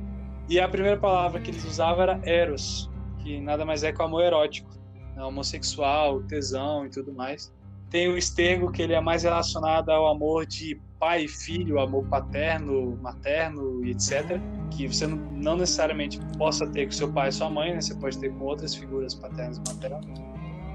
E 0.48 0.60
a 0.60 0.70
primeira 0.70 0.98
palavra 0.98 1.42
que 1.42 1.50
eles 1.50 1.66
usavam 1.66 2.04
era 2.04 2.22
eros, 2.24 2.92
que 3.18 3.40
nada 3.42 3.66
mais 3.66 3.84
é 3.84 3.92
que 3.92 4.00
o 4.00 4.06
amor 4.06 4.22
erótico, 4.22 4.70
né? 5.16 5.24
homossexual, 5.24 6.22
tesão 6.28 6.86
e 6.86 6.92
tudo 6.92 7.12
mais. 7.12 7.52
Tem 7.90 8.08
o 8.08 8.16
estergo, 8.20 8.72
que 8.72 8.84
ele 8.84 8.94
é 8.94 9.02
mais 9.02 9.24
relacionado 9.24 9.90
ao 9.90 10.06
amor 10.06 10.46
de 10.46 10.80
pai 11.00 11.24
e 11.24 11.28
filho, 11.28 11.80
amor 11.80 12.06
paterno, 12.06 13.00
materno 13.02 13.84
e 13.84 13.90
etc. 13.90 14.40
Que 14.70 14.88
você 14.88 15.08
não 15.08 15.58
necessariamente 15.58 16.20
possa 16.38 16.68
ter 16.68 16.86
com 16.86 16.92
seu 16.92 17.12
pai 17.12 17.30
e 17.30 17.32
sua 17.32 17.50
mãe, 17.50 17.74
né? 17.74 17.82
você 17.82 17.96
pode 17.96 18.16
ter 18.20 18.32
com 18.32 18.46
outras 18.46 18.76
figuras 18.76 19.16
paternas 19.16 19.58
e 19.58 19.74
maternas. 19.74 20.06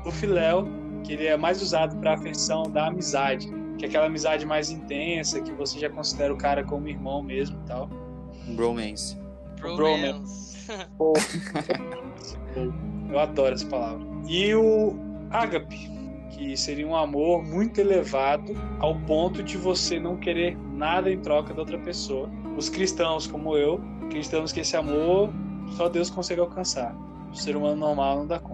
O 0.04 0.10
filéu, 0.10 0.66
que 1.04 1.12
ele 1.12 1.26
é 1.26 1.36
mais 1.36 1.62
usado 1.62 1.96
para 1.98 2.12
a 2.12 2.14
afeição 2.14 2.64
da 2.64 2.88
amizade, 2.88 3.46
que 3.78 3.84
é 3.84 3.88
aquela 3.88 4.06
amizade 4.06 4.44
mais 4.44 4.70
intensa, 4.70 5.40
que 5.40 5.52
você 5.52 5.78
já 5.78 5.90
considera 5.90 6.32
o 6.32 6.36
cara 6.36 6.64
como 6.64 6.88
irmão 6.88 7.22
mesmo 7.22 7.60
e 7.62 7.66
tal. 7.66 7.88
Bromance. 8.56 9.16
Bromance. 9.60 10.56
Eu 13.10 13.18
adoro 13.18 13.54
essa 13.54 13.66
palavra. 13.66 14.04
E 14.26 14.54
o 14.54 14.96
ágape, 15.30 15.90
que 16.30 16.56
seria 16.56 16.86
um 16.86 16.96
amor 16.96 17.44
muito 17.44 17.80
elevado 17.80 18.54
ao 18.80 18.98
ponto 19.00 19.42
de 19.42 19.56
você 19.56 20.00
não 20.00 20.16
querer 20.16 20.56
nada 20.72 21.10
em 21.10 21.18
troca 21.18 21.52
da 21.52 21.60
outra 21.60 21.78
pessoa. 21.78 22.30
Os 22.56 22.68
cristãos, 22.68 23.26
como 23.26 23.56
eu, 23.56 23.80
acreditamos 24.04 24.52
que 24.52 24.60
esse 24.60 24.76
amor 24.76 25.30
só 25.76 25.88
Deus 25.88 26.08
consegue 26.08 26.40
alcançar. 26.40 26.94
O 27.30 27.36
ser 27.36 27.56
humano 27.56 27.76
normal 27.76 28.18
não 28.18 28.26
dá 28.26 28.38
conta. 28.38 28.53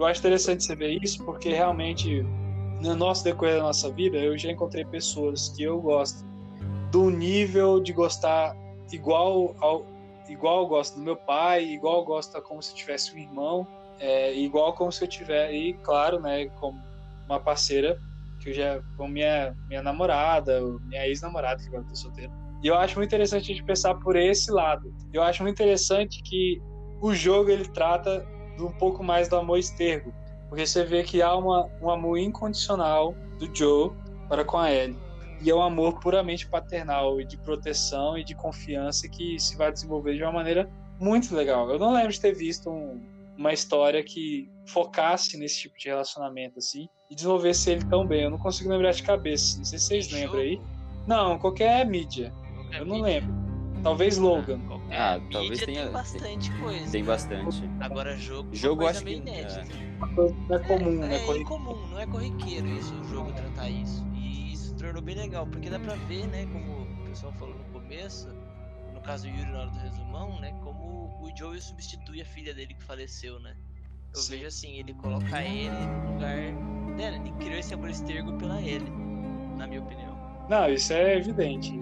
Eu 0.00 0.06
acho 0.06 0.20
interessante 0.20 0.64
você 0.64 0.74
ver 0.74 0.98
isso 1.02 1.22
porque 1.26 1.50
realmente 1.50 2.22
no 2.80 2.96
nosso 2.96 3.22
decorrer 3.22 3.56
da 3.56 3.64
nossa 3.64 3.92
vida 3.92 4.16
eu 4.16 4.36
já 4.38 4.50
encontrei 4.50 4.82
pessoas 4.82 5.50
que 5.50 5.62
eu 5.62 5.78
gosto 5.78 6.24
do 6.90 7.10
nível 7.10 7.78
de 7.78 7.92
gostar 7.92 8.56
igual 8.90 9.54
ao 9.60 9.84
igual 10.26 10.62
eu 10.62 10.68
gosto 10.68 10.94
do 10.94 11.04
meu 11.04 11.16
pai, 11.16 11.64
igual 11.64 11.98
eu 11.98 12.04
gosto 12.06 12.40
como 12.42 12.62
se 12.62 12.74
tivesse 12.74 13.14
um 13.14 13.18
irmão, 13.18 13.66
é, 13.98 14.32
igual 14.36 14.72
como 14.72 14.90
se 14.90 15.04
eu 15.04 15.08
tivesse, 15.08 15.54
e 15.54 15.74
claro, 15.82 16.18
né, 16.18 16.48
como 16.60 16.80
uma 17.26 17.38
parceira 17.38 18.00
que 18.40 18.48
eu 18.48 18.54
já, 18.54 18.80
com 18.96 19.06
minha, 19.06 19.54
minha 19.68 19.82
namorada, 19.82 20.62
minha 20.84 21.06
ex-namorada, 21.06 21.60
que 21.60 21.68
agora 21.68 21.82
eu 21.82 21.88
tô 21.88 21.96
solteiro. 21.96 22.32
E 22.62 22.68
eu 22.68 22.74
acho 22.74 22.96
muito 22.96 23.08
interessante 23.08 23.42
a 23.42 23.54
gente 23.54 23.64
pensar 23.64 23.94
por 23.96 24.16
esse 24.16 24.50
lado. 24.50 24.94
Eu 25.12 25.22
acho 25.22 25.42
muito 25.42 25.56
interessante 25.56 26.22
que 26.22 26.62
o 27.02 27.12
jogo 27.12 27.50
ele 27.50 27.68
trata 27.68 28.24
de 28.60 28.66
um 28.66 28.72
pouco 28.72 29.02
mais 29.02 29.28
do 29.28 29.36
amor 29.36 29.58
estergo, 29.58 30.12
porque 30.48 30.66
você 30.66 30.84
vê 30.84 31.02
que 31.02 31.22
há 31.22 31.34
uma, 31.34 31.68
um 31.80 31.90
amor 31.90 32.18
incondicional 32.18 33.14
do 33.38 33.54
Joe 33.54 33.92
para 34.28 34.44
com 34.44 34.58
a 34.58 34.70
Ellie 34.72 34.96
e 35.42 35.50
é 35.50 35.54
um 35.54 35.62
amor 35.62 35.98
puramente 36.00 36.46
paternal 36.46 37.20
e 37.20 37.24
de 37.24 37.36
proteção 37.38 38.16
e 38.18 38.22
de 38.22 38.34
confiança 38.34 39.08
que 39.08 39.38
se 39.38 39.56
vai 39.56 39.72
desenvolver 39.72 40.14
de 40.14 40.22
uma 40.22 40.32
maneira 40.32 40.70
muito 40.98 41.34
legal. 41.34 41.70
Eu 41.70 41.78
não 41.78 41.94
lembro 41.94 42.12
de 42.12 42.20
ter 42.20 42.34
visto 42.34 42.68
um, 42.68 43.00
uma 43.38 43.52
história 43.52 44.02
que 44.02 44.50
focasse 44.66 45.38
nesse 45.38 45.60
tipo 45.60 45.78
de 45.78 45.88
relacionamento 45.88 46.58
assim 46.58 46.88
e 47.10 47.14
desenvolvesse 47.14 47.70
ele 47.70 47.84
tão 47.86 48.06
bem. 48.06 48.24
Eu 48.24 48.30
não 48.30 48.38
consigo 48.38 48.68
lembrar 48.68 48.92
de 48.92 49.02
cabeça. 49.02 49.56
Não 49.56 49.64
sei 49.64 49.78
se 49.78 49.86
vocês 49.86 50.12
lembram 50.12 50.40
aí. 50.40 50.60
Não, 51.06 51.38
qualquer 51.38 51.86
mídia. 51.86 52.32
Qualquer 52.54 52.80
eu 52.80 52.84
não 52.84 52.96
mídia. 52.96 53.20
lembro. 53.20 53.49
Talvez 53.82 54.18
Logan. 54.18 54.60
Ah, 54.90 55.14
ah 55.14 55.20
talvez 55.32 55.60
tenha 55.60 55.84
tem 55.84 55.92
bastante 55.92 56.50
coisa. 56.52 56.92
Tem 56.92 57.04
bastante. 57.04 57.70
Agora 57.80 58.16
jogo, 58.16 58.54
jogo 58.54 58.86
acho 58.86 59.04
que 59.04 59.14
inédita. 59.14 59.66
É. 60.50 60.54
É 60.54 60.58
comum, 60.60 61.04
é, 61.04 61.08
né? 61.08 61.16
É 61.16 61.36
incomum, 61.36 61.86
não 61.88 61.98
é 61.98 62.06
corriqueiro 62.06 62.66
isso 62.68 62.94
o 62.94 63.04
jogo 63.04 63.32
tratar 63.32 63.68
isso 63.68 64.04
tornou 64.80 65.02
bem 65.02 65.14
legal, 65.14 65.46
porque 65.46 65.68
dá 65.68 65.78
pra 65.78 65.94
ver, 65.94 66.26
né, 66.26 66.46
como 66.46 66.82
o 66.82 67.04
pessoal 67.04 67.32
falou 67.34 67.54
no 67.54 67.64
começo, 67.64 68.28
no 68.94 69.00
caso 69.00 69.28
do 69.28 69.36
Yuri 69.36 69.50
na 69.50 69.60
hora 69.60 69.70
do 69.70 69.78
resumão, 69.78 70.40
né, 70.40 70.52
como 70.62 71.18
o 71.20 71.30
Joey 71.36 71.60
substitui 71.60 72.22
a 72.22 72.24
filha 72.24 72.54
dele 72.54 72.74
que 72.74 72.82
faleceu, 72.82 73.38
né. 73.40 73.54
Eu 74.14 74.20
Sim. 74.20 74.32
vejo 74.32 74.46
assim, 74.46 74.78
ele 74.78 74.94
coloca 74.94 75.42
ele 75.42 75.70
no 75.70 76.14
lugar 76.14 76.36
dela, 76.96 77.16
ele 77.16 77.32
criou 77.38 77.58
esse 77.58 77.74
amor 77.74 77.90
estergo 77.90 78.32
pela 78.38 78.60
ele, 78.60 78.90
na 79.56 79.66
minha 79.66 79.82
opinião. 79.82 80.18
Não, 80.48 80.68
isso 80.68 80.92
é 80.92 81.16
evidente, 81.16 81.78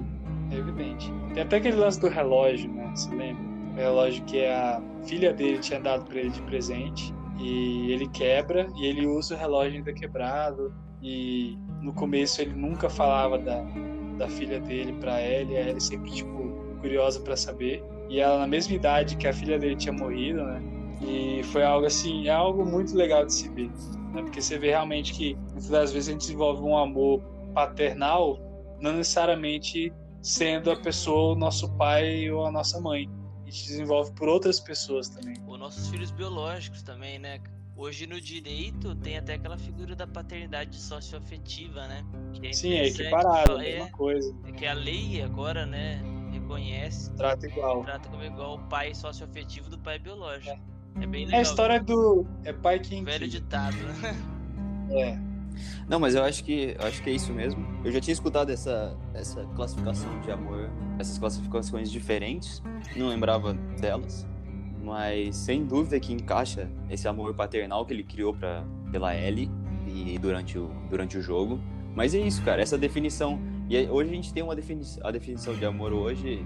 é 0.50 0.56
evidente. 0.56 1.12
Tem 1.34 1.42
até 1.42 1.56
aquele 1.56 1.76
lance 1.76 2.00
do 2.00 2.08
relógio, 2.08 2.70
né, 2.72 2.90
você 2.94 3.10
lembra? 3.14 3.42
O 3.72 3.76
relógio 3.76 4.24
que 4.24 4.44
a 4.44 4.82
filha 5.04 5.32
dele 5.32 5.58
tinha 5.58 5.80
dado 5.80 6.04
para 6.04 6.18
ele 6.18 6.30
de 6.30 6.42
presente 6.42 7.14
e 7.38 7.92
ele 7.92 8.08
quebra 8.08 8.68
e 8.76 8.86
ele 8.86 9.06
usa 9.06 9.34
o 9.34 9.38
relógio 9.38 9.78
ainda 9.78 9.92
quebrado 9.92 10.74
e 11.00 11.56
no 11.80 11.92
começo 11.92 12.42
ele 12.42 12.54
nunca 12.54 12.88
falava 12.88 13.38
da, 13.38 13.64
da 14.16 14.28
filha 14.28 14.58
dele 14.58 14.92
para 14.94 15.22
Ellie, 15.22 15.56
a 15.56 15.60
Ellie 15.60 15.80
sempre 15.80 16.10
tipo 16.10 16.38
curiosa 16.80 17.20
para 17.20 17.36
saber 17.36 17.84
e 18.08 18.20
ela 18.20 18.38
na 18.38 18.46
mesma 18.46 18.74
idade 18.74 19.16
que 19.16 19.28
a 19.28 19.32
filha 19.32 19.58
dele 19.58 19.76
tinha 19.76 19.92
morrido, 19.92 20.42
né? 20.42 20.62
E 21.00 21.42
foi 21.44 21.62
algo 21.62 21.86
assim, 21.86 22.26
é 22.26 22.32
algo 22.32 22.64
muito 22.64 22.96
legal 22.96 23.24
de 23.24 23.32
se 23.32 23.48
ver, 23.50 23.70
né? 24.12 24.22
Porque 24.22 24.40
você 24.40 24.58
vê 24.58 24.70
realmente 24.70 25.12
que 25.12 25.36
muitas 25.50 25.68
das 25.68 25.92
vezes 25.92 26.08
a 26.08 26.12
gente 26.12 26.22
desenvolve 26.22 26.62
um 26.62 26.76
amor 26.76 27.20
paternal, 27.54 28.40
não 28.80 28.92
necessariamente 28.92 29.92
sendo 30.22 30.70
a 30.70 30.76
pessoa 30.76 31.32
o 31.32 31.36
nosso 31.36 31.68
pai 31.76 32.30
ou 32.30 32.46
a 32.46 32.50
nossa 32.50 32.80
mãe. 32.80 33.08
A 33.42 33.50
gente 33.50 33.64
desenvolve 33.64 34.12
por 34.12 34.28
outras 34.28 34.60
pessoas 34.60 35.08
também. 35.08 35.36
Os 35.46 35.58
nossos 35.58 35.88
filhos 35.88 36.10
biológicos 36.10 36.82
também, 36.82 37.18
né? 37.18 37.40
Hoje 37.76 38.06
no 38.06 38.20
direito 38.20 38.94
tem 38.96 39.16
até 39.16 39.34
aquela 39.34 39.56
figura 39.56 39.94
da 39.94 40.06
paternidade 40.06 40.76
socioafetiva, 40.76 41.86
né? 41.86 42.04
É 42.42 42.52
Sim, 42.52 42.72
é 42.72 42.88
equiparado, 42.88 43.52
é 43.52 43.54
a 43.54 43.58
mesma 43.58 43.90
coisa. 43.92 44.36
É 44.44 44.52
que 44.52 44.66
a 44.66 44.74
lei 44.74 45.22
agora, 45.22 45.64
né, 45.64 46.02
reconhece. 46.32 47.12
Trata 47.14 47.46
igual. 47.46 47.84
Trata 47.84 48.08
como 48.08 48.24
igual 48.24 48.56
o 48.56 48.58
pai 48.68 48.92
socioafetivo 48.94 49.70
do 49.70 49.78
pai 49.78 49.98
biológico. 49.98 50.60
É, 50.96 51.04
é 51.04 51.06
bem 51.06 51.24
legal. 51.26 51.36
É 51.36 51.38
a 51.38 51.42
história 51.42 51.80
do. 51.80 52.26
É 52.44 52.52
pai 52.52 52.80
quem. 52.80 53.04
Velho 53.04 53.28
ditado, 53.28 53.76
né? 53.76 54.16
É. 54.90 55.37
Não, 55.88 55.98
mas 55.98 56.14
eu 56.14 56.22
acho 56.22 56.44
que 56.44 56.76
eu 56.78 56.86
acho 56.86 57.02
que 57.02 57.10
é 57.10 57.12
isso 57.12 57.32
mesmo. 57.32 57.66
Eu 57.84 57.90
já 57.92 58.00
tinha 58.00 58.12
escutado 58.12 58.50
essa, 58.50 58.96
essa 59.14 59.44
classificação 59.56 60.20
de 60.20 60.30
amor, 60.30 60.70
essas 60.98 61.18
classificações 61.18 61.90
diferentes, 61.90 62.62
não 62.96 63.08
lembrava 63.08 63.54
delas, 63.80 64.26
mas 64.82 65.36
sem 65.36 65.64
dúvida 65.64 65.98
que 65.98 66.12
encaixa 66.12 66.70
esse 66.90 67.08
amor 67.08 67.34
paternal 67.34 67.84
que 67.84 67.92
ele 67.92 68.04
criou 68.04 68.34
para 68.34 68.64
pela 68.90 69.14
Ellie 69.14 69.50
e 69.86 70.18
durante 70.18 70.58
o 70.58 70.70
durante 70.88 71.18
o 71.18 71.22
jogo. 71.22 71.60
Mas 71.94 72.14
é 72.14 72.20
isso, 72.20 72.42
cara, 72.42 72.62
essa 72.62 72.78
definição. 72.78 73.40
E 73.68 73.76
hoje 73.88 74.10
a 74.10 74.14
gente 74.14 74.32
tem 74.32 74.42
uma 74.42 74.54
definição, 74.54 75.06
a 75.06 75.10
definição 75.10 75.54
de 75.54 75.64
amor 75.64 75.92
hoje 75.92 76.44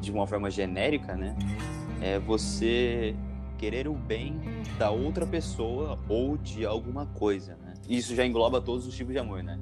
de 0.00 0.10
uma 0.10 0.26
forma 0.26 0.50
genérica, 0.50 1.14
né? 1.14 1.36
É 2.00 2.18
você 2.18 3.14
querer 3.58 3.88
o 3.88 3.94
bem 3.94 4.40
da 4.78 4.90
outra 4.90 5.26
pessoa 5.26 5.98
ou 6.08 6.36
de 6.36 6.64
alguma 6.64 7.06
coisa, 7.06 7.56
né? 7.56 7.67
Isso 7.88 8.14
já 8.14 8.26
engloba 8.26 8.60
todos 8.60 8.86
os 8.86 8.94
tipos 8.94 9.12
de 9.12 9.18
amor, 9.18 9.42
né? 9.42 9.58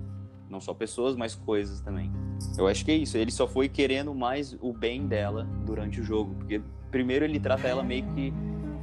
Não 0.48 0.60
só 0.60 0.74
pessoas, 0.74 1.16
mas 1.16 1.34
coisas 1.34 1.80
também. 1.80 2.10
Eu 2.58 2.66
acho 2.66 2.84
que 2.84 2.90
é 2.90 2.94
isso. 2.94 3.16
Ele 3.16 3.30
só 3.30 3.46
foi 3.46 3.68
querendo 3.68 4.14
mais 4.14 4.56
o 4.60 4.72
bem 4.72 5.06
dela 5.06 5.46
durante 5.64 6.00
o 6.00 6.04
jogo. 6.04 6.34
Porque 6.34 6.60
primeiro 6.90 7.24
ele 7.24 7.38
trata 7.38 7.68
ela 7.68 7.82
meio 7.82 8.04
que 8.14 8.32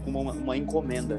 como 0.04 0.22
uma, 0.22 0.34
uma 0.34 0.58
encomenda, 0.58 1.18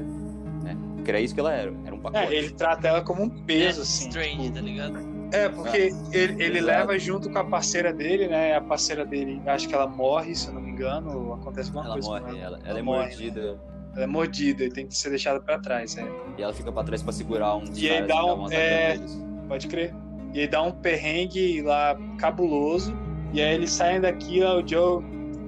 né? 0.63 0.77
Que 1.03 1.11
era 1.11 1.19
isso 1.19 1.33
que 1.33 1.39
ela 1.39 1.53
era. 1.53 1.73
Era 1.85 1.95
um 1.95 1.99
pacote. 1.99 2.33
É, 2.33 2.35
ele 2.35 2.51
trata 2.51 2.87
ela 2.87 3.01
como 3.01 3.23
um 3.23 3.29
peso, 3.29 3.81
assim. 3.81 4.07
Strange, 4.07 4.43
tipo... 4.43 4.55
tá 4.55 4.61
ligado? 4.61 5.15
É, 5.31 5.49
porque 5.49 5.91
ah, 5.91 6.09
ele, 6.15 6.43
ele 6.43 6.61
leva 6.61 6.97
junto 6.99 7.29
com 7.31 7.39
a 7.39 7.43
parceira 7.43 7.91
dele, 7.91 8.27
né? 8.27 8.55
A 8.55 8.61
parceira 8.61 9.05
dele, 9.05 9.41
acho 9.47 9.67
que 9.67 9.73
ela 9.73 9.87
morre, 9.87 10.35
se 10.35 10.47
eu 10.47 10.53
não 10.53 10.61
me 10.61 10.69
engano. 10.69 11.33
Acontece 11.33 11.69
alguma 11.69 11.85
ela 11.85 11.93
coisa. 11.93 12.09
Morre, 12.09 12.39
ela, 12.39 12.57
ela, 12.57 12.59
ela 12.63 12.79
é 12.79 12.81
morre, 12.81 13.07
mordida. 13.07 13.53
Né? 13.53 13.59
Ela 13.95 14.03
é 14.03 14.07
mordida 14.07 14.65
e 14.65 14.69
tem 14.69 14.85
que 14.85 14.95
ser 14.95 15.09
deixada 15.09 15.39
para 15.39 15.57
trás, 15.57 15.97
é. 15.97 16.05
E 16.37 16.43
ela 16.43 16.53
fica 16.53 16.71
para 16.71 16.83
trás 16.83 17.01
para 17.01 17.13
segurar 17.13 17.55
um 17.55 17.63
E 17.73 17.89
aí 17.89 18.05
dá 18.05 18.25
um. 18.25 18.51
É... 18.51 18.99
Pode 19.47 19.67
crer. 19.67 19.93
E 20.33 20.41
aí 20.41 20.47
dá 20.47 20.61
um 20.61 20.71
perrengue 20.71 21.61
lá 21.61 21.97
cabuloso. 22.17 22.93
E 23.33 23.41
aí 23.41 23.55
eles 23.55 23.71
saem 23.71 24.01
daqui, 24.01 24.43
ó, 24.43 24.59
o 24.59 24.67
Joe 24.67 25.03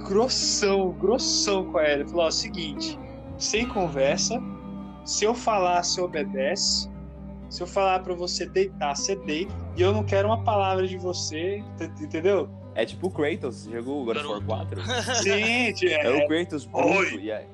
grossão, 0.07 0.91
grossão 0.93 1.71
com 1.71 1.79
ela. 1.79 2.01
Ele 2.01 2.09
falou: 2.09 2.25
ó, 2.25 2.31
seguinte, 2.31 2.97
sem 3.37 3.67
conversa. 3.67 4.41
Se 5.05 5.25
eu 5.25 5.33
falar, 5.33 5.83
você 5.83 6.01
obedece. 6.01 6.89
Se 7.49 7.63
eu 7.63 7.67
falar 7.67 7.99
para 7.99 8.13
você 8.13 8.45
deitar, 8.45 8.95
você 8.95 9.15
deita. 9.15 9.53
E 9.75 9.81
eu 9.81 9.93
não 9.93 10.03
quero 10.03 10.27
uma 10.27 10.43
palavra 10.43 10.85
de 10.85 10.97
você, 10.97 11.63
entendeu? 12.01 12.49
É 12.75 12.85
tipo 12.85 13.07
o 13.07 13.09
Kratos, 13.09 13.63
jogou 13.71 14.01
o 14.01 14.05
God 14.05 14.17
of 14.17 14.27
War 14.27 14.41
4. 14.41 14.81
Sim, 15.23 15.87
é, 15.87 16.05
é 16.05 16.25
o 16.25 16.27
Kratos 16.27 16.65
bruto. 16.65 17.19
E 17.19 17.31
aí, 17.31 17.45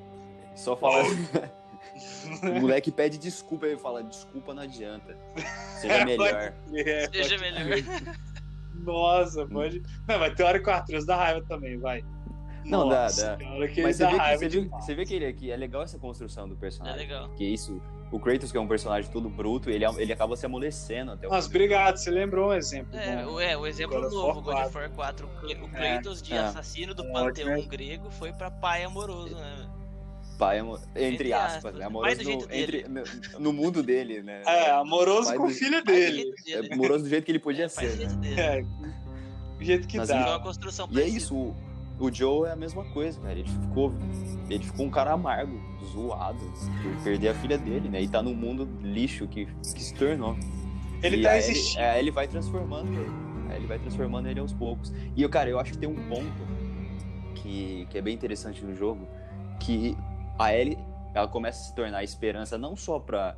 só 0.54 0.76
fala. 0.76 1.02
o 2.42 2.60
moleque 2.60 2.90
pede 2.90 3.18
desculpa, 3.18 3.66
ele 3.66 3.78
fala: 3.78 4.02
desculpa 4.02 4.54
não 4.54 4.62
adianta. 4.62 5.16
Seja 5.80 5.94
é, 5.94 6.04
melhor. 6.04 6.54
É, 6.74 7.08
Seja 7.10 7.38
melhor. 7.38 7.78
Nossa, 8.74 9.46
pode. 9.46 9.82
Não, 10.06 10.18
vai 10.18 10.34
ter 10.34 10.42
hora 10.42 10.60
que 10.60 10.68
o 10.68 10.72
Arthur 10.72 11.04
dá 11.04 11.16
raiva 11.16 11.42
também, 11.46 11.78
vai. 11.78 12.04
Não, 12.64 12.88
Nossa, 12.88 13.26
dá, 13.26 13.36
dá. 13.36 13.44
Mas 13.58 13.96
você 13.96 14.06
vê, 14.06 14.18
que, 14.18 14.36
você, 14.36 14.48
viu, 14.48 14.70
você 14.70 14.94
vê 14.94 15.04
que 15.04 15.14
ele 15.14 15.26
aqui 15.26 15.50
é 15.50 15.56
legal 15.56 15.82
essa 15.82 15.98
construção 15.98 16.48
do 16.48 16.56
personagem. 16.56 16.98
É 16.98 17.02
legal. 17.02 17.28
Que 17.34 17.44
isso, 17.44 17.80
o 18.10 18.18
Kratos, 18.18 18.50
que 18.50 18.56
é 18.56 18.60
um 18.60 18.66
personagem 18.66 19.10
todo 19.10 19.28
bruto, 19.28 19.68
ele, 19.68 19.84
ele 19.98 20.12
acaba 20.12 20.34
se 20.34 20.46
amolecendo 20.46 21.12
até 21.12 21.26
o 21.26 21.30
Nossa, 21.30 21.46
obrigado, 21.48 21.98
você 21.98 22.10
lembrou 22.10 22.50
um 22.50 22.54
exemplo. 22.54 22.96
É, 22.96 23.22
bom. 23.22 23.40
é 23.40 23.56
o 23.56 23.66
exemplo 23.66 24.00
God 24.00 24.12
novo, 24.12 24.40
God 24.40 24.66
of 24.66 24.76
War 24.76 24.90
4. 24.90 25.28
O 25.62 25.68
Kratos 25.68 26.20
é, 26.22 26.24
de 26.24 26.32
é. 26.32 26.38
assassino 26.38 26.94
do 26.94 27.04
é, 27.04 27.12
panteão 27.12 27.66
grego 27.66 28.10
foi 28.10 28.32
pra 28.32 28.50
pai 28.50 28.82
amoroso, 28.82 29.34
né? 29.34 29.68
Pai, 30.38 30.60
entre, 30.60 31.04
entre 31.04 31.32
aspas, 31.32 31.56
aspas, 31.56 31.74
né? 31.76 31.84
Amoroso 31.84 32.22
no, 32.22 32.30
entre, 32.50 32.86
no, 32.88 33.02
no, 33.40 33.52
mundo 33.52 33.82
dele, 33.82 34.22
né? 34.22 34.42
É, 34.46 34.70
amoroso 34.70 35.34
com 35.34 35.46
o 35.46 35.50
filho 35.50 35.82
dele. 35.84 36.32
É, 36.48 36.72
amoroso 36.74 37.04
do 37.04 37.10
jeito 37.10 37.24
que 37.24 37.32
ele 37.32 37.38
podia 37.38 37.64
é, 37.64 37.68
ser. 37.68 37.96
Né? 37.96 38.34
É, 38.36 38.62
do 38.62 39.64
jeito 39.64 39.86
que 39.86 39.98
Mas, 39.98 40.08
dá. 40.08 40.26
Uma 40.26 40.40
construção 40.40 40.88
e 40.90 41.00
é 41.00 41.08
isso, 41.08 41.34
o, 41.34 41.56
o 41.98 42.12
Joe 42.12 42.48
é 42.48 42.52
a 42.52 42.56
mesma 42.56 42.84
coisa, 42.92 43.20
cara. 43.20 43.32
Ele 43.32 43.48
ficou, 43.48 43.92
ele 44.50 44.64
ficou 44.64 44.86
um 44.86 44.90
cara 44.90 45.12
amargo, 45.12 45.60
zoado, 45.92 46.40
por 46.82 47.04
perder 47.04 47.28
a 47.28 47.34
filha 47.34 47.58
dele, 47.58 47.88
né? 47.88 48.02
E 48.02 48.08
tá 48.08 48.22
no 48.22 48.34
mundo 48.34 48.68
lixo 48.82 49.26
que, 49.26 49.46
que 49.46 49.82
se 49.82 49.94
tornou. 49.94 50.36
Ele 51.02 51.18
e 51.18 51.22
tá 51.22 51.36
existindo. 51.36 51.80
Ele, 51.80 51.86
é, 51.86 51.98
ele 51.98 52.10
vai 52.10 52.26
transformando 52.26 52.92
ele. 52.92 53.24
Ele 53.54 53.66
vai 53.66 53.78
transformando 53.78 54.28
ele 54.28 54.40
aos 54.40 54.52
poucos. 54.52 54.92
E, 55.14 55.22
eu, 55.22 55.28
cara, 55.28 55.48
eu 55.48 55.60
acho 55.60 55.72
que 55.72 55.78
tem 55.78 55.88
um 55.88 56.08
ponto 56.08 56.54
que, 57.36 57.86
que 57.90 57.98
é 57.98 58.02
bem 58.02 58.14
interessante 58.14 58.64
no 58.64 58.74
jogo, 58.74 59.06
que 59.60 59.96
a 60.38 60.54
Ellie 60.54 60.78
ela 61.14 61.28
começa 61.28 61.60
a 61.60 61.64
se 61.64 61.74
tornar 61.74 61.98
a 61.98 62.04
esperança 62.04 62.58
não 62.58 62.76
só 62.76 62.98
para 62.98 63.36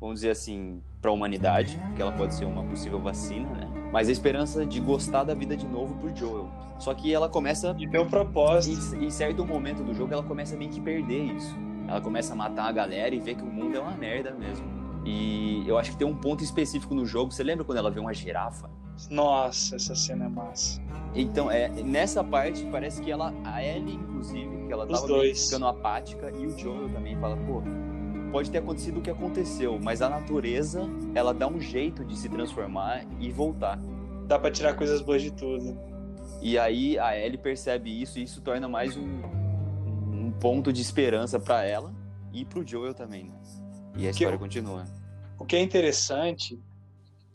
vamos 0.00 0.16
dizer 0.16 0.30
assim 0.30 0.82
para 1.00 1.10
a 1.10 1.14
humanidade 1.14 1.80
que 1.96 2.02
ela 2.02 2.12
pode 2.12 2.34
ser 2.34 2.44
uma 2.44 2.62
possível 2.64 3.00
vacina 3.00 3.48
né? 3.50 3.68
Mas 3.92 4.08
a 4.08 4.12
esperança 4.12 4.66
de 4.66 4.80
gostar 4.80 5.24
da 5.24 5.34
vida 5.34 5.56
de 5.56 5.66
novo 5.66 5.94
por 5.94 6.14
Joel. 6.16 6.50
Só 6.80 6.92
que 6.92 7.14
ela 7.14 7.28
começa 7.28 7.76
e 7.78 7.88
tem 7.88 8.00
um 8.00 8.10
propósito. 8.10 8.96
em, 8.96 9.04
em 9.06 9.10
certo 9.10 9.46
momento 9.46 9.84
do 9.84 9.94
jogo 9.94 10.12
ela 10.12 10.22
começa 10.22 10.56
a 10.56 10.58
meio 10.58 10.70
que 10.70 10.80
perder 10.80 11.22
isso. 11.36 11.56
Ela 11.86 12.00
começa 12.00 12.32
a 12.32 12.36
matar 12.36 12.64
a 12.64 12.72
galera 12.72 13.14
e 13.14 13.20
vê 13.20 13.36
que 13.36 13.44
o 13.44 13.46
mundo 13.46 13.76
é 13.76 13.80
uma 13.80 13.92
merda 13.92 14.32
mesmo 14.32 14.83
e 15.04 15.64
eu 15.66 15.78
acho 15.78 15.92
que 15.92 15.96
tem 15.96 16.06
um 16.06 16.16
ponto 16.16 16.42
específico 16.42 16.94
no 16.94 17.04
jogo 17.04 17.32
você 17.32 17.42
lembra 17.42 17.64
quando 17.64 17.78
ela 17.78 17.90
vê 17.90 18.00
uma 18.00 18.14
girafa 18.14 18.70
nossa 19.10 19.76
essa 19.76 19.94
cena 19.94 20.26
é 20.26 20.28
massa 20.28 20.80
então, 21.14 21.48
é, 21.48 21.68
nessa 21.68 22.24
parte, 22.24 22.66
parece 22.66 23.00
que 23.00 23.10
ela, 23.10 23.32
a 23.44 23.64
Ellie, 23.64 23.94
inclusive, 23.94 24.66
que 24.66 24.72
ela 24.72 24.84
Os 24.84 25.00
tava 25.00 25.06
dois. 25.06 25.44
ficando 25.44 25.66
apática, 25.66 26.30
e 26.32 26.46
o 26.46 26.58
Joel 26.58 26.88
também 26.88 27.16
fala, 27.16 27.36
pô, 27.36 27.62
pode 28.32 28.50
ter 28.50 28.58
acontecido 28.58 28.98
o 28.98 29.00
que 29.00 29.10
aconteceu, 29.10 29.78
mas 29.80 30.02
a 30.02 30.08
natureza, 30.08 30.82
ela 31.14 31.32
dá 31.32 31.46
um 31.46 31.60
jeito 31.60 32.04
de 32.04 32.18
se 32.18 32.28
transformar 32.28 33.04
e 33.20 33.30
voltar. 33.30 33.78
Dá 34.26 34.40
para 34.40 34.50
tirar 34.50 34.74
coisas 34.74 35.00
boas 35.00 35.22
de 35.22 35.30
tudo. 35.30 35.78
E 36.42 36.58
aí 36.58 36.98
a 36.98 37.16
Ellie 37.16 37.38
percebe 37.38 38.02
isso 38.02 38.18
e 38.18 38.24
isso 38.24 38.40
torna 38.40 38.68
mais 38.68 38.96
um, 38.96 39.22
um 40.12 40.32
ponto 40.32 40.72
de 40.72 40.82
esperança 40.82 41.38
para 41.38 41.64
ela 41.64 41.94
e 42.32 42.44
pro 42.44 42.66
Joel 42.66 42.92
também, 42.92 43.24
né? 43.24 43.34
E 43.96 44.06
a 44.06 44.10
história 44.10 44.38
continua. 44.38 44.84
O 45.38 45.44
que 45.44 45.56
é 45.56 45.60
interessante 45.60 46.58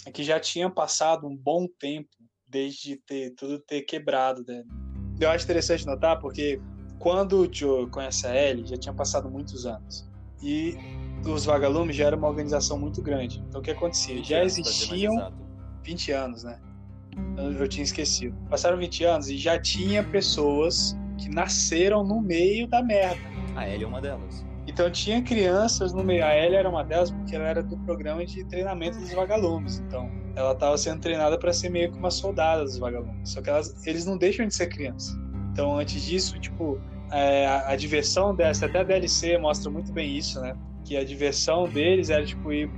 é 0.05 0.11
que 0.11 0.23
já 0.23 0.39
tinha 0.39 0.69
passado 0.69 1.27
um 1.27 1.35
bom 1.35 1.67
tempo 1.79 2.09
desde 2.47 2.97
ter 2.97 3.31
tudo 3.35 3.59
ter 3.59 3.81
quebrado, 3.83 4.43
né? 4.47 4.63
Eu 5.19 5.29
acho 5.29 5.43
interessante 5.43 5.85
notar 5.85 6.19
porque 6.19 6.59
quando 6.97 7.41
o 7.41 7.53
Joe 7.53 7.89
conhece 7.89 8.25
a 8.25 8.35
Ellie, 8.35 8.65
já 8.65 8.77
tinha 8.77 8.93
passado 8.93 9.29
muitos 9.29 9.65
anos. 9.65 10.07
E 10.41 10.75
os 11.25 11.45
vagalumes 11.45 11.95
já 11.95 12.05
era 12.05 12.15
uma 12.15 12.27
organização 12.27 12.79
muito 12.79 13.01
grande. 13.01 13.43
Então 13.47 13.61
o 13.61 13.63
que 13.63 13.71
acontecia? 13.71 14.23
Já 14.23 14.43
existiam 14.43 15.33
20 15.83 16.11
anos, 16.11 16.43
né? 16.43 16.59
Eu 17.37 17.67
tinha 17.67 17.83
esquecido. 17.83 18.35
Passaram 18.49 18.77
20 18.77 19.03
anos 19.03 19.29
e 19.29 19.37
já 19.37 19.59
tinha 19.59 20.03
pessoas 20.03 20.95
que 21.17 21.29
nasceram 21.29 22.03
no 22.03 22.21
meio 22.21 22.67
da 22.67 22.81
merda. 22.81 23.19
A 23.55 23.67
Ellie 23.67 23.83
é 23.83 23.87
uma 23.87 23.99
delas. 23.99 24.48
Então 24.79 24.89
tinha 24.89 25.21
crianças 25.21 25.91
no 25.91 26.01
meio. 26.01 26.23
A 26.23 26.33
Ellie 26.33 26.55
era 26.55 26.69
uma 26.69 26.85
delas 26.85 27.11
porque 27.11 27.35
ela 27.35 27.49
era 27.49 27.61
do 27.61 27.77
programa 27.79 28.25
de 28.25 28.45
treinamento 28.45 28.97
dos 28.97 29.11
vagalumes. 29.11 29.79
Então 29.79 30.09
ela 30.37 30.53
estava 30.53 30.77
sendo 30.77 31.01
treinada 31.01 31.37
para 31.37 31.51
ser 31.51 31.67
meio 31.67 31.91
que 31.91 31.97
uma 31.97 32.09
soldada 32.09 32.63
dos 32.63 32.77
vagalumes. 32.77 33.29
Só 33.29 33.41
que 33.41 33.49
elas, 33.49 33.85
eles 33.85 34.05
não 34.05 34.17
deixam 34.17 34.47
de 34.47 34.55
ser 34.55 34.67
criança. 34.67 35.19
Então, 35.51 35.77
antes 35.77 36.01
disso, 36.01 36.39
tipo, 36.39 36.79
é, 37.11 37.45
a, 37.45 37.71
a, 37.71 37.75
diversão 37.75 38.33
dessa, 38.33 38.67
até 38.67 38.79
a 38.79 38.83
DLC 38.83 39.37
mostra 39.37 39.69
muito 39.69 39.91
bem 39.91 40.15
isso, 40.15 40.39
né? 40.39 40.55
Que 40.85 40.95
a 40.95 41.03
diversão 41.03 41.67
deles 41.67 42.09
era, 42.09 42.25
tipo, 42.25 42.53
ir 42.53 42.69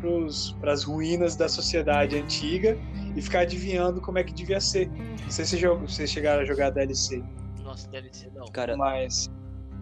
para 0.60 0.72
as 0.72 0.84
ruínas 0.84 1.36
da 1.36 1.48
sociedade 1.48 2.18
antiga 2.18 2.76
e 3.16 3.22
ficar 3.22 3.42
adivinhando 3.42 4.02
como 4.02 4.18
é 4.18 4.24
que 4.24 4.34
devia 4.34 4.60
ser. 4.60 4.90
Não 4.90 5.30
sei 5.30 5.46
se 5.46 5.68
vocês 5.68 6.10
chegaram 6.10 6.42
a 6.42 6.46
jogar 6.46 6.68
a 6.68 6.72
DLC. 6.72 7.24
Nossa, 7.62 7.88
DLC 7.92 8.28
não. 8.34 8.48
Cara, 8.48 8.76
mas 8.76 9.30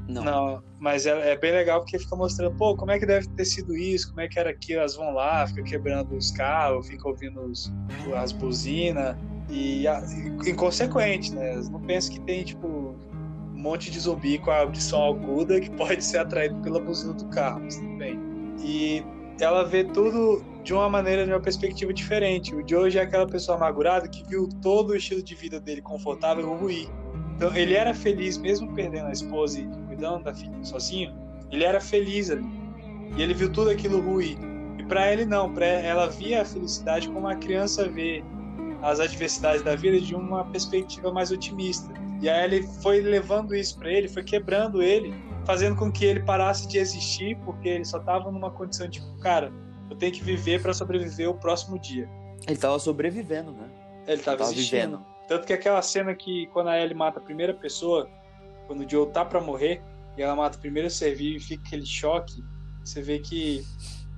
Não. 0.09 0.23
Não, 0.23 0.63
mas 0.79 1.05
é, 1.05 1.33
é 1.33 1.37
bem 1.37 1.51
legal 1.51 1.81
porque 1.81 1.99
fica 1.99 2.15
mostrando, 2.15 2.55
pô, 2.55 2.75
como 2.75 2.91
é 2.91 2.97
que 2.97 3.05
deve 3.05 3.27
ter 3.29 3.45
sido 3.45 3.77
isso, 3.77 4.09
como 4.09 4.21
é 4.21 4.27
que 4.27 4.39
era 4.39 4.49
aqui, 4.49 4.73
elas 4.73 4.95
vão 4.95 5.13
lá, 5.13 5.45
fica 5.45 5.61
quebrando 5.61 6.15
os 6.15 6.31
carros, 6.31 6.87
fica 6.87 7.07
ouvindo 7.07 7.41
os, 7.41 7.71
as 8.15 8.31
buzinas, 8.31 9.15
e, 9.49 9.85
e 9.85 10.49
inconsequente, 10.49 11.33
né? 11.33 11.61
Não 11.71 11.81
pensam 11.81 12.13
que 12.13 12.21
tem, 12.21 12.43
tipo, 12.43 12.67
um 12.67 13.61
monte 13.61 13.91
de 13.91 13.99
zumbi 13.99 14.37
com 14.39 14.51
a 14.51 14.59
audição 14.59 15.05
aguda 15.05 15.59
que 15.59 15.69
pode 15.71 16.03
ser 16.03 16.19
atraído 16.19 16.55
pela 16.61 16.79
buzina 16.79 17.13
do 17.13 17.25
carro, 17.25 17.61
mas 17.61 17.75
tudo 17.75 17.97
bem. 17.97 18.19
E 18.63 19.03
ela 19.39 19.63
vê 19.63 19.83
tudo 19.83 20.43
de 20.63 20.73
uma 20.73 20.89
maneira, 20.89 21.25
de 21.25 21.31
uma 21.31 21.39
perspectiva 21.39 21.93
diferente. 21.93 22.53
O 22.53 22.67
Joe 22.67 22.95
é 22.95 23.01
aquela 23.01 23.25
pessoa 23.25 23.57
amargurada 23.57 24.07
que 24.07 24.23
viu 24.27 24.47
todo 24.61 24.91
o 24.91 24.95
estilo 24.95 25.23
de 25.23 25.33
vida 25.35 25.59
dele 25.59 25.81
confortável 25.81 26.53
ruir. 26.55 26.87
Então, 27.35 27.55
ele 27.55 27.73
era 27.73 27.93
feliz, 27.93 28.37
mesmo 28.37 28.73
perdendo 28.73 29.07
a 29.07 29.11
esposa 29.11 29.59
e 29.59 29.88
cuidando 29.99 30.23
da 30.23 30.33
filha 30.33 30.63
sozinho, 30.63 31.13
ele 31.51 31.63
era 31.63 31.81
feliz 31.81 32.31
ali. 32.31 32.45
E 33.17 33.21
ele 33.21 33.33
viu 33.33 33.51
tudo 33.51 33.69
aquilo 33.69 33.99
ruir. 33.99 34.37
E 34.77 34.83
para 34.83 35.11
ele, 35.11 35.25
não. 35.25 35.51
Para 35.53 35.65
ela 35.65 36.07
via 36.07 36.41
a 36.41 36.45
felicidade 36.45 37.09
como 37.09 37.27
a 37.27 37.35
criança 37.35 37.87
vê 37.87 38.23
as 38.81 38.99
adversidades 38.99 39.61
da 39.61 39.75
vida 39.75 39.99
de 39.99 40.15
uma 40.15 40.45
perspectiva 40.45 41.11
mais 41.11 41.31
otimista. 41.31 41.91
E 42.21 42.29
aí 42.29 42.45
ele 42.45 42.63
foi 42.81 43.01
levando 43.01 43.53
isso 43.55 43.77
para 43.77 43.91
ele, 43.91 44.07
foi 44.07 44.23
quebrando 44.23 44.81
ele, 44.81 45.13
fazendo 45.45 45.75
com 45.75 45.91
que 45.91 46.05
ele 46.05 46.21
parasse 46.21 46.67
de 46.67 46.77
existir, 46.77 47.35
porque 47.43 47.67
ele 47.67 47.85
só 47.85 47.97
estava 47.97 48.31
numa 48.31 48.51
condição 48.51 48.87
de, 48.87 49.01
cara, 49.21 49.51
eu 49.89 49.97
tenho 49.97 50.13
que 50.13 50.23
viver 50.23 50.61
para 50.61 50.73
sobreviver 50.73 51.29
o 51.29 51.33
próximo 51.33 51.79
dia. 51.79 52.07
Ele 52.47 52.57
tava 52.57 52.77
sobrevivendo, 52.79 53.51
né? 53.51 53.69
Ele 54.07 54.17
estava 54.17 54.45
vivendo. 54.45 55.03
Tanto 55.27 55.45
que 55.45 55.53
aquela 55.53 55.81
cena 55.81 56.13
que 56.13 56.47
quando 56.47 56.67
a 56.67 56.79
Ellie 56.79 56.95
mata 56.95 57.19
a 57.19 57.21
primeira 57.21 57.53
pessoa, 57.53 58.09
quando 58.67 58.85
o 58.85 58.89
Joe 58.89 59.07
tá 59.07 59.25
pra 59.25 59.41
morrer, 59.41 59.81
e 60.19 60.21
ela 60.21 60.35
mata 60.35 60.57
o 60.57 60.61
primeiro 60.61 60.89
ser 60.89 61.15
vivo 61.15 61.37
e 61.37 61.39
fica 61.39 61.63
aquele 61.65 61.85
choque, 61.85 62.43
você 62.83 63.01
vê 63.01 63.19
que 63.19 63.65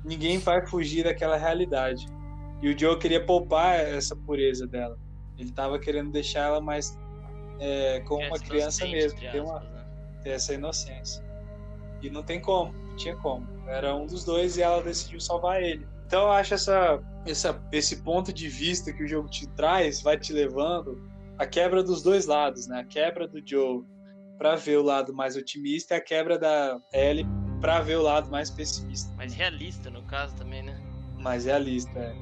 ninguém 0.03 0.39
vai 0.39 0.65
fugir 0.65 1.03
daquela 1.03 1.37
realidade. 1.37 2.07
E 2.59 2.69
o 2.73 2.77
Joe 2.77 2.97
queria 2.97 3.23
poupar 3.23 3.79
essa 3.79 4.15
pureza 4.15 4.65
dela. 4.65 4.97
Ele 5.37 5.51
tava 5.51 5.77
querendo 5.77 6.11
deixar 6.11 6.47
ela 6.47 6.59
mais 6.59 6.97
é, 7.59 7.99
como 8.01 8.21
uma 8.21 8.35
Essa 8.35 8.45
criança 8.45 8.87
mesmo, 8.87 9.19
ter, 9.19 9.41
uma, 9.41 9.59
né? 9.59 9.85
ter 10.23 10.31
essa 10.31 10.53
inocência. 10.55 11.23
E 12.01 12.09
não 12.09 12.23
tem 12.23 12.41
como, 12.41 12.73
não 12.73 12.95
tinha 12.95 13.15
como. 13.17 13.47
Era 13.67 13.95
um 13.95 14.07
dos 14.07 14.23
dois 14.25 14.57
e 14.57 14.63
ela 14.63 14.81
decidiu 14.81 15.19
salvar 15.19 15.61
ele. 15.61 15.87
Então 16.07 16.23
eu 16.23 16.31
acho 16.31 16.55
essa, 16.55 16.99
essa, 17.27 17.63
esse 17.71 17.97
ponto 17.97 18.33
de 18.33 18.49
vista 18.49 18.91
que 18.91 19.03
o 19.03 19.07
jogo 19.07 19.29
te 19.29 19.47
traz 19.49 20.01
vai 20.01 20.17
te 20.17 20.33
levando 20.33 20.99
a 21.37 21.45
quebra 21.45 21.83
dos 21.83 22.01
dois 22.01 22.25
lados, 22.25 22.67
né? 22.67 22.79
A 22.79 22.85
quebra 22.85 23.27
do 23.27 23.39
Joe 23.45 23.83
para 24.41 24.55
ver 24.55 24.77
o 24.77 24.81
lado 24.81 25.13
mais 25.13 25.35
otimista 25.35 25.93
e 25.93 25.97
a 25.97 26.01
quebra 26.01 26.35
da 26.35 26.81
Ellie 26.91 27.27
para 27.61 27.79
ver 27.79 27.97
o 27.97 28.01
lado 28.01 28.31
mais 28.31 28.49
pessimista, 28.49 29.13
Mas 29.15 29.35
realista 29.35 29.91
no 29.91 30.01
caso 30.01 30.35
também, 30.35 30.63
né? 30.63 30.81
mais 31.19 31.45
realista, 31.45 31.91
é, 31.99 32.15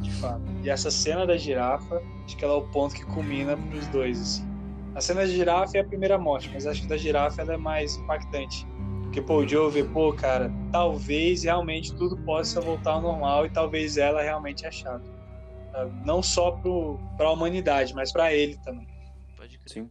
de 0.00 0.10
fato. 0.14 0.42
E 0.64 0.68
essa 0.68 0.90
cena 0.90 1.24
da 1.24 1.36
girafa, 1.36 2.02
acho 2.24 2.36
que 2.36 2.44
ela 2.44 2.54
é 2.54 2.56
o 2.56 2.68
ponto 2.72 2.92
que 2.92 3.04
culmina 3.04 3.56
pros 3.56 3.86
dois, 3.86 4.20
assim. 4.20 4.44
A 4.96 5.00
cena 5.00 5.20
da 5.20 5.28
girafa 5.28 5.78
é 5.78 5.80
a 5.82 5.84
primeira 5.84 6.18
morte, 6.18 6.50
mas 6.52 6.66
acho 6.66 6.82
que 6.82 6.88
da 6.88 6.96
girafa 6.96 7.40
ela 7.40 7.54
é 7.54 7.56
mais 7.56 7.94
impactante. 7.94 8.66
Porque, 9.04 9.22
pô, 9.22 9.36
o 9.36 9.46
Joe 9.48 9.70
vê, 9.70 9.84
pô, 9.84 10.12
cara, 10.12 10.52
talvez 10.72 11.44
realmente 11.44 11.94
tudo 11.94 12.16
possa 12.24 12.60
voltar 12.60 12.94
ao 12.94 13.00
normal 13.00 13.46
e 13.46 13.50
talvez 13.50 13.96
ela 13.96 14.20
realmente 14.20 14.64
é 14.64 14.68
a 14.68 14.72
chave. 14.72 15.08
Não 16.04 16.20
só 16.20 16.50
pro, 16.50 16.98
pra 17.16 17.30
humanidade, 17.30 17.94
mas 17.94 18.12
pra 18.12 18.34
ele 18.34 18.56
também. 18.64 18.88
Pode 19.36 19.56
crer. 19.56 19.72
Sim. 19.72 19.90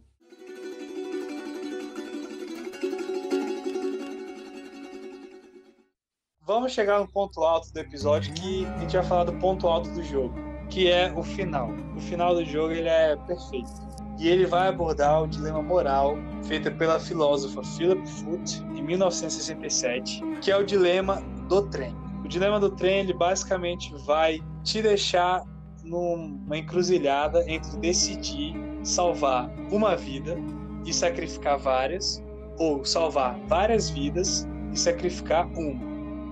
Vamos 6.50 6.72
chegar 6.72 6.98
no 6.98 7.06
ponto 7.06 7.44
alto 7.44 7.72
do 7.72 7.78
episódio 7.78 8.34
que 8.34 8.66
a 8.66 8.78
gente 8.80 8.96
vai 8.96 9.06
falar 9.06 9.22
do 9.22 9.32
ponto 9.34 9.68
alto 9.68 9.88
do 9.90 10.02
jogo, 10.02 10.34
que 10.68 10.90
é 10.90 11.12
o 11.12 11.22
final. 11.22 11.70
O 11.96 12.00
final 12.00 12.34
do 12.34 12.44
jogo 12.44 12.72
ele 12.72 12.88
é 12.88 13.14
perfeito. 13.14 13.70
E 14.18 14.26
ele 14.26 14.46
vai 14.46 14.66
abordar 14.66 15.22
o 15.22 15.28
dilema 15.28 15.62
moral 15.62 16.16
feito 16.42 16.68
pela 16.72 16.98
filósofa 16.98 17.62
Philip 17.62 18.04
Foot 18.04 18.64
em 18.74 18.82
1967, 18.82 20.20
que 20.42 20.50
é 20.50 20.56
o 20.56 20.64
dilema 20.64 21.22
do 21.48 21.68
trem. 21.68 21.94
O 22.24 22.26
dilema 22.26 22.58
do 22.58 22.68
trem 22.68 22.98
ele 22.98 23.14
basicamente 23.14 23.94
vai 24.04 24.40
te 24.64 24.82
deixar 24.82 25.44
numa 25.84 26.58
encruzilhada 26.58 27.48
entre 27.48 27.78
decidir 27.78 28.56
salvar 28.82 29.48
uma 29.70 29.94
vida 29.94 30.36
e 30.84 30.92
sacrificar 30.92 31.58
várias, 31.58 32.20
ou 32.58 32.84
salvar 32.84 33.38
várias 33.46 33.88
vidas 33.88 34.48
e 34.72 34.76
sacrificar 34.76 35.46
uma. 35.56 35.89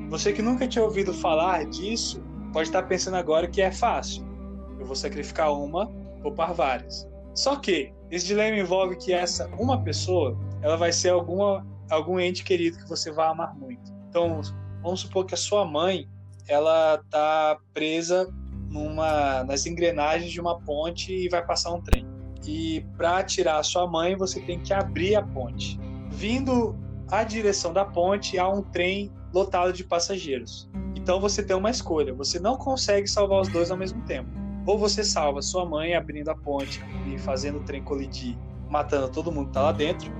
Você 0.08 0.32
que 0.32 0.40
nunca 0.40 0.66
tinha 0.66 0.84
ouvido 0.84 1.12
falar 1.12 1.66
disso, 1.66 2.22
pode 2.52 2.68
estar 2.68 2.82
pensando 2.84 3.16
agora 3.16 3.46
que 3.46 3.60
é 3.60 3.70
fácil. 3.70 4.26
Eu 4.80 4.86
vou 4.86 4.96
sacrificar 4.96 5.52
uma, 5.52 5.86
poupar 6.22 6.54
várias. 6.54 7.06
Só 7.34 7.56
que 7.56 7.92
esse 8.10 8.26
dilema 8.26 8.56
envolve 8.56 8.96
que 8.96 9.12
essa 9.12 9.48
uma 9.58 9.82
pessoa, 9.82 10.36
ela 10.62 10.76
vai 10.76 10.92
ser 10.92 11.10
alguma 11.10 11.66
algum 11.90 12.18
ente 12.20 12.44
querido 12.44 12.78
que 12.78 12.88
você 12.88 13.10
vai 13.10 13.28
amar 13.28 13.54
muito. 13.54 13.92
Então, 14.08 14.40
vamos 14.82 15.00
supor 15.00 15.24
que 15.24 15.34
a 15.34 15.38
sua 15.38 15.64
mãe, 15.64 16.08
ela 16.46 17.02
tá 17.10 17.58
presa 17.72 18.28
numa 18.70 19.44
nas 19.44 19.66
engrenagens 19.66 20.30
de 20.30 20.40
uma 20.40 20.58
ponte 20.60 21.12
e 21.12 21.28
vai 21.28 21.44
passar 21.44 21.72
um 21.72 21.80
trem. 21.80 22.06
E 22.46 22.84
para 22.96 23.22
tirar 23.24 23.58
a 23.58 23.62
sua 23.62 23.86
mãe, 23.86 24.16
você 24.16 24.40
tem 24.40 24.58
que 24.58 24.72
abrir 24.72 25.16
a 25.16 25.22
ponte. 25.22 25.78
Vindo 26.10 26.74
à 27.10 27.22
direção 27.22 27.72
da 27.72 27.84
ponte 27.84 28.38
há 28.38 28.48
um 28.48 28.62
trem 28.62 29.12
lotado 29.32 29.72
de 29.72 29.84
passageiros. 29.84 30.68
Então 30.94 31.20
você 31.20 31.42
tem 31.42 31.56
uma 31.56 31.70
escolha. 31.70 32.14
Você 32.14 32.38
não 32.38 32.56
consegue 32.56 33.08
salvar 33.08 33.40
os 33.40 33.48
dois 33.48 33.70
ao 33.70 33.76
mesmo 33.76 34.02
tempo. 34.02 34.28
Ou 34.66 34.78
você 34.78 35.02
salva 35.02 35.40
sua 35.40 35.64
mãe 35.64 35.94
abrindo 35.94 36.28
a 36.28 36.34
ponte 36.34 36.82
e 37.06 37.18
fazendo 37.18 37.58
o 37.58 37.64
trem 37.64 37.82
colidir, 37.82 38.36
matando 38.68 39.08
todo 39.08 39.32
mundo 39.32 39.46
que 39.46 39.54
tá 39.54 39.62
lá 39.62 39.72
dentro, 39.72 40.12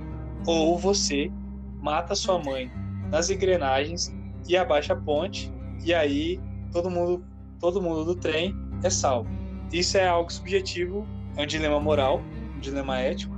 ou 0.47 0.77
você 0.77 1.31
mata 1.79 2.15
sua 2.15 2.43
mãe 2.43 2.71
nas 3.11 3.29
engrenagens 3.29 4.13
e 4.47 4.57
abaixa 4.57 4.93
a 4.93 4.95
ponte 4.95 5.51
e 5.83 5.93
aí 5.93 6.39
todo 6.71 6.89
mundo 6.89 7.23
todo 7.59 7.81
mundo 7.81 8.05
do 8.05 8.15
trem 8.15 8.55
é 8.83 8.89
salvo. 8.89 9.29
Isso 9.71 9.97
é 9.97 10.07
algo 10.07 10.31
subjetivo, 10.31 11.05
é 11.35 11.43
um 11.43 11.45
dilema 11.45 11.79
moral, 11.79 12.21
um 12.55 12.59
dilema 12.59 12.99
ético, 12.99 13.35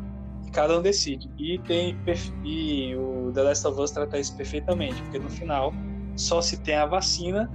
cada 0.52 0.78
um 0.78 0.82
decide. 0.82 1.30
E 1.38 1.60
tem 1.60 1.97
e 2.43 2.95
o 2.95 3.32
The 3.34 3.43
Last 3.43 3.68
of 3.68 3.80
Us 3.80 3.91
trata 3.91 4.20
isso 4.20 4.36
perfeitamente, 4.36 5.02
porque 5.04 5.20
no 5.20 5.30
final 5.30 5.74
só 6.16 6.41
se 6.41 6.58
tem 6.58 6.76
a 6.76 6.86
vacina 6.86 7.49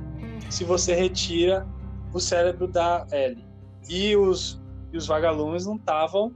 se 0.51 0.65
você 0.65 0.95
retira 0.95 1.67
o 2.13 2.21
cérebro 2.21 2.67
da 2.67 3.07
Ellie. 3.13 3.45
E 3.89 4.17
os, 4.17 4.61
e 4.93 4.97
os 4.97 5.07
vagalumes 5.07 5.67
não 5.67 5.77
estavam 5.77 6.35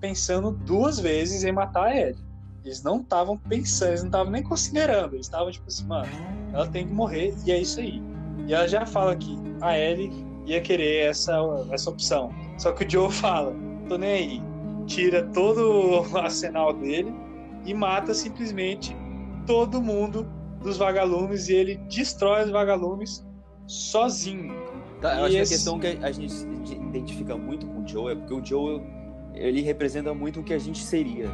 pensando 0.00 0.50
duas 0.50 1.00
vezes 1.00 1.44
em 1.44 1.52
matar 1.52 1.86
a 1.86 1.96
Ellie. 1.96 2.24
Eles 2.64 2.82
não 2.82 3.00
estavam 3.00 3.36
pensando, 3.36 3.90
eles 3.90 4.02
não 4.02 4.08
estavam 4.08 4.32
nem 4.32 4.42
considerando. 4.42 5.14
Eles 5.14 5.26
estavam 5.26 5.50
tipo 5.50 5.66
assim, 5.66 5.86
mano, 5.86 6.08
ela 6.52 6.66
tem 6.66 6.86
que 6.86 6.92
morrer 6.92 7.34
e 7.46 7.52
é 7.52 7.60
isso 7.60 7.80
aí. 7.80 8.02
E 8.46 8.54
ela 8.54 8.66
já 8.66 8.86
fala 8.86 9.16
que 9.16 9.36
a 9.60 9.78
Ellie 9.78 10.10
ia 10.46 10.60
querer 10.60 11.06
essa, 11.06 11.38
essa 11.70 11.90
opção. 11.90 12.30
Só 12.58 12.72
que 12.72 12.84
o 12.84 12.90
Joe 12.90 13.10
fala, 13.10 13.52
tô 13.88 13.98
nem 13.98 14.10
aí. 14.10 14.53
Tira 14.86 15.22
todo 15.32 16.02
o 16.12 16.16
arsenal 16.18 16.72
dele 16.72 17.12
e 17.64 17.72
mata 17.74 18.12
simplesmente 18.14 18.94
todo 19.46 19.80
mundo 19.80 20.26
dos 20.62 20.76
vagalumes 20.76 21.48
e 21.48 21.54
ele 21.54 21.76
destrói 21.88 22.44
os 22.44 22.50
vagalumes 22.50 23.24
sozinho. 23.66 24.54
Tá, 25.00 25.18
eu 25.18 25.24
acho 25.26 25.36
esse- 25.36 25.36
que 25.36 25.38
a 25.38 25.56
questão 25.56 25.78
que 25.78 25.86
a 26.04 26.12
gente 26.12 26.34
identifica 26.74 27.36
muito 27.36 27.66
com 27.66 27.82
o 27.82 27.88
Joe 27.88 28.12
é 28.12 28.14
porque 28.14 28.34
o 28.34 28.44
Joe 28.44 28.82
ele 29.34 29.60
representa 29.62 30.14
muito 30.14 30.40
o 30.40 30.42
que 30.42 30.54
a 30.54 30.58
gente 30.58 30.78
seria. 30.82 31.28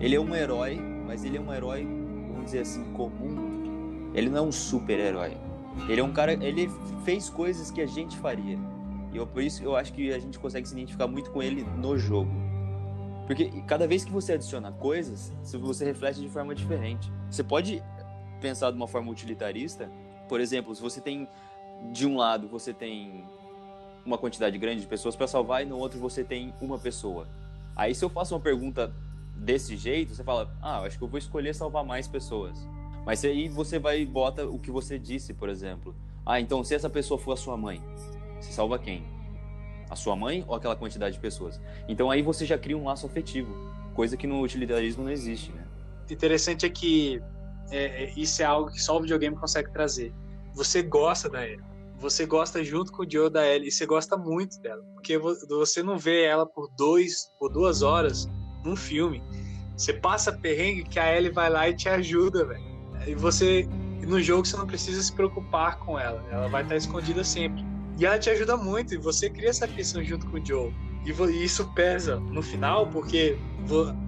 Ele 0.00 0.14
é 0.14 0.20
um 0.20 0.34
herói, 0.34 0.78
mas 1.06 1.24
ele 1.24 1.36
é 1.38 1.40
um 1.40 1.52
herói, 1.52 1.84
vamos 2.28 2.44
dizer 2.46 2.60
assim, 2.60 2.84
comum. 2.92 4.10
Ele 4.14 4.28
não 4.28 4.38
é 4.38 4.42
um 4.42 4.52
super-herói. 4.52 5.36
Ele 5.88 6.00
é 6.00 6.04
um 6.04 6.12
cara, 6.12 6.32
ele 6.34 6.70
fez 7.04 7.28
coisas 7.28 7.70
que 7.70 7.80
a 7.80 7.86
gente 7.86 8.16
faria. 8.18 8.58
E 9.12 9.16
eu, 9.16 9.26
por 9.26 9.42
isso 9.42 9.62
eu 9.62 9.74
acho 9.76 9.92
que 9.92 10.12
a 10.12 10.18
gente 10.18 10.38
consegue 10.38 10.66
se 10.68 10.74
identificar 10.74 11.06
muito 11.06 11.30
com 11.30 11.42
ele 11.42 11.66
no 11.78 11.96
jogo. 11.98 12.30
Porque 13.26 13.50
cada 13.62 13.86
vez 13.86 14.04
que 14.04 14.12
você 14.12 14.34
adiciona 14.34 14.70
coisas, 14.70 15.32
você 15.42 15.84
reflete 15.84 16.20
de 16.20 16.28
forma 16.28 16.54
diferente. 16.54 17.10
Você 17.28 17.42
pode 17.42 17.82
pensar 18.40 18.70
de 18.70 18.76
uma 18.76 18.86
forma 18.86 19.10
utilitarista, 19.10 19.90
por 20.28 20.40
exemplo, 20.40 20.74
se 20.74 20.82
você 20.82 21.00
tem 21.00 21.28
de 21.92 22.06
um 22.06 22.16
lado 22.16 22.48
você 22.48 22.72
tem 22.72 23.24
uma 24.04 24.16
quantidade 24.16 24.56
grande 24.56 24.80
de 24.80 24.86
pessoas 24.86 25.16
para 25.16 25.26
salvar 25.26 25.62
e 25.62 25.66
no 25.66 25.76
outro 25.76 25.98
você 25.98 26.22
tem 26.22 26.54
uma 26.60 26.78
pessoa. 26.78 27.28
Aí 27.74 27.94
se 27.94 28.04
eu 28.04 28.08
faço 28.08 28.34
uma 28.34 28.40
pergunta 28.40 28.94
desse 29.34 29.76
jeito, 29.76 30.14
você 30.14 30.24
fala: 30.24 30.54
"Ah, 30.62 30.80
acho 30.80 30.96
que 30.96 31.04
eu 31.04 31.08
vou 31.08 31.18
escolher 31.18 31.54
salvar 31.54 31.84
mais 31.84 32.06
pessoas". 32.06 32.66
Mas 33.04 33.24
aí 33.24 33.48
você 33.48 33.78
vai 33.78 34.00
e 34.00 34.06
bota 34.06 34.46
o 34.46 34.58
que 34.58 34.70
você 34.70 34.98
disse, 34.98 35.34
por 35.34 35.48
exemplo. 35.48 35.94
Ah, 36.24 36.40
então 36.40 36.64
se 36.64 36.74
essa 36.74 36.90
pessoa 36.90 37.18
for 37.18 37.32
a 37.32 37.36
sua 37.36 37.56
mãe, 37.56 37.82
você 38.40 38.52
salva 38.52 38.78
quem? 38.78 39.04
A 39.88 39.96
sua 39.96 40.16
mãe 40.16 40.44
ou 40.46 40.54
aquela 40.54 40.74
quantidade 40.74 41.14
de 41.14 41.20
pessoas? 41.20 41.60
Então 41.88 42.10
aí 42.10 42.22
você 42.22 42.44
já 42.44 42.58
cria 42.58 42.76
um 42.76 42.84
laço 42.84 43.06
afetivo, 43.06 43.54
coisa 43.94 44.16
que 44.16 44.26
no 44.26 44.40
utilitarismo 44.40 45.04
não 45.04 45.10
existe, 45.10 45.52
né? 45.52 45.66
interessante 46.12 46.66
é 46.66 46.70
que 46.70 47.22
é, 47.70 48.04
é, 48.04 48.12
isso 48.16 48.42
é 48.42 48.44
algo 48.44 48.70
que 48.70 48.80
só 48.80 48.96
o 48.96 49.00
videogame 49.00 49.36
consegue 49.36 49.70
trazer. 49.72 50.12
Você 50.54 50.82
gosta 50.82 51.28
da 51.28 51.44
Ellie. 51.44 51.64
Você 51.98 52.26
gosta 52.26 52.62
junto 52.62 52.92
com 52.92 53.02
o 53.02 53.10
Joe 53.10 53.30
da 53.30 53.46
Ellie 53.46 53.68
e 53.68 53.72
você 53.72 53.86
gosta 53.86 54.16
muito 54.16 54.60
dela. 54.60 54.82
Porque 54.94 55.18
você 55.18 55.82
não 55.82 55.98
vê 55.98 56.24
ela 56.24 56.46
por, 56.46 56.68
dois, 56.76 57.32
por 57.38 57.50
duas 57.50 57.82
horas 57.82 58.28
num 58.64 58.76
filme. 58.76 59.22
Você 59.76 59.92
passa 59.92 60.32
perrengue 60.32 60.84
que 60.84 60.98
a 60.98 61.14
Ellie 61.14 61.30
vai 61.30 61.50
lá 61.50 61.68
e 61.68 61.74
te 61.74 61.88
ajuda, 61.88 62.44
velho. 62.44 62.64
E 63.06 63.14
você, 63.14 63.66
no 64.06 64.20
jogo, 64.20 64.46
você 64.46 64.56
não 64.56 64.66
precisa 64.66 65.02
se 65.02 65.12
preocupar 65.12 65.78
com 65.78 65.98
ela. 65.98 66.24
Ela 66.30 66.48
vai 66.48 66.62
estar 66.62 66.76
escondida 66.76 67.24
sempre. 67.24 67.64
E 67.98 68.04
ela 68.04 68.18
te 68.18 68.28
ajuda 68.28 68.56
muito, 68.56 68.94
e 68.94 68.98
você 68.98 69.30
cria 69.30 69.48
essa 69.48 69.66
questão 69.66 70.04
junto 70.04 70.26
com 70.26 70.36
o 70.36 70.44
Joe. 70.44 70.72
E 71.04 71.44
isso 71.44 71.64
pesa 71.72 72.18
no 72.18 72.42
final, 72.42 72.88
porque 72.88 73.38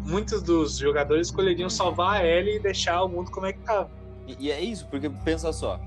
muitos 0.05 0.43
dos 0.43 0.78
jogadores 0.78 1.28
escolheriam 1.28 1.70
salvar 1.70 2.20
a 2.20 2.26
Ellie 2.26 2.57
e 2.57 2.59
deixar 2.59 3.03
o 3.05 3.09
mundo 3.09 3.30
como 3.30 3.47
é 3.47 3.53
que 3.53 3.61
tava. 3.61 3.91
E, 4.26 4.51
é 4.51 4.61
isso, 4.61 4.86
porque 4.89 5.09
pensa 5.09 5.53
só, 5.53 5.80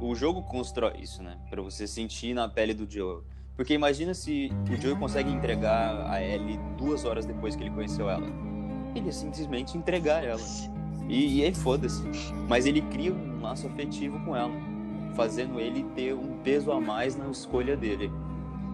o 0.00 0.14
jogo 0.14 0.42
constrói 0.42 0.94
isso, 1.00 1.22
né? 1.22 1.36
Pra 1.48 1.62
você 1.62 1.86
sentir 1.86 2.34
na 2.34 2.48
pele 2.48 2.74
do 2.74 2.90
Joe. 2.90 3.22
Porque 3.54 3.74
imagina 3.74 4.12
se 4.12 4.50
o 4.68 4.80
Joe 4.80 4.96
consegue 4.96 5.30
entregar 5.30 6.10
a 6.10 6.22
Ellie 6.22 6.58
duas 6.76 7.04
horas 7.04 7.24
depois 7.24 7.54
que 7.54 7.62
ele 7.62 7.70
conheceu 7.70 8.10
ela. 8.10 8.26
Ele 8.94 9.06
ia 9.06 9.12
simplesmente 9.12 9.78
entregar 9.78 10.24
ela. 10.24 10.42
E, 11.08 11.38
e 11.38 11.44
aí 11.44 11.54
foda-se. 11.54 12.02
Mas 12.48 12.66
ele 12.66 12.82
cria 12.82 13.12
um 13.12 13.40
laço 13.40 13.66
afetivo 13.66 14.18
com 14.24 14.34
ela 14.34 14.75
fazendo 15.16 15.58
ele 15.58 15.82
ter 15.96 16.14
um 16.14 16.36
peso 16.44 16.70
a 16.70 16.80
mais 16.80 17.16
na 17.16 17.28
escolha 17.30 17.76
dele. 17.76 18.12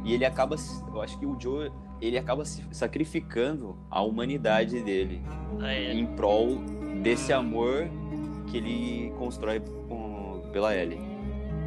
E 0.05 0.13
ele 0.13 0.25
acaba, 0.25 0.57
eu 0.93 1.01
acho 1.01 1.19
que 1.19 1.25
o 1.25 1.41
Joe, 1.41 1.71
ele 2.01 2.19
acaba 2.19 2.45
se 2.45 2.63
sacrificando 2.73 3.79
a 3.89 4.03
humanidade 4.03 4.83
dele 4.83 5.23
ah, 5.61 5.73
é. 5.73 5.93
em 5.93 6.05
prol 6.05 6.59
desse 7.01 7.33
amor 7.33 7.89
que 8.49 8.57
ele 8.57 9.13
constrói 9.17 9.61
com, 9.89 10.43
pela 10.53 10.77
Ellie. 10.77 11.01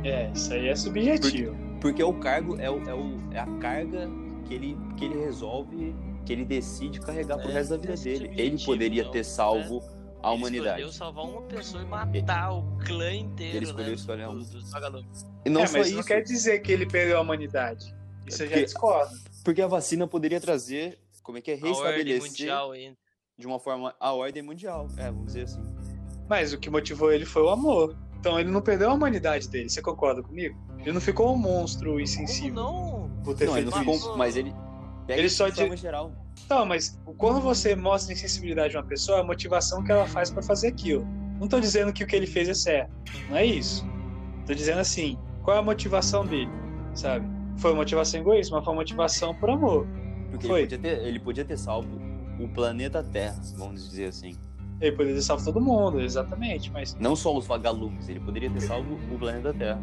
É, 0.04 0.30
isso 0.36 0.54
aí 0.54 0.68
é 0.68 0.76
subjetivo. 0.76 1.56
Porque, 1.56 1.80
porque 1.80 2.04
o 2.04 2.14
cargo 2.14 2.60
é, 2.60 2.70
o, 2.70 2.84
é, 2.88 2.94
o, 2.94 3.18
é 3.32 3.40
a 3.40 3.48
carga 3.60 4.10
que 4.44 4.54
ele, 4.54 4.78
que 4.98 5.06
ele 5.06 5.18
resolve, 5.18 5.96
que 6.26 6.34
ele 6.34 6.44
decide 6.44 7.00
carregar 7.00 7.38
pro 7.40 7.50
é, 7.50 7.54
resto 7.54 7.72
da 7.72 7.78
vida 7.78 7.96
dele. 7.96 8.32
Ele 8.36 8.64
poderia 8.64 9.06
ter 9.06 9.24
salvo 9.24 9.80
né? 9.80 9.95
A 10.26 10.32
ele 10.32 10.38
humanidade. 10.38 10.82
Ele 10.82 10.90
escolheu 10.90 10.92
salvar 10.92 11.26
uma 11.26 11.42
pessoa 11.44 11.84
e 11.84 11.86
matar 11.86 12.52
o 12.54 12.64
clã 12.86 13.14
inteiro. 13.14 13.58
Ele 13.58 13.66
escolheu 13.66 13.88
né, 13.88 13.94
escolher 13.94 14.28
um. 14.28 14.38
dos. 14.40 14.74
E 15.46 15.50
não 15.50 15.62
é, 15.62 15.68
só 15.68 15.78
mas 15.78 15.88
isso. 15.88 15.98
não 15.98 16.04
quer 16.04 16.22
dizer 16.22 16.60
que 16.60 16.72
ele 16.72 16.86
perdeu 16.86 17.18
a 17.18 17.22
humanidade. 17.22 17.96
Isso 18.26 18.44
eu 18.44 18.48
já 18.48 18.56
discordo. 18.56 19.16
Porque 19.44 19.62
a 19.62 19.68
vacina 19.68 20.08
poderia 20.08 20.42
trazer, 20.42 20.98
como 21.22 21.38
é 21.38 21.42
que 21.42 21.52
é, 21.52 21.56
restabelecer 21.56 22.30
mundial 22.30 22.72
ainda. 22.72 22.98
de 23.38 23.46
uma 23.46 23.60
forma 23.60 23.96
a 24.00 24.14
ordem 24.14 24.42
mundial. 24.42 24.88
É, 24.98 25.12
vamos 25.12 25.28
dizer 25.28 25.44
assim. 25.44 25.62
Mas 26.28 26.54
o 26.54 26.58
que 26.58 26.70
motivou 26.70 27.12
ele 27.12 27.26
foi 27.26 27.44
o 27.44 27.50
amor. 27.50 27.96
Então 28.20 28.40
ele 28.40 28.50
não 28.50 28.62
perdeu 28.62 28.90
a 28.90 28.94
humanidade 28.94 29.48
dele. 29.48 29.70
Você 29.70 29.84
concorda 29.84 30.24
comigo? 30.24 30.58
Ele 30.80 30.92
não 30.92 31.02
ficou 31.02 31.32
um 31.32 31.38
monstro 31.38 32.00
insensível. 32.00 32.56
Como 32.64 33.08
não? 33.10 33.24
Por 33.24 33.36
ter 33.36 33.46
não, 33.46 33.54
feito 33.54 33.68
ele 33.68 33.86
não 33.86 33.96
ficou, 33.96 34.18
mas 34.18 34.36
ele 34.36 34.52
pega 35.08 35.20
Ele 35.20 35.28
de 35.28 35.34
só 35.34 35.50
forma 35.52 35.76
de- 35.76 35.82
geral. 35.82 36.12
Não, 36.50 36.66
mas 36.66 37.00
quando 37.18 37.40
você 37.42 37.76
mostra 37.76 38.14
a 38.14 38.16
insensibilidade 38.16 38.72
de 38.72 38.78
uma 38.78 38.84
pessoa, 38.84 39.20
é 39.20 39.22
a 39.22 39.24
motivação 39.24 39.84
que 39.84 39.92
ela 39.92 40.06
faz 40.06 40.30
pra 40.30 40.42
fazer 40.44 40.68
aquilo. 40.68 41.06
Não 41.40 41.48
tô 41.48 41.60
dizendo 41.60 41.92
que 41.92 42.04
o 42.04 42.08
que 42.08 42.16
ele 42.16 42.28
fez 42.28 42.48
é 42.50 42.54
certo. 42.54 42.92
Não 43.30 43.38
é 43.38 43.46
isso. 43.46 43.86
Tô 44.46 44.54
dizendo 44.54 44.80
assim, 44.80 45.18
qual 45.44 45.58
é 45.58 45.60
a 45.60 45.64
motivação 45.64 46.26
dele, 46.26 46.52
sabe? 46.94 47.26
Foi 47.58 47.72
uma 47.72 47.78
motivação 47.78 48.20
egoísta, 48.20 48.56
mas 48.56 48.64
foi 48.64 48.74
uma 48.74 48.80
motivação 48.82 49.34
por 49.36 49.50
amor. 49.50 49.88
Porque 50.30 50.48
Foi. 50.48 50.62
ele 50.62 50.68
podia, 50.78 50.80
ter, 50.98 51.06
ele 51.08 51.20
podia 51.20 51.46
ter 51.46 51.58
salvo 51.58 51.90
o 52.40 52.48
planeta 52.50 53.02
Terra, 53.02 53.40
vamos 53.58 53.90
dizer 53.90 54.06
assim. 54.10 54.36
Ele 54.82 54.92
poderia 54.92 55.16
ter 55.16 55.22
salvo 55.22 55.46
todo 55.46 55.62
mundo, 55.62 56.02
exatamente, 56.02 56.70
mas 56.72 56.96
Não 57.00 57.16
só 57.16 57.36
os 57.36 57.48
vagalumes, 57.48 58.10
ele 58.10 58.20
poderia 58.20 58.50
ter 58.52 58.60
salvo 58.62 58.96
o 59.14 59.18
planeta 59.18 59.54
Terra. 59.54 59.82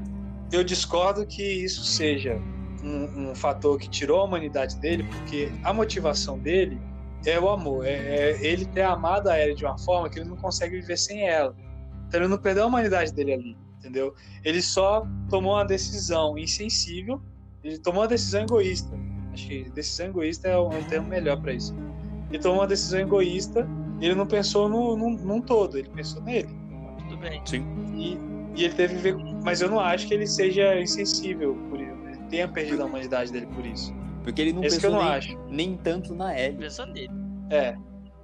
eu 0.53 0.63
discordo 0.63 1.27
que 1.27 1.43
isso 1.43 1.83
seja 1.83 2.39
um, 2.83 3.31
um 3.31 3.35
fator 3.35 3.79
que 3.79 3.89
tirou 3.89 4.21
a 4.21 4.25
humanidade 4.25 4.77
dele, 4.79 5.05
porque 5.05 5.51
a 5.63 5.73
motivação 5.73 6.39
dele 6.39 6.81
é 7.25 7.39
o 7.39 7.49
amor, 7.49 7.87
é, 7.87 7.93
é 7.93 8.45
ele 8.45 8.65
ter 8.67 8.83
amado 8.83 9.29
a 9.29 9.41
Ellie 9.41 9.55
de 9.55 9.65
uma 9.65 9.79
forma 9.79 10.09
que 10.11 10.19
ele 10.19 10.29
não 10.29 10.37
consegue 10.37 10.81
viver 10.81 10.99
sem 10.99 11.29
ela. 11.29 11.55
Então 12.09 12.21
ele 12.21 12.29
não 12.29 12.39
perdeu 12.39 12.65
a 12.65 12.67
humanidade 12.67 13.13
dele 13.13 13.33
ali, 13.33 13.57
entendeu? 13.79 14.15
Ele 14.45 14.61
só 14.61 15.07
tomou 15.31 15.55
uma 15.55 15.65
decisão 15.65 16.37
insensível, 16.37 17.23
ele 17.63 17.79
tomou 17.79 18.03
uma 18.03 18.09
decisão 18.09 18.43
egoísta. 18.43 18.91
Acho 19.33 19.49
que 19.49 19.71
decisão 19.71 20.07
egoísta 20.07 20.49
é 20.49 20.59
um 20.59 20.83
termo 20.85 21.09
melhor 21.09 21.41
para 21.41 21.53
isso. 21.53 21.75
Ele 22.29 22.39
tomou 22.39 22.61
uma 22.61 22.67
decisão 22.67 23.01
egoísta, 23.01 23.67
ele 24.01 24.15
não 24.15 24.27
pensou 24.27 24.69
no, 24.69 24.97
num, 24.97 25.17
num 25.17 25.41
todo, 25.41 25.79
ele 25.79 25.89
pensou 25.91 26.21
nele. 26.23 26.49
Tudo 26.99 27.17
bem. 27.19 27.41
Sim. 27.45 27.65
E, 27.95 28.19
e 28.61 28.65
ele 28.65 28.75
teve 28.75 28.97
que 28.97 29.01
ver. 29.01 29.17
Mas 29.45 29.61
eu 29.61 29.71
não 29.71 29.79
acho 29.79 30.09
que 30.09 30.15
ele 30.15 30.27
seja 30.27 30.79
insensível 30.81 31.55
por 31.71 31.81
isso. 31.81 31.92
Tenha 32.33 32.49
perdido 32.49 32.83
a 32.83 32.87
humanidade 32.87 33.31
dele 33.31 33.47
por 33.55 33.65
isso. 33.67 33.95
Porque 34.25 34.41
ele 34.41 34.53
não 34.55 34.65
Esse 34.65 34.77
pensou 34.81 34.91
não 34.93 35.05
nem, 35.05 35.09
acho. 35.15 35.39
nem 35.51 35.77
tanto 35.77 36.15
na 36.15 36.39
Ellie. 36.39 36.59
Pensou 36.59 36.87
nele. 36.87 37.11
É. 37.51 37.57
É 37.57 37.77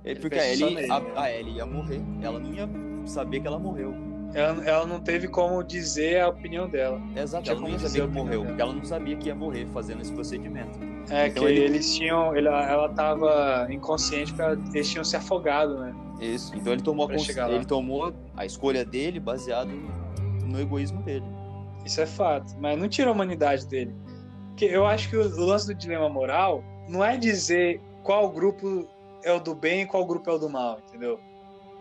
Ele 0.04 0.20
porque 0.20 0.38
a 0.38 0.50
Ellie, 0.50 0.74
nele. 0.74 0.90
a, 0.90 1.02
a 1.16 1.30
Ellie 1.32 1.56
ia 1.56 1.66
morrer. 1.66 2.00
Ela 2.22 2.38
não 2.40 2.52
ia 2.54 2.68
saber 3.04 3.40
que 3.40 3.46
ela 3.46 3.58
morreu. 3.58 3.94
Ela, 4.32 4.64
ela 4.64 4.86
não 4.86 5.00
teve 5.00 5.28
como 5.28 5.62
dizer 5.62 6.20
a 6.22 6.28
opinião 6.28 6.68
dela. 6.68 7.00
Exato, 7.16 7.44
Tinha 7.44 7.52
ela 7.56 7.60
não 7.62 7.68
ia 7.70 7.78
saber 7.78 8.00
que 8.00 8.06
morreu. 8.14 8.30
dela. 8.40 8.46
Porque 8.46 8.62
ela 8.62 8.72
não 8.72 8.84
sabia 8.84 9.16
que 9.16 9.28
ia 9.28 9.34
morrer 9.34 9.66
fazendo 9.66 10.00
esse 10.00 10.12
procedimento. 10.12 10.78
É 11.10 11.26
Então 11.28 11.44
que 11.44 11.50
ele- 11.50 11.60
eles 11.64 11.94
tinham. 11.94 12.34
ele- 12.34 12.48
ela 12.48 12.88
tava 12.90 13.66
inconsciente 13.70 14.32
porque 14.32 14.78
eles 14.78 14.88
tinham 14.90 15.04
se 15.04 15.16
afogado, 15.16 15.78
né? 15.80 15.94
Isso. 16.20 16.54
Então 16.56 16.72
ele 16.72 16.82
tomou, 16.82 17.08
a 17.10 17.50
ele 17.50 17.64
tomou 17.66 18.14
a 18.36 18.46
escolha 18.46 18.84
dele 18.86 19.20
baseado 19.20 19.70
no 20.46 20.58
egoísmo 20.60 21.02
dele. 21.02 21.24
Isso 21.88 22.02
é 22.02 22.06
fato. 22.06 22.54
Mas 22.60 22.78
não 22.78 22.86
tira 22.86 23.08
a 23.08 23.12
humanidade 23.12 23.66
dele. 23.66 23.94
Porque 24.50 24.66
eu 24.66 24.86
acho 24.86 25.08
que 25.08 25.16
o, 25.16 25.22
o 25.22 25.44
lance 25.46 25.66
do 25.66 25.74
dilema 25.74 26.08
moral 26.08 26.62
não 26.86 27.02
é 27.02 27.16
dizer 27.16 27.80
qual 28.02 28.30
grupo 28.30 28.86
é 29.24 29.32
o 29.32 29.40
do 29.40 29.54
bem 29.54 29.82
e 29.82 29.86
qual 29.86 30.04
grupo 30.06 30.28
é 30.28 30.34
o 30.34 30.38
do 30.38 30.50
mal, 30.50 30.80
entendeu? 30.86 31.18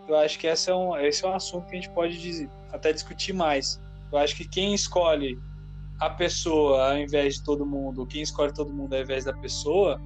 Eu 0.07 0.15
acho 0.15 0.39
que 0.39 0.47
esse 0.47 0.69
é 0.69 0.73
um, 0.75 0.95
esse 0.97 1.25
é 1.25 1.27
um 1.27 1.33
assunto 1.33 1.65
que 1.67 1.73
a 1.73 1.75
gente 1.75 1.89
pode 1.89 2.17
dizer- 2.17 2.49
até 2.71 2.93
discutir 2.93 3.33
mais. 3.33 3.81
Eu 4.09 4.17
acho 4.17 4.33
que 4.33 4.47
quem 4.47 4.73
escolhe 4.73 5.37
a 5.99 6.09
pessoa 6.09 6.91
ao 6.91 6.97
invés 6.97 7.35
de 7.35 7.43
todo 7.43 7.65
mundo, 7.65 7.99
ou 7.99 8.07
quem 8.07 8.21
escolhe 8.21 8.53
todo 8.53 8.71
mundo 8.71 8.93
ao 8.95 9.01
invés 9.01 9.25
da 9.25 9.33
pessoa, 9.33 9.99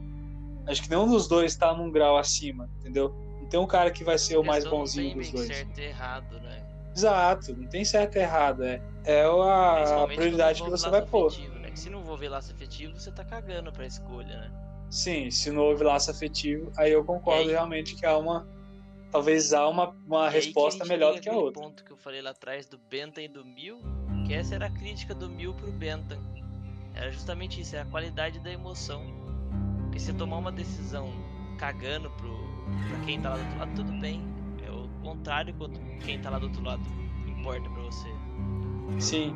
acho 0.67 0.81
que 0.81 0.89
nenhum 0.89 1.07
dos 1.07 1.27
dois 1.27 1.51
está 1.51 1.75
num 1.75 1.91
grau 1.91 2.17
acima, 2.17 2.67
entendeu? 2.79 3.13
Não 3.39 3.47
tem 3.47 3.59
um 3.59 3.67
cara 3.67 3.91
que 3.91 4.03
vai 4.03 4.17
ser 4.17 4.37
o 4.37 4.43
mais 4.43 4.65
bonzinho 4.65 5.15
dos 5.17 5.27
bem 5.27 5.35
dois. 5.35 5.47
certo 5.55 5.77
e 5.79 5.83
errado, 5.83 6.39
né? 6.39 6.60
Exato, 6.95 7.55
não 7.55 7.67
tem 7.67 7.85
certo 7.85 8.17
e 8.17 8.19
errado. 8.19 8.63
É, 8.63 8.81
é 9.05 9.23
a, 9.23 10.05
prioridade 10.07 10.61
que 10.61 10.69
você 10.69 10.89
vai 10.89 11.05
pôr. 11.05 11.31
né? 11.59 11.71
Se 11.73 11.89
não 11.89 12.01
envolver 12.01 12.29
laço 12.29 12.51
afetivo, 12.51 12.99
você 12.99 13.11
tá 13.11 13.23
cagando 13.23 13.71
pra 13.71 13.85
escolha, 13.85 14.37
né? 14.37 14.51
Sim, 14.89 15.31
se 15.31 15.49
não 15.51 15.63
houve 15.63 15.83
laço 15.85 16.11
afetivo, 16.11 16.69
aí 16.77 16.91
eu 16.91 17.03
concordo 17.03 17.43
aí? 17.43 17.51
realmente 17.51 17.95
que 17.95 18.05
há 18.05 18.17
uma. 18.17 18.45
Talvez 19.09 19.53
há 19.53 19.67
uma, 19.67 19.95
uma 20.05 20.29
resposta 20.29 20.85
melhor 20.85 21.15
do 21.15 21.21
que 21.21 21.29
a 21.29 21.33
outra. 21.33 21.61
ponto 21.61 21.83
que 21.83 21.91
eu 21.91 21.97
falei 21.97 22.21
lá 22.21 22.31
atrás 22.31 22.65
do 22.65 22.77
Bentham 22.77 23.23
e 23.23 23.27
do 23.27 23.43
Mil, 23.45 23.79
que 24.25 24.33
essa 24.33 24.55
era 24.55 24.67
a 24.67 24.69
crítica 24.69 25.13
do 25.13 25.29
Mil 25.29 25.53
pro 25.53 25.71
Bentham. 25.71 26.19
Era 26.93 27.09
justamente 27.09 27.59
isso, 27.59 27.75
é 27.75 27.79
a 27.79 27.85
qualidade 27.85 28.39
da 28.39 28.51
emoção. 28.51 29.01
Porque 29.83 29.99
se 29.99 30.13
tomar 30.13 30.37
uma 30.37 30.51
decisão 30.51 31.09
cagando 31.57 32.09
pro, 32.11 32.37
pra 32.89 32.99
quem 33.05 33.21
tá 33.21 33.29
lá 33.29 33.37
do 33.37 33.43
outro 33.43 33.59
lado, 33.59 33.75
tudo 33.75 33.91
bem. 33.99 34.21
Contrário 35.03 35.53
quanto 35.55 35.79
quem 36.05 36.19
tá 36.19 36.29
lá 36.29 36.39
do 36.39 36.47
outro 36.47 36.63
lado 36.63 36.81
importa 37.27 37.69
pra 37.69 37.81
você. 37.83 38.09
Sim. 38.99 39.35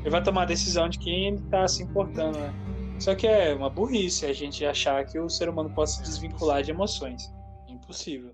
Ele 0.00 0.10
vai 0.10 0.22
tomar 0.22 0.42
a 0.42 0.46
decisão 0.46 0.88
de 0.88 0.98
quem 0.98 1.28
ele 1.28 1.40
tá 1.50 1.66
se 1.66 1.82
importando, 1.82 2.38
né? 2.38 2.52
Só 2.98 3.14
que 3.14 3.26
é 3.26 3.54
uma 3.54 3.70
burrice 3.70 4.26
a 4.26 4.32
gente 4.32 4.64
achar 4.64 5.04
que 5.04 5.18
o 5.18 5.28
ser 5.28 5.48
humano 5.48 5.70
possa 5.70 5.96
se 5.96 6.02
desvincular 6.02 6.62
de 6.62 6.70
emoções. 6.70 7.32
Impossível. 7.68 8.33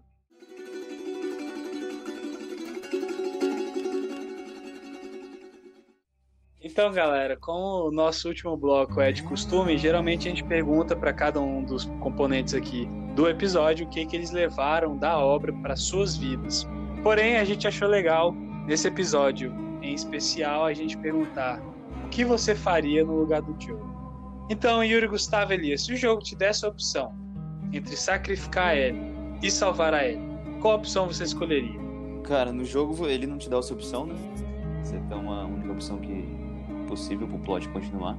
Então, 6.71 6.93
galera, 6.93 7.37
como 7.37 7.89
o 7.89 7.91
nosso 7.91 8.29
último 8.29 8.57
bloco 8.57 9.01
é 9.01 9.11
de 9.11 9.25
costume, 9.25 9.77
geralmente 9.77 10.29
a 10.29 10.31
gente 10.31 10.45
pergunta 10.45 10.95
para 10.95 11.13
cada 11.13 11.41
um 11.41 11.65
dos 11.65 11.87
componentes 11.99 12.55
aqui 12.55 12.89
do 13.17 13.29
episódio 13.29 13.85
o 13.85 13.91
que, 13.91 14.07
que 14.07 14.15
eles 14.15 14.31
levaram 14.31 14.97
da 14.97 15.19
obra 15.19 15.53
para 15.53 15.75
suas 15.75 16.17
vidas. 16.17 16.69
Porém, 17.03 17.39
a 17.39 17.45
gente 17.45 17.67
achou 17.67 17.89
legal 17.89 18.33
nesse 18.69 18.87
episódio 18.87 19.53
em 19.83 19.93
especial 19.93 20.65
a 20.65 20.73
gente 20.73 20.97
perguntar 20.97 21.61
o 22.07 22.09
que 22.09 22.25
você 22.25 22.55
faria 22.55 23.05
no 23.05 23.17
lugar 23.17 23.43
do 23.43 23.61
Joe. 23.61 23.77
Então, 24.49 24.85
Yuri 24.85 25.09
Gustavo 25.09 25.53
Elias, 25.53 25.83
se 25.83 25.93
o 25.93 25.97
jogo 25.97 26.23
te 26.23 26.37
desse 26.37 26.65
a 26.65 26.69
opção 26.69 27.13
entre 27.73 27.97
sacrificar 27.97 28.69
a 28.69 28.77
Ellie 28.77 29.13
e 29.43 29.51
salvar 29.51 29.93
a 29.93 30.07
Ellie, 30.07 30.23
qual 30.61 30.77
opção 30.77 31.09
você 31.09 31.25
escolheria? 31.25 31.81
Cara, 32.23 32.53
no 32.53 32.65
jogo 32.65 33.09
ele 33.09 33.27
não 33.27 33.39
te 33.39 33.51
dá 33.51 33.59
essa 33.59 33.75
opção, 33.75 34.07
né? 34.07 34.15
Você 34.85 35.01
tem 35.09 35.19
uma 35.19 35.45
única 35.45 35.73
opção 35.73 35.99
que 35.99 36.30
possível 36.91 37.27
pro 37.29 37.39
plot 37.39 37.69
continuar. 37.69 38.17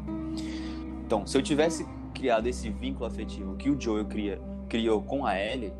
Então, 1.05 1.27
se 1.27 1.37
eu 1.37 1.41
tivesse 1.41 1.85
criado 2.13 2.47
esse 2.47 2.69
vínculo 2.69 3.05
afetivo 3.05 3.55
que 3.55 3.69
o 3.69 3.79
Joel 3.79 4.05
cria, 4.05 4.41
criou 4.69 5.01
com 5.01 5.25
a 5.25 5.37
Ellie, 5.37 5.73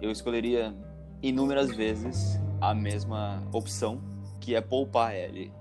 eu 0.00 0.10
escolheria 0.10 0.74
inúmeras 1.20 1.74
vezes 1.74 2.40
a 2.60 2.72
mesma 2.74 3.42
opção, 3.52 4.00
que 4.40 4.54
é 4.54 4.60
poupar 4.60 5.14
ele. 5.14 5.52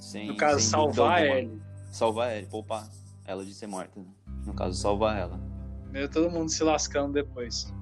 Sem, 0.00 0.28
No 0.28 0.36
caso, 0.36 0.60
sem 0.60 0.70
salvar 0.70 1.18
alguma. 1.20 1.36
ele. 1.38 1.62
Salvar 1.90 2.36
ele, 2.36 2.46
poupar 2.46 2.88
ela 3.24 3.44
de 3.44 3.52
ser 3.52 3.66
morta. 3.66 3.98
né? 3.98 4.06
No 4.46 4.54
caso, 4.54 4.74
salvar 4.80 5.18
ela. 5.18 5.38
Meio 5.90 6.08
todo 6.08 6.30
mundo 6.30 6.48
se 6.48 6.62
lascando 6.62 7.12
depois. 7.14 7.72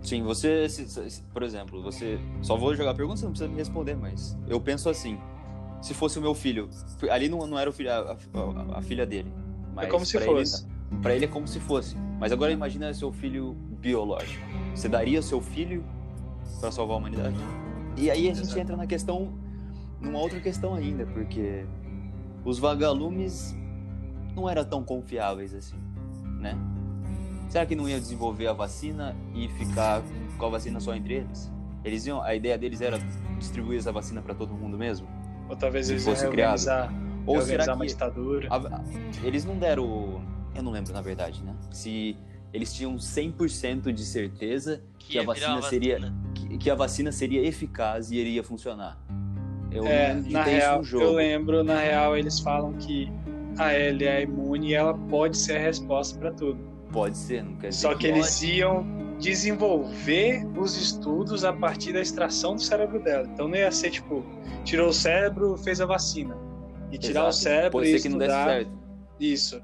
Sim, 0.00 0.22
você, 0.22 0.66
por 1.32 1.42
exemplo, 1.42 1.82
você. 1.82 2.18
Só 2.40 2.56
vou 2.56 2.74
jogar 2.74 2.90
a 2.92 2.94
pergunta, 2.94 3.18
você 3.18 3.24
não 3.24 3.32
precisa 3.32 3.50
me 3.50 3.56
responder, 3.56 3.96
mas 3.96 4.38
eu 4.46 4.60
penso 4.60 4.88
assim: 4.88 5.18
se 5.80 5.94
fosse 5.94 6.18
o 6.18 6.22
meu 6.22 6.34
filho, 6.34 6.68
ali 7.10 7.28
não, 7.28 7.46
não 7.46 7.58
era 7.58 7.68
o 7.70 7.72
filho, 7.72 7.90
a, 7.90 8.12
a- 8.74 8.78
a 8.78 8.82
filha 8.82 9.06
dele. 9.06 9.32
Mas 9.74 9.86
É 9.86 9.90
como 9.90 10.04
se 10.04 10.18
fosse. 10.18 10.66
Ele, 10.90 11.00
pra 11.02 11.14
ele 11.14 11.24
é 11.24 11.28
como 11.28 11.46
se 11.46 11.60
fosse. 11.60 11.96
Mas 12.18 12.32
agora 12.32 12.50
imagina 12.52 12.92
seu 12.92 13.12
filho 13.12 13.52
biológico. 13.80 14.44
Você 14.74 14.88
daria 14.88 15.22
seu 15.22 15.40
filho 15.40 15.84
pra 16.60 16.70
salvar 16.72 16.96
a 16.96 16.98
humanidade? 16.98 17.36
E 17.96 18.10
aí 18.10 18.28
a 18.28 18.34
gente 18.34 18.44
Exato. 18.46 18.58
entra 18.60 18.76
na 18.76 18.86
questão, 18.86 19.32
numa 20.00 20.18
outra 20.18 20.40
questão 20.40 20.74
ainda, 20.74 21.06
porque 21.06 21.64
os 22.44 22.58
vagalumes 22.58 23.54
não 24.34 24.48
eram 24.48 24.64
tão 24.64 24.82
confiáveis 24.84 25.54
assim, 25.54 25.76
né? 26.40 26.56
Será 27.48 27.64
que 27.64 27.74
não 27.74 27.88
ia 27.88 27.98
desenvolver 27.98 28.46
a 28.46 28.52
vacina 28.52 29.16
e 29.34 29.48
ficar 29.48 30.02
com 30.36 30.46
a 30.46 30.48
vacina 30.50 30.80
só 30.80 30.94
entre 30.94 31.14
eles? 31.14 31.50
Eles 31.84 32.04
iam, 32.06 32.20
a 32.22 32.34
ideia 32.34 32.58
deles 32.58 32.80
era 32.80 32.98
distribuir 33.38 33.78
essa 33.78 33.90
vacina 33.92 34.20
para 34.20 34.34
todo 34.34 34.52
mundo 34.54 34.76
mesmo? 34.76 35.06
Ou 35.48 35.56
talvez 35.56 35.88
eles 35.90 36.04
fosse 36.04 36.22
iam 36.24 36.30
criado. 36.32 36.58
reorganizar, 36.58 36.92
Ou 37.26 37.34
reorganizar 37.34 37.60
será 37.64 37.74
uma 37.74 37.84
que 37.84 37.90
ditadura. 37.92 38.48
a- 38.50 38.56
a- 38.56 38.82
eles 39.24 39.44
não 39.44 39.56
deram, 39.58 40.20
eu 40.54 40.62
não 40.62 40.72
lembro 40.72 40.92
na 40.92 41.00
verdade, 41.00 41.42
né? 41.42 41.54
Se 41.70 42.16
eles 42.52 42.72
tinham 42.72 42.96
100% 42.98 43.92
de 43.92 44.04
certeza 44.04 44.82
Que 44.98 45.12
que 45.12 45.18
a 45.18 45.22
vacina 45.22 45.54
uma 45.56 45.62
seria 45.62 45.98
vacina. 45.98 46.16
que, 46.34 46.58
que 46.58 46.70
a 46.70 46.74
vacina 46.74 47.12
seria 47.12 47.46
eficaz 47.46 48.10
e 48.10 48.16
iria 48.16 48.42
funcionar. 48.42 48.98
Eu 49.70 49.84
É, 49.86 50.14
na 50.14 50.42
real, 50.42 50.82
eu 50.92 51.12
lembro, 51.12 51.62
na 51.62 51.78
real, 51.78 52.16
eles 52.16 52.40
falam 52.40 52.72
que 52.74 53.12
a 53.58 53.74
Ellie 53.74 54.06
é 54.08 54.22
imune 54.22 54.68
e 54.70 54.74
ela 54.74 54.94
pode 54.94 55.36
ser 55.36 55.56
a 55.56 55.60
resposta 55.60 56.18
pra 56.18 56.32
tudo. 56.32 56.58
Pode 56.90 57.18
ser, 57.18 57.44
não 57.44 57.54
quer 57.56 57.68
dizer 57.68 57.82
Só 57.82 57.92
que 57.92 57.98
que 58.00 58.06
eles 58.06 58.42
iam 58.42 58.86
desenvolver 59.18 60.46
os 60.56 60.76
estudos 60.76 61.44
a 61.44 61.52
partir 61.52 61.92
da 61.92 62.00
extração 62.00 62.54
do 62.54 62.60
cérebro 62.62 63.00
dela. 63.02 63.28
Então 63.32 63.48
não 63.48 63.56
ia 63.56 63.70
ser 63.70 63.90
tipo, 63.90 64.24
tirou 64.64 64.88
o 64.88 64.92
cérebro, 64.92 65.56
fez 65.56 65.80
a 65.80 65.86
vacina. 65.86 66.36
E 66.90 66.96
tirar 66.98 67.24
o 67.24 67.28
Exato. 67.28 67.36
cérebro 67.42 67.70
Pode 67.72 67.90
ser 67.90 68.00
que 68.00 68.08
não 68.08 68.18
desse 68.18 68.32
certo. 68.32 68.70
isso. 69.20 69.60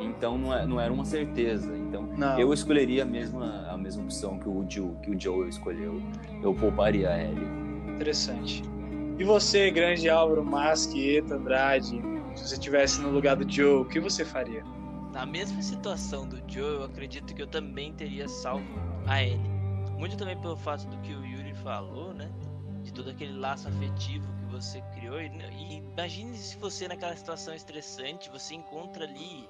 Então 0.00 0.38
não, 0.38 0.54
é- 0.56 0.66
não 0.66 0.80
era 0.80 0.92
uma 0.92 1.04
certeza. 1.04 1.76
Então 1.76 2.08
Não. 2.16 2.38
eu 2.38 2.52
escolheria 2.52 3.02
a 3.02 3.06
mesma, 3.06 3.66
a 3.68 3.76
mesma 3.76 4.02
opção 4.04 4.38
que 4.38 4.48
o 4.48 4.64
Joe, 4.68 4.90
que 5.02 5.10
o 5.10 5.20
Joe 5.20 5.48
escolheu. 5.48 6.00
Eu 6.42 6.54
pouparia 6.54 7.10
a 7.10 7.22
Ellie. 7.22 7.46
Interessante. 7.94 8.62
E 9.18 9.24
você, 9.24 9.70
grande 9.70 10.08
Álvaro 10.08 10.44
Maschieta 10.44 11.34
Andrade, 11.34 12.00
se 12.34 12.46
você 12.46 12.54
estivesse 12.54 13.00
no 13.00 13.10
lugar 13.10 13.36
do 13.36 13.50
Joe, 13.50 13.80
o 13.82 13.84
que 13.84 13.98
você 14.00 14.24
faria? 14.24 14.62
Na 15.16 15.24
mesma 15.24 15.62
situação 15.62 16.28
do 16.28 16.36
Joe, 16.46 16.74
eu 16.74 16.84
acredito 16.84 17.34
que 17.34 17.40
eu 17.40 17.46
também 17.46 17.90
teria 17.94 18.28
salvo 18.28 18.66
a 19.06 19.22
Ellie. 19.22 19.48
Muito 19.98 20.14
também 20.14 20.38
pelo 20.38 20.58
fato 20.58 20.86
do 20.88 20.98
que 20.98 21.14
o 21.14 21.24
Yuri 21.24 21.54
falou, 21.54 22.12
né? 22.12 22.30
De 22.82 22.92
todo 22.92 23.08
aquele 23.08 23.32
laço 23.32 23.66
afetivo 23.66 24.26
que 24.34 24.44
você 24.52 24.82
criou. 24.94 25.18
E, 25.18 25.28
e 25.28 25.76
imagine 25.78 26.36
se 26.36 26.58
você, 26.58 26.86
naquela 26.86 27.16
situação 27.16 27.54
estressante, 27.54 28.28
você 28.28 28.56
encontra 28.56 29.04
ali 29.06 29.48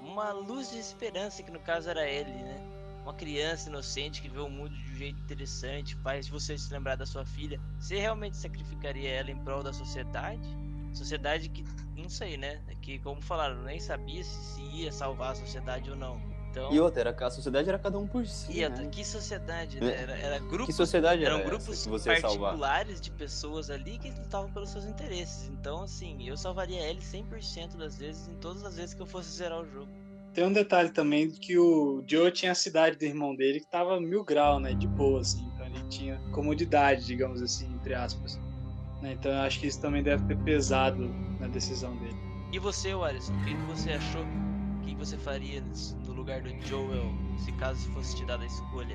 uma 0.00 0.30
luz 0.30 0.70
de 0.70 0.78
esperança, 0.78 1.42
que 1.42 1.50
no 1.50 1.58
caso 1.58 1.90
era 1.90 2.02
a 2.02 2.08
Ellie, 2.08 2.44
né? 2.44 2.60
Uma 3.02 3.12
criança 3.12 3.68
inocente 3.68 4.22
que 4.22 4.28
vê 4.28 4.38
o 4.38 4.48
mundo 4.48 4.70
de 4.70 4.92
um 4.92 4.94
jeito 4.94 5.20
interessante, 5.20 5.96
faz 5.96 6.28
você 6.28 6.56
se 6.56 6.72
lembrar 6.72 6.94
da 6.94 7.04
sua 7.04 7.26
filha. 7.26 7.60
Você 7.76 7.98
realmente 7.98 8.36
sacrificaria 8.36 9.10
ela 9.10 9.32
em 9.32 9.36
prol 9.38 9.64
da 9.64 9.72
sociedade? 9.72 10.48
Sociedade 10.92 11.48
que, 11.48 11.64
não 11.96 12.08
sei, 12.08 12.36
né? 12.36 12.60
Que, 12.80 12.98
como 12.98 13.20
falaram, 13.22 13.62
nem 13.62 13.80
sabia 13.80 14.22
se, 14.22 14.54
se 14.54 14.62
ia 14.62 14.92
salvar 14.92 15.32
a 15.32 15.34
sociedade 15.34 15.90
ou 15.90 15.96
não. 15.96 16.20
Então, 16.50 16.70
E 16.70 16.78
outra, 16.78 17.00
era, 17.00 17.26
a 17.26 17.30
sociedade 17.30 17.66
era 17.70 17.78
cada 17.78 17.98
um 17.98 18.06
por 18.06 18.26
si. 18.26 18.52
e 18.52 18.62
outra, 18.62 18.82
né? 18.82 18.90
que 18.90 19.02
sociedade, 19.06 19.80
né? 19.80 20.02
Era, 20.02 20.18
era 20.18 20.38
Que 20.38 20.48
grupos, 20.48 20.76
sociedade 20.76 21.24
era 21.24 21.30
eram 21.34 21.40
essa 21.40 21.48
grupos 21.48 21.82
que 21.82 21.88
você 21.88 22.10
ia 22.10 22.20
salvar? 22.20 22.40
particulares 22.50 23.00
de 23.00 23.10
pessoas 23.10 23.70
ali 23.70 23.98
que 23.98 24.10
lutavam 24.10 24.52
pelos 24.52 24.68
seus 24.68 24.84
interesses. 24.84 25.48
Então, 25.48 25.82
assim, 25.82 26.28
eu 26.28 26.36
salvaria 26.36 26.80
ele 26.82 27.00
100% 27.00 27.78
das 27.78 27.96
vezes, 27.96 28.28
em 28.28 28.34
todas 28.34 28.62
as 28.64 28.76
vezes 28.76 28.92
que 28.94 29.00
eu 29.00 29.06
fosse 29.06 29.30
zerar 29.30 29.62
o 29.62 29.64
jogo. 29.64 29.88
Tem 30.34 30.44
um 30.44 30.52
detalhe 30.52 30.90
também 30.90 31.30
que 31.30 31.58
o 31.58 32.02
Joe 32.06 32.30
tinha 32.30 32.52
a 32.52 32.54
cidade 32.54 32.98
do 32.98 33.04
irmão 33.04 33.34
dele 33.34 33.60
que 33.60 33.66
tava 33.70 33.98
mil 33.98 34.22
grau, 34.22 34.60
né? 34.60 34.74
De 34.74 34.86
boa, 34.86 35.20
assim. 35.22 35.46
Então 35.54 35.66
ele 35.66 35.82
tinha 35.88 36.18
comodidade, 36.32 37.06
digamos 37.06 37.40
assim, 37.42 37.66
entre 37.74 37.94
aspas. 37.94 38.38
Né, 39.02 39.14
Então 39.14 39.32
eu 39.32 39.40
acho 39.40 39.58
que 39.60 39.66
isso 39.66 39.80
também 39.80 40.02
deve 40.02 40.24
ter 40.24 40.38
pesado 40.38 41.12
na 41.40 41.48
decisão 41.48 41.94
dele. 41.96 42.16
E 42.52 42.58
você, 42.58 42.92
Alisson, 42.92 43.32
o 43.34 43.44
que, 43.44 43.54
você 43.54 43.92
achou? 43.92 44.22
O 44.22 44.84
que, 44.84 44.94
você 44.94 45.16
faria 45.16 45.62
no 46.06 46.12
lugar 46.12 46.40
do 46.42 46.50
Joel, 46.66 47.12
se 47.38 47.50
caso 47.52 47.90
fosse 47.92 48.16
te 48.16 48.24
dada 48.24 48.44
a 48.44 48.46
escolha? 48.46 48.94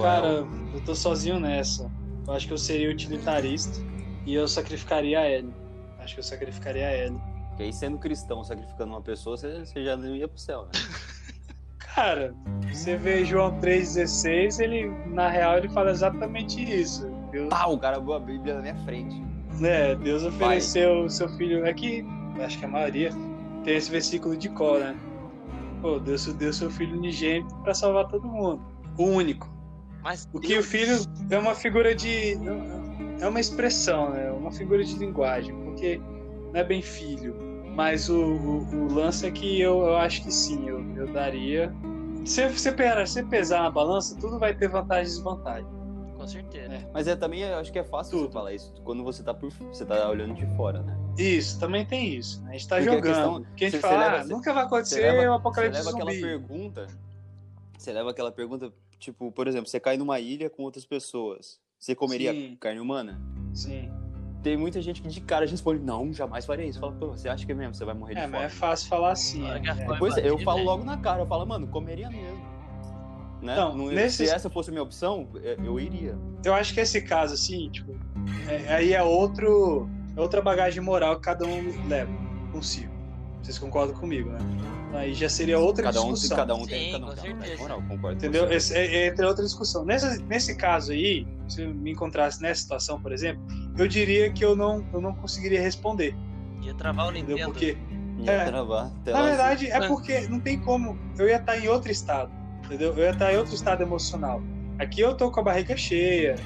Cara, 0.00 0.46
eu 0.72 0.80
tô 0.84 0.94
sozinho 0.94 1.38
nessa. 1.38 1.90
Eu 2.26 2.32
acho 2.32 2.46
que 2.46 2.52
eu 2.52 2.58
seria 2.58 2.90
utilitarista 2.90 3.78
e 4.24 4.34
eu 4.34 4.48
sacrificaria 4.48 5.20
a 5.20 5.28
Ellie. 5.28 5.52
Acho 5.98 6.14
que 6.14 6.20
eu 6.20 6.24
sacrificaria 6.24 6.86
a 6.86 6.96
Ellie. 6.96 7.20
Porque 7.48 7.64
aí 7.64 7.72
sendo 7.72 7.98
cristão, 7.98 8.42
sacrificando 8.42 8.92
uma 8.92 9.02
pessoa, 9.02 9.36
você, 9.36 9.66
você 9.66 9.84
já 9.84 9.96
não 9.96 10.16
ia 10.16 10.28
pro 10.28 10.38
céu, 10.38 10.62
né? 10.62 10.70
Cara, 11.94 12.34
você 12.72 12.96
vê 12.96 13.22
João 13.22 13.60
3,16, 13.60 14.60
ele, 14.60 14.88
na 15.08 15.28
real, 15.28 15.58
ele 15.58 15.68
fala 15.68 15.90
exatamente 15.90 16.62
isso. 16.62 17.06
Deus, 17.30 17.50
Pá, 17.50 17.66
o 17.66 17.78
cara 17.78 17.98
abriu 17.98 18.14
a 18.14 18.20
Bíblia 18.20 18.54
na 18.54 18.62
minha 18.62 18.84
frente. 18.84 19.31
Né, 19.60 19.94
Deus 19.94 20.22
ofereceu 20.24 21.04
o 21.04 21.10
seu 21.10 21.28
filho. 21.30 21.68
Aqui, 21.68 22.04
acho 22.44 22.58
que 22.58 22.64
a 22.64 22.68
maioria 22.68 23.10
tem 23.64 23.76
esse 23.76 23.90
versículo 23.90 24.36
de 24.36 24.48
cor, 24.48 24.80
né? 24.80 24.96
Pô, 25.80 25.98
Deus 25.98 26.26
deu 26.34 26.52
seu 26.52 26.70
filho 26.70 26.96
unigênito 26.96 27.54
pra 27.56 27.74
salvar 27.74 28.06
todo 28.08 28.26
mundo. 28.26 28.60
O 28.96 29.04
único. 29.04 29.50
Mas 30.02 30.28
O 30.32 30.40
que 30.40 30.48
Deus- 30.48 30.66
o 30.66 30.68
filho 30.68 30.96
é 31.30 31.38
uma 31.38 31.54
figura 31.54 31.94
de. 31.94 32.34
É 33.20 33.26
uma 33.28 33.40
expressão, 33.40 34.10
né? 34.10 34.30
Uma 34.32 34.50
figura 34.50 34.82
de 34.82 34.94
linguagem, 34.96 35.54
porque 35.64 36.00
não 36.52 36.60
é 36.60 36.64
bem 36.64 36.82
filho. 36.82 37.34
Mas 37.74 38.08
o, 38.10 38.20
o, 38.20 38.74
o 38.74 38.92
lance 38.92 39.26
é 39.26 39.30
que 39.30 39.60
eu, 39.60 39.80
eu 39.82 39.96
acho 39.96 40.22
que 40.22 40.30
sim, 40.32 40.68
eu, 40.68 40.84
eu 40.96 41.12
daria. 41.12 41.72
Se 42.24 42.46
você 42.48 42.72
se 43.06 43.22
pesar 43.24 43.62
na 43.62 43.70
balança, 43.70 44.16
tudo 44.20 44.38
vai 44.38 44.54
ter 44.54 44.68
vantagem 44.68 45.04
e 45.04 45.16
desvantagem. 45.16 45.66
Com 46.22 46.28
certeza. 46.28 46.74
É. 46.74 46.90
Mas 46.92 47.06
é 47.08 47.14
também, 47.16 47.40
eu 47.42 47.56
acho 47.58 47.70
que 47.72 47.78
é 47.78 47.84
fácil 47.84 48.18
Tudo. 48.18 48.26
você 48.28 48.32
falar 48.32 48.52
isso 48.54 48.72
quando 48.84 49.02
você 49.04 49.22
tá 49.22 49.32
por 49.34 49.50
você 49.50 49.84
tá 49.84 50.08
olhando 50.08 50.34
de 50.34 50.46
fora, 50.56 50.82
né? 50.82 50.96
Isso, 51.18 51.58
também 51.60 51.84
tem 51.84 52.14
isso. 52.14 52.42
Né? 52.42 52.50
A 52.50 52.52
gente 52.52 52.68
tá 52.68 52.76
Porque 52.76 52.88
a 52.90 52.92
jogando. 52.94 53.12
questão- 53.14 53.42
Porque 53.42 53.64
a 53.64 53.68
gente 53.70 53.80
você- 53.80 53.86
fala, 53.88 53.94
você 53.98 54.04
ah, 54.04 54.10
leva- 54.12 54.24
você- 54.24 54.32
nunca 54.32 54.52
vai 54.54 54.64
acontecer 54.64 55.00
leva, 55.12 55.30
o 55.30 55.34
apocalipse 55.34 55.78
você 55.82 55.84
leva 55.92 55.96
aquela 55.98 56.20
pergunta. 56.20 56.86
Você 57.78 57.92
leva 57.92 58.10
aquela 58.10 58.32
pergunta, 58.32 58.72
tipo, 58.98 59.32
por 59.32 59.48
exemplo, 59.48 59.68
você 59.68 59.80
cai 59.80 59.96
numa 59.96 60.18
ilha 60.20 60.48
com 60.48 60.62
outras 60.62 60.84
pessoas. 60.84 61.60
Você 61.78 61.94
comeria 61.94 62.32
Sim. 62.32 62.56
carne 62.60 62.80
humana? 62.80 63.20
Sim. 63.52 63.90
Tem 64.42 64.56
muita 64.56 64.80
gente 64.82 65.00
que 65.02 65.08
de 65.08 65.20
cara 65.20 65.46
já 65.46 65.52
responde, 65.52 65.82
não, 65.84 66.12
jamais 66.12 66.44
faria 66.44 66.64
isso. 66.64 66.78
Fala, 66.80 66.92
pô, 66.92 67.08
você 67.08 67.28
acha 67.28 67.44
que 67.46 67.52
é 67.52 67.54
mesmo? 67.54 67.74
Você 67.74 67.84
vai 67.84 67.94
morrer 67.94 68.14
de 68.14 68.20
É, 68.20 68.26
mas 68.26 68.32
fome. 68.32 68.44
é 68.44 68.48
fácil 68.48 68.88
falar 68.88 69.12
assim. 69.12 69.48
A 69.48 69.58
É. 69.58 69.74
fome 69.86 69.98
Pois 69.98 70.16
é, 70.16 70.28
eu 70.28 70.38
falo 70.38 70.62
logo 70.64 70.84
na 70.84 70.96
cara, 70.96 71.22
eu 71.22 71.26
falo, 71.26 71.44
mano, 71.46 71.66
comeria 71.68 72.08
mesmo. 72.10 72.51
Né? 73.42 73.56
Não, 73.56 73.76
Não- 73.76 73.86
nesses- 73.88 74.28
Se 74.28 74.34
essa 74.34 74.48
fosse 74.48 74.70
a 74.70 74.72
minha 74.72 74.82
opção, 74.84 75.28
é, 75.42 75.56
eu 75.64 75.78
iria. 75.80 76.16
Eu 76.44 76.54
acho 76.54 76.72
que 76.72 76.80
esse 76.80 77.02
caso, 77.02 77.34
assim, 77.34 77.68
tipo, 77.70 77.92
é- 78.48 78.72
aí 78.74 78.92
é 78.94 79.02
outro, 79.02 79.88
é 80.16 80.20
outra 80.20 80.40
bagagem 80.40 80.80
moral 80.80 81.16
que 81.16 81.22
cada 81.22 81.44
um 81.44 81.88
leva 81.88 82.10
consigo. 82.52 82.92
Vocês 83.42 83.58
concordam 83.58 83.96
comigo, 83.96 84.30
né? 84.30 84.38
Aí 84.94 85.12
já 85.14 85.28
seria 85.28 85.58
outra 85.58 85.84
Cada 85.84 86.00
um, 86.02 86.12
discussão. 86.12 86.36
cada 86.36 86.54
um 86.54 86.64
tem, 86.66 86.84
Sim, 86.86 86.92
cada 86.92 87.06
um 87.06 87.08
com 87.08 87.14
tem 87.16 87.32
uma 87.32 87.40
certeza. 87.40 87.62
moral, 87.62 87.82
concordo. 87.88 88.16
Entendeu? 88.18 88.52
Esse, 88.52 88.74
é, 88.76 88.86
é 88.86 89.06
entre 89.08 89.24
outra 89.26 89.42
discussão. 89.42 89.84
Nessa, 89.84 90.16
nesse 90.28 90.54
caso 90.54 90.92
aí, 90.92 91.26
se 91.48 91.62
eu 91.62 91.74
me 91.74 91.90
encontrasse 91.90 92.40
nessa 92.40 92.60
situação, 92.60 93.00
por 93.00 93.10
exemplo, 93.10 93.42
eu 93.76 93.88
diria 93.88 94.30
que 94.30 94.44
eu 94.44 94.54
não, 94.54 94.84
eu 94.92 95.00
não 95.00 95.12
conseguiria 95.14 95.60
responder. 95.60 96.14
Ia 96.60 96.74
travar 96.74 97.06
o 97.06 97.10
Entendeu? 97.10 97.36
Nintendo. 97.48 97.52
Porque, 97.52 97.76
Ia 98.20 98.30
é. 98.32 98.44
travar. 98.44 98.92
na 99.04 99.22
verdade, 99.22 99.66
é 99.66 99.76
Ah. 99.76 99.88
porque 99.88 100.20
não 100.28 100.38
tem 100.38 100.60
como. 100.60 100.96
Eu 101.18 101.26
ia 101.26 101.36
estar 101.38 101.58
em 101.58 101.66
outro 101.66 101.90
estado. 101.90 102.30
Entendeu? 102.64 102.92
Eu 102.96 103.04
ia 103.04 103.10
estar 103.10 103.32
em 103.32 103.36
outro 103.36 103.54
estado 103.54 103.82
emocional. 103.82 104.42
Aqui 104.78 105.00
eu 105.00 105.14
tô 105.16 105.30
com 105.30 105.40
a 105.40 105.42
barriga 105.42 105.76
cheia, 105.76 106.36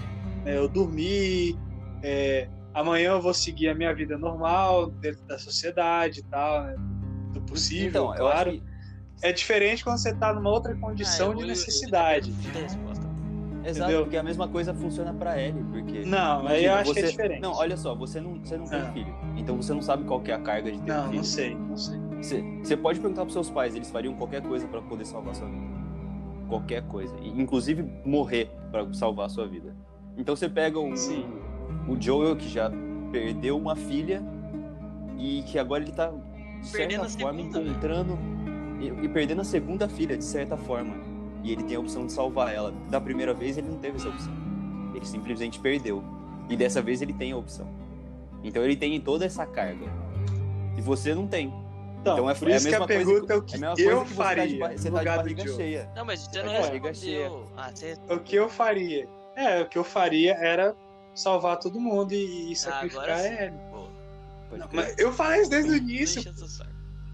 né, 0.45 0.57
eu 0.57 0.69
dormi, 0.69 1.57
é, 2.03 2.49
amanhã 2.75 3.13
eu 3.13 3.23
vou 3.23 3.33
seguir 3.33 3.69
a 3.69 3.75
minha 3.75 3.95
vida 3.95 4.19
normal, 4.19 4.91
dentro 4.91 5.23
da 5.25 5.39
sociedade 5.39 6.21
e 6.21 6.23
tal, 6.25 6.65
né, 6.65 6.77
do 7.33 7.41
possível, 7.43 7.89
Então, 7.89 8.15
claro. 8.17 8.53
que 8.53 8.63
É 9.23 9.33
diferente 9.33 9.83
quando 9.83 9.97
você 9.99 10.15
tá 10.15 10.33
numa 10.35 10.51
outra 10.51 10.73
Ah, 10.75 10.77
condição 10.77 11.29
eu 11.33 11.39
de 11.39 11.47
necessidade. 11.47 12.35
Exato, 13.65 13.81
Entendeu? 13.91 14.03
porque 14.05 14.17
a 14.17 14.23
mesma 14.23 14.47
coisa 14.47 14.73
funciona 14.75 15.13
pra 15.15 15.41
ele, 15.41 15.65
porque... 15.73 16.05
Não, 16.05 16.47
aí 16.47 16.65
eu 16.67 16.71
Imagina, 16.71 16.75
acho 16.75 16.93
que 16.93 16.99
é 16.99 17.03
você- 17.03 17.11
diferente. 17.11 17.41
Não, 17.41 17.53
olha 17.55 17.77
só, 17.77 17.95
você 17.95 18.21
não, 18.21 18.35
você 18.39 18.57
não 18.59 18.65
tem 18.67 18.79
Ah. 18.81 18.93
filho, 18.93 19.15
então 19.37 19.57
você 19.57 19.73
não 19.73 19.83
sabe 19.83 20.05
qual 20.05 20.21
que 20.21 20.31
é 20.31 20.35
a 20.35 20.39
carga 20.41 20.71
de 20.71 20.79
ter 20.83 20.93
um 20.93 20.95
Não, 20.95 21.05
filho. 21.05 21.17
não 21.17 21.25
sei, 21.25 21.55
não 21.57 21.77
sei. 21.77 21.99
Você, 22.23 22.43
você 22.63 22.77
pode 22.77 23.01
perguntar 23.01 23.23
pros 23.23 23.33
seus 23.33 23.51
pais, 23.51 23.75
eles 23.75 23.91
fariam 23.91 24.15
qualquer 24.15 24.43
coisa 24.43 24.69
pra 24.69 24.81
poder 24.83 25.05
salvar 25.07 25.35
sua 25.35 25.49
vida. 25.49 25.66
Qualquer 26.49 26.83
coisa, 26.85 27.15
inclusive 27.23 27.83
morrer 28.05 28.51
pra 28.71 28.93
salvar 28.93 29.27
a 29.27 29.29
sua 29.29 29.47
vida. 29.47 29.75
Então 30.17 30.35
você 30.37 30.49
pega 30.49 30.79
um, 30.79 30.97
Sim. 30.97 31.27
o 31.89 32.01
Joel 32.01 32.37
que 32.37 32.49
já 32.49 32.71
perdeu 33.11 33.59
uma 33.59 33.75
filha 33.75 34.23
e 35.19 35.43
que 35.43 35.59
agora 35.59 35.83
ele 35.83 35.93
tá 35.93 36.13
de 36.61 36.67
certa 36.67 37.09
forma 37.09 37.39
segunda, 37.41 37.59
velho. 37.59 37.71
encontrando 37.71 38.19
e, 38.81 39.05
e 39.05 39.09
perdendo 39.09 39.41
a 39.41 39.45
segunda 39.45 39.89
filha 39.89 40.17
de 40.17 40.25
certa 40.25 40.57
forma. 40.57 40.95
E 41.43 41.53
ele 41.53 41.63
tem 41.63 41.77
a 41.77 41.81
opção 41.81 42.07
de 42.07 42.13
salvar 42.13 42.53
ela. 42.53 42.73
Da 42.91 43.01
primeira 43.01 43.33
vez 43.33 43.57
ele 43.57 43.69
não 43.69 43.79
teve 43.79 43.97
essa 43.97 44.09
opção. 44.09 44.33
Ele 44.95 45.05
simplesmente 45.05 45.61
perdeu. 45.61 46.03
E 46.49 46.57
dessa 46.57 46.81
vez 46.81 47.03
ele 47.03 47.13
tem 47.13 47.33
a 47.33 47.37
opção. 47.37 47.67
Então 48.43 48.63
ele 48.63 48.77
tem 48.77 49.01
toda 49.01 49.25
essa 49.25 49.47
carga. 49.47 49.87
E 50.77 50.81
você 50.81 51.15
não 51.15 51.27
tem. 51.27 51.53
Então, 52.07 52.15
Então 52.15 52.31
é- 52.31 52.35
por 52.35 52.49
é 52.49 52.53
a 52.53 52.57
isso 52.57 52.69
que 52.69 52.75
a 52.75 52.87
pergunta 52.87 53.27
que- 53.27 53.33
é 53.33 53.37
o 53.37 53.39
é 53.39 53.43
que 53.43 53.59
coisa 53.59 53.83
eu 53.91 54.05
que 54.05 54.09
você 54.13 54.15
tá 54.23 54.35
de 54.35 54.37
faria 54.41 54.59
ba- 54.59 54.69
você 54.77 54.91
no 54.91 54.97
tá 54.97 55.03
de 55.03 55.09
lugar 55.09 55.17
do 55.19 55.23
barriga 55.23 55.57
cheia. 55.57 55.91
Não, 55.97 56.05
mas 56.05 56.21
você 56.21 56.43
não 56.43 56.53
É, 56.53 56.59
respondeu. 56.59 56.95
cheia. 56.95 57.31
Ah, 57.57 57.71
você... 57.75 57.95
O 58.09 58.21
que 58.21 58.37
eu 58.37 58.49
faria? 58.49 59.09
É, 59.37 59.61
o 59.63 59.69
que 59.69 59.79
eu 59.79 59.85
faria 59.85 60.35
era 60.35 60.77
salvar 61.15 61.59
todo 61.59 61.81
mundo 61.81 62.13
e, 62.13 62.51
e 62.51 62.53
Ah, 62.53 62.57
sacrificar 62.57 63.19
sim. 63.19 63.29
ele. 63.29 63.53
Não, 64.53 64.69
mas 64.73 64.95
eu 64.99 65.13
falei 65.13 65.41
isso 65.41 65.51
desde 65.51 65.71
o 65.71 65.77
início. 65.77 66.23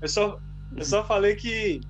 Eu 0.01 0.09
só, 0.09 0.38
eu 0.76 0.84
só 0.84 1.03
falei 1.05 1.34
que 1.36 1.80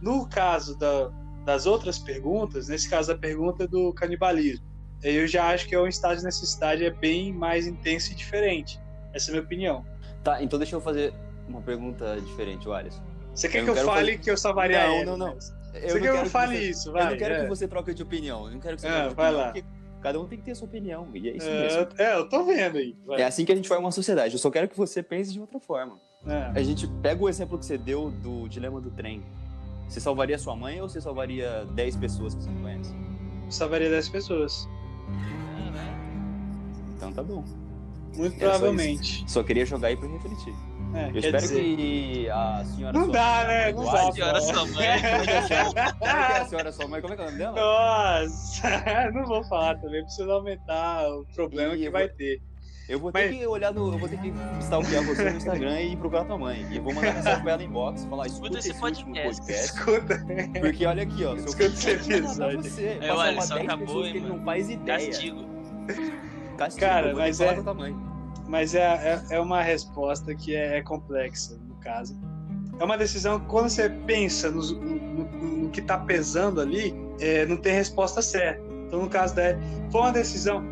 no 0.00 0.28
caso 0.28 0.78
da- 0.78 1.10
das 1.44 1.66
outras 1.66 1.98
perguntas, 1.98 2.68
nesse 2.68 2.88
caso 2.88 3.10
a 3.12 3.18
pergunta 3.18 3.66
do 3.66 3.92
canibalismo, 3.92 4.64
eu 5.02 5.26
já 5.26 5.48
acho 5.48 5.66
que 5.66 5.74
é 5.74 5.80
um 5.80 5.88
estado 5.88 6.18
de 6.18 6.24
necessidade 6.24 6.84
é 6.84 6.90
bem 6.90 7.32
mais 7.32 7.66
intenso 7.66 8.12
e 8.12 8.14
diferente. 8.14 8.78
Essa 9.12 9.28
é 9.28 9.30
a 9.30 9.32
minha 9.34 9.44
opinião. 9.44 9.84
Tá, 10.22 10.40
então 10.42 10.56
deixa 10.58 10.76
eu 10.76 10.80
fazer 10.80 11.12
uma 11.52 11.62
pergunta 11.62 12.20
diferente, 12.20 12.68
Alisson. 12.70 13.02
Você 13.34 13.48
quer 13.48 13.58
Eu 13.60 13.64
que 13.64 13.70
eu 13.70 13.76
fale 13.76 13.86
fazer- 14.12 14.18
que 14.18 14.30
eu 14.30 14.36
salvaria 14.36 14.86
Não, 14.86 14.94
ele? 14.96 15.04
não, 15.06 15.16
não. 15.16 15.34
mas- 15.34 15.50
Eu 15.74 15.80
Você 15.80 15.94
não 15.94 16.00
quer 16.02 16.12
que 16.12 16.18
eu 16.18 16.26
fale 16.26 16.56
você- 16.58 16.68
isso? 16.68 16.88
Eu 16.88 16.92
Vai, 16.92 17.10
não 17.10 17.16
quero 17.16 17.34
é. 17.34 17.42
que 17.44 17.48
você 17.48 17.66
troque 17.68 17.94
de 17.94 18.02
opinião. 18.02 18.44
Eu 18.46 18.52
não 18.52 18.60
quero 18.60 18.74
que 18.76 18.82
você 18.82 18.88
Ah, 18.88 19.00
troque 19.04 19.14
vai 19.14 19.32
lá. 19.32 19.54
cada 20.02 20.20
um 20.20 20.26
tem 20.28 20.38
que 20.38 20.44
ter 20.44 20.54
sua 20.54 20.66
opinião. 20.68 21.08
E 21.14 21.30
é 21.30 21.36
isso 21.36 21.48
É, 21.48 21.60
mesmo. 21.62 21.78
eu- 21.80 21.88
é, 22.04 22.14
eu 22.16 22.28
tô 22.28 22.44
vendo 22.44 22.76
aí. 22.76 22.94
vai. 23.06 23.22
É 23.22 23.24
assim 23.24 23.44
que 23.46 23.52
a 23.52 23.54
gente 23.56 23.66
forma 23.68 23.84
uma 23.86 23.92
sociedade. 23.92 24.34
Eu 24.34 24.38
só 24.38 24.50
quero 24.50 24.68
que 24.68 24.76
você 24.76 25.02
pense 25.02 25.32
de 25.32 25.40
outra 25.40 25.58
forma. 25.58 25.98
É. 26.26 26.52
A 26.54 26.62
gente 26.62 26.86
pega 26.86 27.22
o 27.24 27.28
exemplo 27.28 27.58
que 27.58 27.64
você 27.64 27.78
deu 27.78 28.10
do 28.10 28.46
dilema 28.48 28.80
do 28.82 28.90
trem. 28.90 29.22
Você 29.88 29.98
salvaria 29.98 30.38
sua 30.38 30.54
mãe 30.54 30.80
ou 30.82 30.88
você 30.90 31.00
salvaria 31.00 31.64
10 31.74 31.96
pessoas 31.96 32.34
que 32.34 32.42
você 32.44 32.50
não 32.50 32.60
conhece? 32.62 32.94
Salvaria 33.48 33.88
10 33.88 34.08
pessoas. 34.10 34.68
Então 36.96 37.12
tá 37.12 37.22
bom. 37.22 37.44
Muito 38.14 38.36
É 38.36 38.40
só 38.40 38.50
provavelmente. 38.50 39.24
Só 39.26 39.42
queria 39.42 39.64
jogar 39.64 39.88
aí 39.88 39.96
pra 39.96 40.06
refletir. 40.08 40.54
É, 40.94 41.08
Eu 41.08 41.12
quer 41.12 41.18
espero 41.18 41.42
dizer, 41.42 41.60
que 41.76 42.28
a 42.30 42.64
senhora. 42.64 42.92
Não 42.98 43.04
sua 43.04 43.12
dá, 43.12 43.34
mãe, 43.36 43.46
né? 43.46 43.62
a 43.62 43.72
mãe 43.72 43.72
Não 43.74 43.84
dá. 43.84 43.90
Alisson- 43.92 44.12
Senhora 44.12 44.40
sua 44.40 44.66
mãe. 44.66 44.72
Como 44.72 44.84
é 44.84 45.24
que 45.24 46.04
é 46.04 46.40
a 46.40 46.44
senhora 46.46 46.72
sua 46.72 46.88
mãe? 46.88 47.00
Como 47.00 47.12
é 47.12 47.16
que 47.16 47.22
é 47.22 47.24
o 47.24 47.26
nome 47.28 47.38
dela? 47.38 47.56
Nossa, 47.60 49.10
não 49.14 49.26
vou 49.26 49.44
falar 49.44 49.76
também, 49.78 50.02
precisa 50.02 50.32
aumentar 50.32 51.08
o 51.08 51.24
problema 51.34 51.74
Ih, 51.74 51.78
que 51.78 51.90
vai 51.90 52.08
vou- 52.08 52.16
ter. 52.16 52.40
Eu 52.88 52.98
vou 52.98 53.12
ter 53.12 53.28
Mas- 53.30 53.38
que 53.38 53.46
olhar 53.46 53.72
no. 53.72 53.92
Eu 53.92 53.98
vou 53.98 54.08
ter 54.08 54.18
que 54.18 54.32
stalkear 54.60 55.02
você 55.04 55.30
no 55.30 55.36
Instagram 55.36 55.80
e 55.80 55.96
procurar 55.96 56.24
tua 56.24 56.36
mãe. 56.36 56.66
E 56.70 56.76
eu 56.76 56.82
vou 56.82 56.92
mandar 56.92 57.14
mensagem 57.14 57.42
pra 57.42 57.52
ela 57.52 57.62
em 57.62 57.68
box 57.70 58.02
e 58.04 58.08
falar, 58.08 58.26
escuta 58.26 58.58
esse 58.58 58.70
esse, 58.70 58.80
podcast. 58.80 59.40
podcast. 59.40 59.64
Escuta, 59.64 60.26
Porque 60.60 60.84
olha 60.86 61.02
aqui, 61.04 61.24
ó. 61.24 61.36
Seu 61.36 61.44
Escuta 61.46 61.64
esse 61.64 61.90
episódio. 61.90 62.62
Você, 62.62 62.98
É, 63.00 63.12
olha, 63.12 63.32
uma 63.32 63.42
só 63.42 63.54
10 63.54 63.66
acabou, 63.68 64.04
hein, 64.04 64.12
que 64.12 64.18
ele 64.18 64.26
não 64.26 64.34
mano. 64.34 64.44
faz 64.44 64.68
ideia. 64.68 65.06
Castigo. 65.06 65.44
Castigo, 66.58 66.86
Cara, 66.86 67.06
eu 67.08 67.12
vou 67.14 67.22
ter 67.22 67.28
mas 67.28 67.40
é- 67.40 67.54
com 67.54 67.60
a 67.60 67.62
tua 67.64 67.74
mãe. 67.74 67.96
Mas 68.52 68.74
é, 68.74 68.82
é, 68.82 69.36
é 69.36 69.40
uma 69.40 69.62
resposta 69.62 70.34
que 70.34 70.54
é, 70.54 70.76
é 70.78 70.82
complexa, 70.82 71.56
no 71.66 71.74
caso. 71.76 72.14
É 72.78 72.84
uma 72.84 72.98
decisão 72.98 73.40
que 73.40 73.46
quando 73.46 73.70
você 73.70 73.88
pensa 73.88 74.50
no, 74.50 74.62
no- 74.62 75.24
no 75.62 75.70
que 75.70 75.80
tá 75.80 75.96
pesando 75.98 76.60
ali, 76.60 76.94
é, 77.18 77.46
não 77.46 77.56
tem 77.56 77.72
resposta 77.72 78.20
certa. 78.20 78.62
Então, 78.86 79.00
no 79.02 79.08
caso 79.08 79.34
da 79.34 79.42
foi 79.90 80.00
uma 80.02 80.12
decisão. 80.12 80.62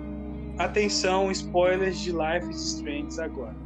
Atenção, 0.59 1.31
spoilers 1.31 1.99
de 2.01 2.11
Life 2.13 2.51
is 2.51 2.75
Strange 2.75 3.19
agora. 3.21 3.57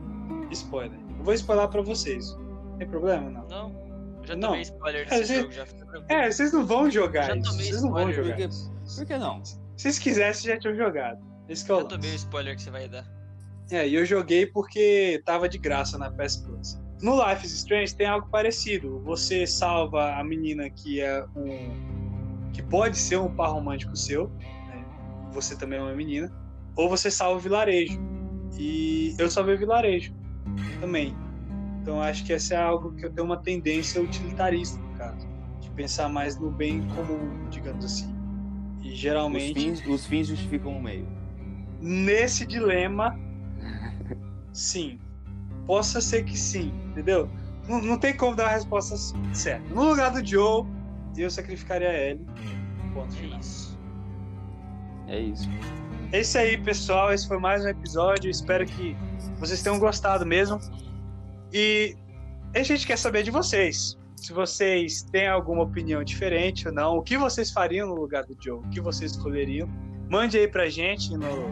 Spoiler. 0.52 0.98
Eu 1.18 1.24
vou 1.24 1.34
spoiler 1.34 1.66
pra 1.68 1.82
vocês. 1.82 2.36
Tem 2.78 2.86
problema, 2.86 3.28
não? 3.30 3.48
Não, 3.48 3.70
eu 4.20 4.26
já 4.28 4.36
Não. 4.36 4.48
tomei 4.50 4.62
spoiler 4.62 5.06
É, 5.10 5.18
desse 5.18 5.24
gente- 5.24 5.40
jogo, 5.40 5.52
já. 5.52 5.64
É, 6.08 6.30
vocês 6.30 6.52
não 6.52 6.64
vão 6.64 6.88
jogar 6.90 7.24
Já 7.24 7.36
isso. 7.36 7.50
tomei 7.50 7.66
Vocês 7.66 7.82
não 7.82 7.90
vão 7.90 8.10
spoiler, 8.10 8.24
jogar 8.36 8.48
porque-. 8.48 8.96
Por 8.96 9.06
que 9.06 9.18
não? 9.18 9.44
Se 9.44 9.58
vocês 9.76 9.98
quisessem, 9.98 10.52
já 10.52 10.58
tinham 10.60 10.76
jogado. 10.76 11.18
Esse 11.48 11.64
que 11.64 11.72
é 11.72 11.74
o 11.74 11.78
Já 11.78 11.82
lance. 11.82 11.96
tomei 11.96 12.10
o 12.12 12.14
spoiler 12.14 12.54
que 12.56 12.62
você 12.62 12.70
vai 12.70 12.88
dar. 12.88 13.04
É, 13.70 13.88
e 13.88 13.94
eu 13.94 14.04
joguei 14.04 14.46
porque 14.46 15.22
tava 15.24 15.48
de 15.48 15.58
graça 15.58 15.96
na 15.98 16.10
PS 16.10 16.36
Plus. 16.38 16.78
No 17.02 17.16
Life 17.26 17.44
is 17.44 17.52
Strange 17.52 17.94
tem 17.94 18.06
algo 18.06 18.28
parecido. 18.30 19.00
Você 19.00 19.46
salva 19.46 20.14
a 20.14 20.24
menina 20.24 20.68
que 20.70 21.00
é 21.00 21.24
um. 21.36 22.50
que 22.52 22.62
pode 22.62 22.96
ser 22.98 23.18
um 23.18 23.34
par 23.34 23.50
romântico 23.52 23.96
seu. 23.96 24.28
né? 24.68 24.84
Você 25.32 25.56
também 25.56 25.78
é 25.78 25.82
uma 25.82 25.94
menina. 25.94 26.30
Ou 26.76 26.88
você 26.88 27.10
salva 27.10 27.36
o 27.38 27.40
vilarejo. 27.40 27.98
E 28.58 29.14
eu 29.18 29.30
salvei 29.30 29.54
o 29.54 29.58
vilarejo 29.58 30.14
também. 30.80 31.14
Então 31.82 32.00
acho 32.00 32.24
que 32.24 32.32
essa 32.32 32.54
é 32.54 32.56
algo 32.62 32.92
que 32.94 33.04
eu 33.04 33.12
tenho 33.12 33.26
uma 33.26 33.36
tendência 33.36 34.00
utilitarista, 34.00 34.78
no 34.78 34.96
caso. 34.96 35.26
De 35.60 35.70
pensar 35.70 36.08
mais 36.08 36.38
no 36.38 36.50
bem 36.50 36.86
comum, 36.88 37.48
digamos 37.50 37.84
assim. 37.84 38.14
E 38.82 38.92
Os 38.92 38.98
geralmente 38.98 39.54
fins, 39.54 39.86
os 39.86 40.06
fins 40.06 40.28
justificam 40.28 40.76
o 40.76 40.82
meio. 40.82 41.06
nesse 41.80 42.46
dilema, 42.46 43.18
sim. 44.54 44.98
Possa 45.66 46.00
ser 46.00 46.24
que 46.24 46.38
sim, 46.38 46.72
entendeu? 46.86 47.28
Não, 47.68 47.80
não 47.82 47.98
tem 47.98 48.14
como 48.16 48.34
dar 48.36 48.44
uma 48.44 48.52
resposta 48.52 48.94
certa. 49.34 49.66
No 49.74 49.84
lugar 49.84 50.10
do 50.10 50.24
Joe, 50.26 50.64
eu 51.16 51.30
sacrificaria 51.30 51.88
ele. 51.92 52.24
Ponto 52.94 53.12
É 53.14 53.18
final. 53.18 53.40
isso. 53.40 53.78
É 55.08 55.18
isso. 55.20 55.48
É 56.12 56.20
isso 56.20 56.38
aí, 56.38 56.56
pessoal. 56.58 57.12
Esse 57.12 57.26
foi 57.26 57.38
mais 57.38 57.64
um 57.64 57.68
episódio. 57.68 58.30
Espero 58.30 58.64
que 58.66 58.96
vocês 59.38 59.62
tenham 59.62 59.78
gostado 59.78 60.24
mesmo. 60.24 60.58
E 61.52 61.96
a 62.54 62.62
gente 62.62 62.86
quer 62.86 62.98
saber 62.98 63.22
de 63.22 63.30
vocês. 63.30 63.98
Se 64.16 64.32
vocês 64.32 65.02
têm 65.02 65.28
alguma 65.28 65.62
opinião 65.62 66.02
diferente 66.04 66.68
ou 66.68 66.74
não, 66.74 66.96
o 66.98 67.02
que 67.02 67.16
vocês 67.18 67.50
fariam 67.50 67.88
no 67.88 67.94
lugar 67.94 68.24
do 68.24 68.36
Joe, 68.42 68.58
o 68.60 68.68
que 68.70 68.80
vocês 68.80 69.10
escolheriam, 69.12 69.68
mande 70.08 70.38
aí 70.38 70.48
pra 70.48 70.68
gente 70.68 71.10
no- 71.16 71.48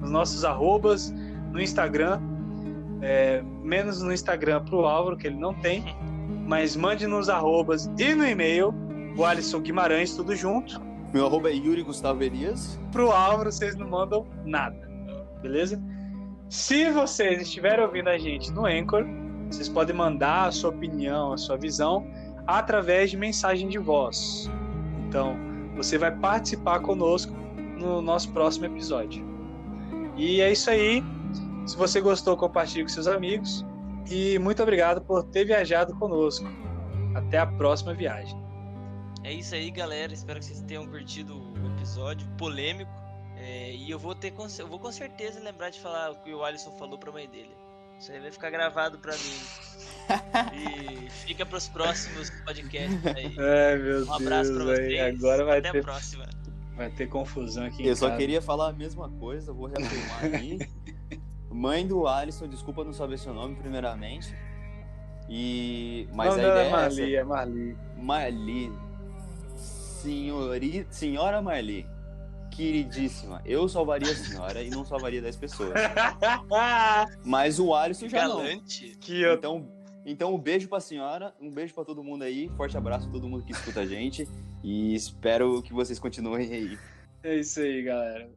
nos 0.00 0.10
nossos 0.10 0.44
arrobas, 0.44 1.12
no 1.52 1.60
Instagram, 1.60 2.20
é, 3.06 3.40
menos 3.62 4.02
no 4.02 4.12
Instagram 4.12 4.64
pro 4.64 4.84
Álvaro, 4.84 5.16
que 5.16 5.28
ele 5.28 5.36
não 5.36 5.54
tem, 5.54 5.84
mas 6.44 6.74
mande 6.74 7.06
nos 7.06 7.28
arrobas 7.28 7.88
e 7.96 8.14
no 8.14 8.26
e-mail, 8.26 8.74
o 9.16 9.24
Alisson 9.24 9.60
Guimarães, 9.60 10.16
tudo 10.16 10.34
junto. 10.34 10.80
Meu 11.14 11.24
arroba 11.24 11.48
é 11.48 11.54
Yuri 11.54 11.84
Gustavo 11.84 12.22
Elias. 12.24 12.78
Pro 12.90 13.12
Álvaro 13.12 13.52
vocês 13.52 13.76
não 13.76 13.88
mandam 13.88 14.26
nada, 14.44 14.76
beleza? 15.40 15.80
Se 16.48 16.90
vocês 16.90 17.40
estiverem 17.40 17.84
ouvindo 17.84 18.08
a 18.08 18.18
gente 18.18 18.50
no 18.52 18.66
Anchor, 18.66 19.06
vocês 19.48 19.68
podem 19.68 19.94
mandar 19.94 20.48
a 20.48 20.52
sua 20.52 20.70
opinião, 20.70 21.32
a 21.32 21.36
sua 21.38 21.56
visão 21.56 22.06
através 22.46 23.10
de 23.10 23.16
mensagem 23.16 23.68
de 23.68 23.78
voz. 23.78 24.50
Então, 25.08 25.36
você 25.76 25.96
vai 25.96 26.10
participar 26.10 26.80
conosco 26.80 27.32
no 27.78 28.02
nosso 28.02 28.32
próximo 28.32 28.66
episódio. 28.66 29.24
E 30.16 30.40
é 30.40 30.50
isso 30.50 30.70
aí. 30.70 31.04
Se 31.66 31.76
você 31.76 32.00
gostou, 32.00 32.36
compartilhe 32.36 32.82
com 32.84 32.88
seus 32.88 33.06
amigos. 33.06 33.64
E 34.10 34.38
muito 34.38 34.62
obrigado 34.62 35.00
por 35.00 35.24
ter 35.24 35.44
viajado 35.44 35.94
conosco. 35.96 36.46
Até 37.14 37.38
a 37.38 37.46
próxima 37.46 37.92
viagem. 37.92 38.36
É 39.24 39.32
isso 39.32 39.54
aí, 39.54 39.70
galera. 39.70 40.12
Espero 40.12 40.38
que 40.38 40.44
vocês 40.44 40.60
tenham 40.62 40.86
curtido 40.86 41.34
o 41.36 41.66
episódio 41.76 42.26
polêmico. 42.38 42.90
É, 43.36 43.74
e 43.74 43.90
eu 43.90 43.98
vou 43.98 44.14
ter 44.14 44.30
com, 44.30 44.46
eu 44.58 44.66
vou 44.68 44.78
com 44.78 44.92
certeza 44.92 45.40
lembrar 45.40 45.70
de 45.70 45.80
falar 45.80 46.12
o 46.12 46.16
que 46.22 46.32
o 46.32 46.44
Alisson 46.44 46.70
falou 46.78 46.96
pra 46.98 47.10
mãe 47.12 47.28
dele. 47.28 47.50
Isso 47.98 48.12
aí 48.12 48.20
vai 48.20 48.30
ficar 48.30 48.50
gravado 48.50 48.98
pra 48.98 49.12
mim. 49.12 49.40
e 51.06 51.10
fica 51.10 51.44
pros 51.44 51.68
próximos 51.68 52.30
podcasts 52.44 53.04
aí. 53.06 53.34
Ai, 53.38 53.76
meu 53.78 54.06
Um 54.06 54.12
abraço 54.14 54.54
pra 54.54 54.64
vocês. 54.64 55.16
Agora 55.16 55.44
vai 55.44 55.58
Até 55.58 55.72
ter, 55.72 55.78
a 55.80 55.82
próxima. 55.82 56.26
vai 56.76 56.90
ter 56.90 57.08
confusão 57.08 57.64
aqui 57.66 57.82
em 57.82 57.86
Eu 57.86 57.96
só 57.96 58.06
casa. 58.08 58.18
queria 58.18 58.40
falar 58.40 58.68
a 58.68 58.72
mesma 58.72 59.08
coisa, 59.10 59.52
vou 59.52 59.66
reafirmar 59.66 60.24
aqui. 60.34 60.58
Mãe 61.50 61.86
do 61.86 62.06
Alisson, 62.06 62.48
desculpa 62.48 62.84
não 62.84 62.92
saber 62.92 63.18
seu 63.18 63.32
nome, 63.32 63.56
primeiramente. 63.56 64.34
E. 65.28 66.08
Mas 66.12 66.36
não, 66.36 66.44
a 66.44 66.46
não, 66.46 66.50
ideia 66.50 66.66
é 66.66 66.70
Marli, 66.70 67.14
é 67.14 67.18
é 67.18 67.24
Marli. 67.24 67.76
Marli. 67.96 68.72
Senhori... 69.56 70.86
Senhora 70.90 71.42
Marli. 71.42 71.86
Queridíssima. 72.50 73.42
Eu 73.44 73.68
salvaria 73.68 74.10
a 74.10 74.14
senhora 74.14 74.62
e 74.62 74.70
não 74.70 74.84
salvaria 74.84 75.20
10 75.20 75.36
pessoas. 75.36 75.72
Mas 77.24 77.58
o 77.58 77.74
Alisson 77.74 78.08
já 78.08 78.26
não. 78.26 78.38
Galante. 78.38 78.96
que 79.00 79.20
eu... 79.20 79.34
Então, 79.34 79.68
então 80.06 80.34
um 80.34 80.38
beijo 80.38 80.68
pra 80.68 80.80
senhora, 80.80 81.34
um 81.40 81.50
beijo 81.50 81.74
pra 81.74 81.84
todo 81.84 82.02
mundo 82.02 82.22
aí, 82.22 82.48
forte 82.56 82.76
abraço 82.76 83.08
a 83.08 83.10
todo 83.10 83.28
mundo 83.28 83.44
que 83.44 83.52
escuta 83.52 83.80
a 83.80 83.86
gente 83.86 84.26
e 84.62 84.94
espero 84.94 85.60
que 85.62 85.72
vocês 85.72 85.98
continuem 85.98 86.50
aí. 86.52 86.78
É 87.22 87.36
isso 87.36 87.60
aí, 87.60 87.82
galera. 87.82 88.30